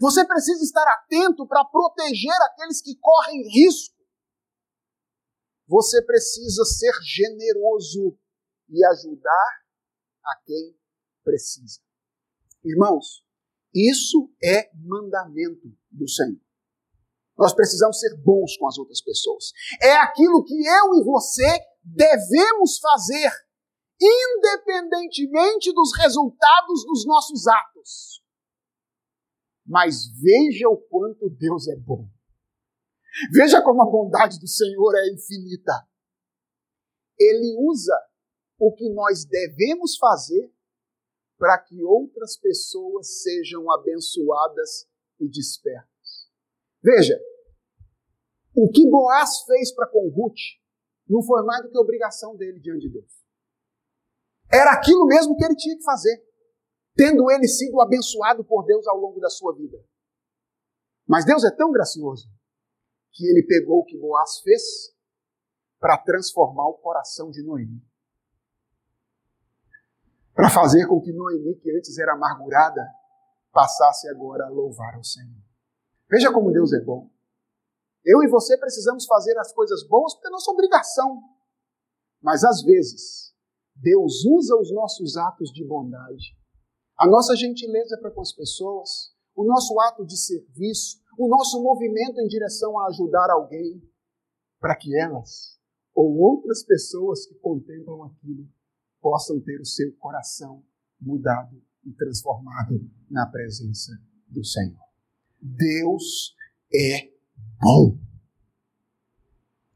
Você 0.00 0.26
precisa 0.26 0.62
estar 0.62 0.84
atento 0.94 1.46
para 1.46 1.64
proteger 1.64 2.34
aqueles 2.50 2.82
que 2.82 2.96
correm 2.96 3.48
risco. 3.48 3.94
Você 5.68 6.04
precisa 6.04 6.64
ser 6.64 6.92
generoso 7.02 8.18
e 8.68 8.84
ajudar 8.84 9.64
a 10.24 10.40
quem 10.44 10.78
precisa. 11.22 11.85
Irmãos, 12.66 13.24
isso 13.72 14.28
é 14.42 14.70
mandamento 14.74 15.72
do 15.90 16.08
Senhor. 16.08 16.40
Nós 17.38 17.54
precisamos 17.54 18.00
ser 18.00 18.16
bons 18.24 18.56
com 18.56 18.66
as 18.66 18.76
outras 18.76 19.00
pessoas. 19.00 19.52
É 19.80 19.96
aquilo 19.98 20.42
que 20.42 20.54
eu 20.54 20.94
e 20.96 21.04
você 21.04 21.60
devemos 21.84 22.78
fazer 22.78 23.30
independentemente 24.00 25.72
dos 25.72 25.96
resultados 25.96 26.84
dos 26.86 27.06
nossos 27.06 27.46
atos. 27.46 28.22
Mas 29.64 30.08
veja 30.20 30.68
o 30.68 30.76
quanto 30.76 31.30
Deus 31.30 31.68
é 31.68 31.76
bom. 31.76 32.08
Veja 33.32 33.62
como 33.62 33.82
a 33.82 33.90
bondade 33.90 34.38
do 34.38 34.48
Senhor 34.48 34.94
é 34.96 35.12
infinita. 35.12 35.72
Ele 37.18 37.56
usa 37.70 37.96
o 38.58 38.74
que 38.74 38.88
nós 38.90 39.24
devemos 39.24 39.96
fazer 39.96 40.55
para 41.38 41.58
que 41.58 41.82
outras 41.82 42.36
pessoas 42.36 43.22
sejam 43.22 43.70
abençoadas 43.70 44.88
e 45.20 45.28
despertas. 45.28 46.30
Veja, 46.82 47.18
o 48.54 48.70
que 48.70 48.88
Boaz 48.88 49.42
fez 49.42 49.74
para 49.74 49.86
com 49.86 50.08
Ruth 50.08 50.38
não 51.08 51.22
foi 51.22 51.42
mais 51.44 51.62
do 51.62 51.70
que 51.70 51.78
obrigação 51.78 52.36
dele 52.36 52.58
diante 52.58 52.88
de 52.88 52.94
Deus. 52.94 53.26
Era 54.50 54.72
aquilo 54.72 55.06
mesmo 55.06 55.36
que 55.36 55.44
ele 55.44 55.56
tinha 55.56 55.76
que 55.76 55.84
fazer, 55.84 56.24
tendo 56.94 57.30
ele 57.30 57.46
sido 57.46 57.80
abençoado 57.80 58.44
por 58.44 58.64
Deus 58.64 58.86
ao 58.86 58.96
longo 58.96 59.20
da 59.20 59.28
sua 59.28 59.54
vida. 59.54 59.78
Mas 61.06 61.24
Deus 61.24 61.44
é 61.44 61.50
tão 61.50 61.70
gracioso 61.70 62.28
que 63.12 63.24
ele 63.26 63.46
pegou 63.46 63.80
o 63.80 63.84
que 63.84 63.98
Boaz 63.98 64.40
fez 64.40 64.62
para 65.78 65.98
transformar 65.98 66.68
o 66.68 66.78
coração 66.78 67.30
de 67.30 67.42
Noemi. 67.42 67.85
Para 70.46 70.54
fazer 70.54 70.86
com 70.86 71.00
que 71.00 71.12
Noemi, 71.12 71.56
que 71.56 71.76
antes 71.76 71.98
era 71.98 72.12
amargurada, 72.12 72.80
passasse 73.50 74.08
agora 74.08 74.46
a 74.46 74.48
louvar 74.48 74.94
ao 74.94 75.02
Senhor. 75.02 75.42
Veja 76.08 76.32
como 76.32 76.52
Deus 76.52 76.72
é 76.72 76.78
bom. 76.84 77.10
Eu 78.04 78.22
e 78.22 78.28
você 78.28 78.56
precisamos 78.56 79.06
fazer 79.06 79.36
as 79.38 79.52
coisas 79.52 79.82
boas 79.88 80.14
porque 80.14 80.28
é 80.28 80.30
nossa 80.30 80.52
obrigação. 80.52 81.20
Mas 82.22 82.44
às 82.44 82.62
vezes, 82.62 83.34
Deus 83.74 84.24
usa 84.24 84.54
os 84.54 84.72
nossos 84.72 85.16
atos 85.16 85.50
de 85.50 85.66
bondade, 85.66 86.38
a 86.96 87.08
nossa 87.08 87.34
gentileza 87.34 87.98
para 87.98 88.12
com 88.12 88.20
as 88.20 88.32
pessoas, 88.32 89.12
o 89.34 89.42
nosso 89.42 89.76
ato 89.80 90.06
de 90.06 90.16
serviço, 90.16 90.98
o 91.18 91.26
nosso 91.26 91.60
movimento 91.60 92.20
em 92.20 92.28
direção 92.28 92.78
a 92.78 92.86
ajudar 92.86 93.32
alguém, 93.32 93.82
para 94.60 94.76
que 94.76 94.96
elas 94.96 95.58
ou 95.92 96.16
outras 96.18 96.62
pessoas 96.62 97.26
que 97.26 97.34
contemplam 97.34 98.04
aquilo 98.04 98.46
possam 99.06 99.40
ter 99.40 99.60
o 99.60 99.64
seu 99.64 99.92
coração 99.98 100.66
mudado 101.00 101.62
e 101.84 101.92
transformado 101.92 102.90
na 103.08 103.24
presença 103.24 103.92
do 104.26 104.44
Senhor. 104.44 104.82
Deus 105.40 106.34
é 106.74 107.12
bom. 107.62 108.00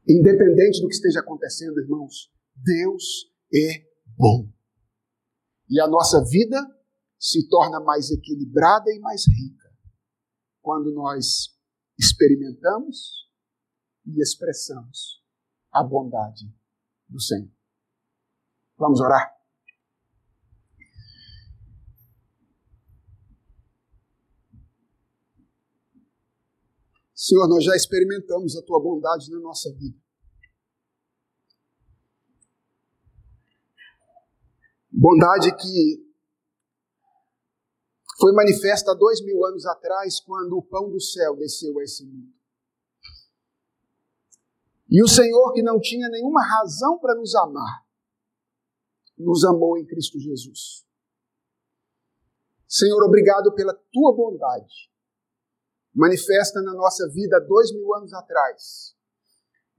Independente 0.05 0.81
do 0.81 0.89
que 0.89 0.95
esteja 0.95 1.21
acontecendo, 1.21 1.79
irmãos, 1.79 2.29
Deus 2.53 3.31
é 3.55 3.87
bom. 4.17 4.51
E 5.69 5.79
a 5.79 5.87
nossa 5.87 6.21
vida 6.25 6.59
se 7.17 7.47
torna 7.47 7.79
mais 7.79 8.11
equilibrada 8.11 8.91
e 8.91 8.99
mais 8.99 9.25
rica 9.29 9.73
quando 10.61 10.93
nós 10.93 11.57
experimentamos 11.97 13.29
e 14.05 14.21
expressamos 14.21 15.23
a 15.71 15.81
bondade 15.81 16.53
do 17.07 17.21
Senhor. 17.21 17.60
Vamos 18.81 18.99
orar? 18.99 19.31
Senhor, 27.13 27.47
nós 27.47 27.63
já 27.63 27.75
experimentamos 27.75 28.57
a 28.57 28.63
tua 28.63 28.81
bondade 28.81 29.29
na 29.29 29.39
nossa 29.39 29.71
vida. 29.75 29.99
Bondade 34.91 35.55
que 35.55 36.11
foi 38.19 38.33
manifesta 38.33 38.95
dois 38.95 39.23
mil 39.23 39.45
anos 39.45 39.63
atrás, 39.67 40.19
quando 40.21 40.57
o 40.57 40.63
pão 40.63 40.89
do 40.89 40.99
céu 40.99 41.35
desceu 41.35 41.77
a 41.77 41.83
esse 41.83 42.03
mundo. 42.03 42.33
E 44.89 45.03
o 45.03 45.07
Senhor, 45.07 45.53
que 45.53 45.61
não 45.61 45.79
tinha 45.79 46.09
nenhuma 46.09 46.43
razão 46.43 46.97
para 46.97 47.13
nos 47.13 47.35
amar, 47.35 47.90
nos 49.23 49.43
amou 49.45 49.77
em 49.77 49.85
Cristo 49.85 50.19
Jesus. 50.19 50.85
Senhor, 52.67 53.03
obrigado 53.03 53.53
pela 53.53 53.73
tua 53.91 54.15
bondade 54.15 54.91
manifesta 55.93 56.61
na 56.61 56.73
nossa 56.73 57.07
vida 57.09 57.39
dois 57.41 57.71
mil 57.73 57.93
anos 57.95 58.13
atrás. 58.13 58.95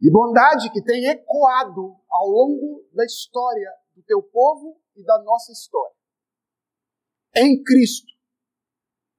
E 0.01 0.11
bondade 0.11 0.71
que 0.73 0.83
tem 0.83 1.07
ecoado 1.07 1.97
ao 2.11 2.29
longo 2.29 2.85
da 2.93 3.05
história 3.05 3.71
do 3.95 4.03
teu 4.03 4.23
povo 4.23 4.81
e 4.97 5.03
da 5.05 5.23
nossa 5.23 5.53
história. 5.53 5.97
Em 7.37 7.63
Cristo, 7.63 8.13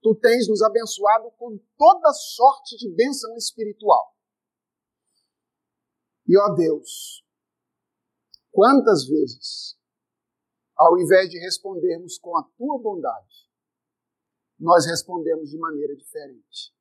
tu 0.02 0.14
tens 0.16 0.48
nos 0.48 0.62
abençoado 0.62 1.32
com 1.32 1.58
toda 1.78 2.14
sorte 2.14 2.76
de 2.78 2.94
bênção 2.94 3.36
espiritual. 3.38 4.14
E 6.28 6.38
ó 6.38 6.54
Deus, 6.54 7.24
quantas 8.52 9.08
vezes, 9.08 9.78
ao 10.84 10.98
invés 10.98 11.30
de 11.30 11.40
respondermos 11.40 12.18
com 12.18 12.38
a 12.38 12.44
tua 12.58 12.78
bondade, 12.78 13.50
nós 14.60 14.86
respondemos 14.86 15.50
de 15.50 15.58
maneira 15.58 15.96
diferente. 15.96 16.74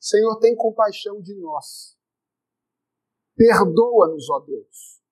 Senhor, 0.00 0.38
tem 0.38 0.54
compaixão 0.54 1.20
de 1.20 1.34
nós. 1.40 1.96
Perdoa-nos, 3.36 4.28
ó 4.30 4.40
Deus, 4.40 5.02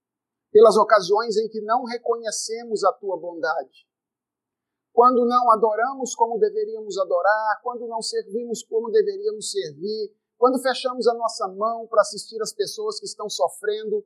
pelas 0.51 0.77
ocasiões 0.77 1.37
em 1.37 1.49
que 1.49 1.61
não 1.63 1.85
reconhecemos 1.85 2.85
a 2.85 2.93
tua 2.93 3.19
bondade. 3.19 3.89
Quando 4.93 5.25
não 5.25 5.51
adoramos 5.51 6.15
como 6.15 6.39
deveríamos 6.39 6.99
adorar, 6.99 7.61
quando 7.63 7.89
não 7.89 8.03
servimos 8.03 8.63
como 8.63 8.91
deveríamos 8.91 9.51
servir, 9.51 10.15
quando 10.37 10.61
fechamos 10.61 11.07
a 11.09 11.15
nossa 11.15 11.49
mão 11.49 11.87
para 11.87 12.03
assistir 12.03 12.41
as 12.43 12.53
pessoas 12.53 13.01
que 13.01 13.07
estão 13.07 13.29
sofrendo, 13.31 14.05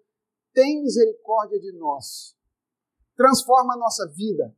tem 0.54 0.82
misericórdia 0.82 1.58
de 1.58 1.72
nós. 1.72 2.36
Transforma 3.16 3.74
a 3.74 3.78
nossa 3.78 4.06
vida 4.08 4.54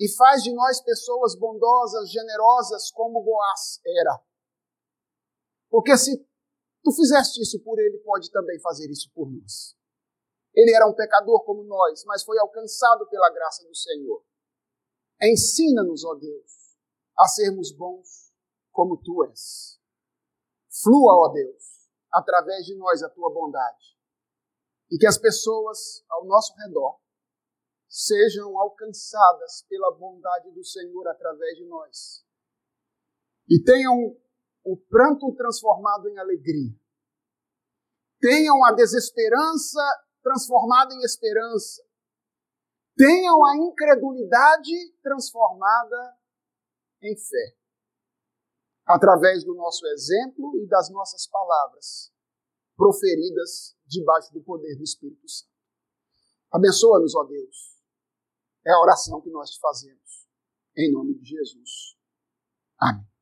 e 0.00 0.08
faz 0.16 0.42
de 0.42 0.52
nós 0.52 0.80
pessoas 0.80 1.36
bondosas, 1.38 2.10
generosas, 2.10 2.90
como 2.90 3.22
Boaz 3.22 3.80
era. 3.86 4.24
Porque 5.68 5.96
se 5.96 6.26
tu 6.82 6.92
fizeste 6.92 7.42
isso 7.42 7.62
por 7.62 7.78
ele, 7.78 7.98
pode 7.98 8.30
também 8.30 8.58
fazer 8.60 8.90
isso 8.90 9.12
por 9.12 9.30
nós. 9.30 9.76
Ele 10.54 10.74
era 10.74 10.86
um 10.86 10.94
pecador 10.94 11.44
como 11.44 11.64
nós, 11.64 12.04
mas 12.04 12.24
foi 12.24 12.38
alcançado 12.38 13.06
pela 13.08 13.30
graça 13.30 13.66
do 13.66 13.74
Senhor. 13.74 14.24
Ensina-nos, 15.20 16.04
ó 16.04 16.14
Deus, 16.14 16.78
a 17.18 17.26
sermos 17.26 17.72
bons 17.72 18.32
como 18.72 18.96
tu 18.96 19.24
és. 19.24 19.80
Flua, 20.82 21.12
ó 21.14 21.28
Deus, 21.28 21.88
através 22.12 22.64
de 22.64 22.74
nós 22.76 23.02
a 23.02 23.10
tua 23.10 23.32
bondade. 23.32 23.96
E 24.90 24.98
que 24.98 25.06
as 25.06 25.18
pessoas 25.18 26.04
ao 26.08 26.24
nosso 26.24 26.54
redor 26.56 27.03
sejam 27.94 28.58
alcançadas 28.58 29.64
pela 29.68 29.94
bondade 29.96 30.50
do 30.50 30.64
Senhor 30.64 31.06
através 31.06 31.56
de 31.56 31.64
nós. 31.66 32.26
E 33.48 33.62
tenham 33.62 33.94
o 34.64 34.76
pranto 34.76 35.32
transformado 35.36 36.08
em 36.08 36.18
alegria. 36.18 36.76
Tenham 38.18 38.64
a 38.64 38.72
desesperança 38.72 39.80
transformada 40.24 40.92
em 40.92 41.02
esperança. 41.04 41.84
Tenham 42.96 43.44
a 43.44 43.56
incredulidade 43.58 44.92
transformada 45.00 46.18
em 47.00 47.16
fé. 47.16 47.56
Através 48.86 49.44
do 49.44 49.54
nosso 49.54 49.86
exemplo 49.86 50.58
e 50.58 50.66
das 50.66 50.90
nossas 50.90 51.28
palavras, 51.28 52.12
proferidas 52.76 53.76
debaixo 53.86 54.32
do 54.32 54.42
poder 54.42 54.76
do 54.76 54.82
Espírito 54.82 55.28
Santo. 55.28 55.52
Abençoa-nos, 56.50 57.14
ó 57.14 57.22
Deus. 57.24 57.73
É 58.66 58.72
a 58.72 58.80
oração 58.80 59.20
que 59.20 59.30
nós 59.30 59.50
te 59.50 59.60
fazemos. 59.60 60.26
Em 60.76 60.92
nome 60.92 61.14
de 61.14 61.24
Jesus. 61.24 61.96
Amém. 62.78 63.13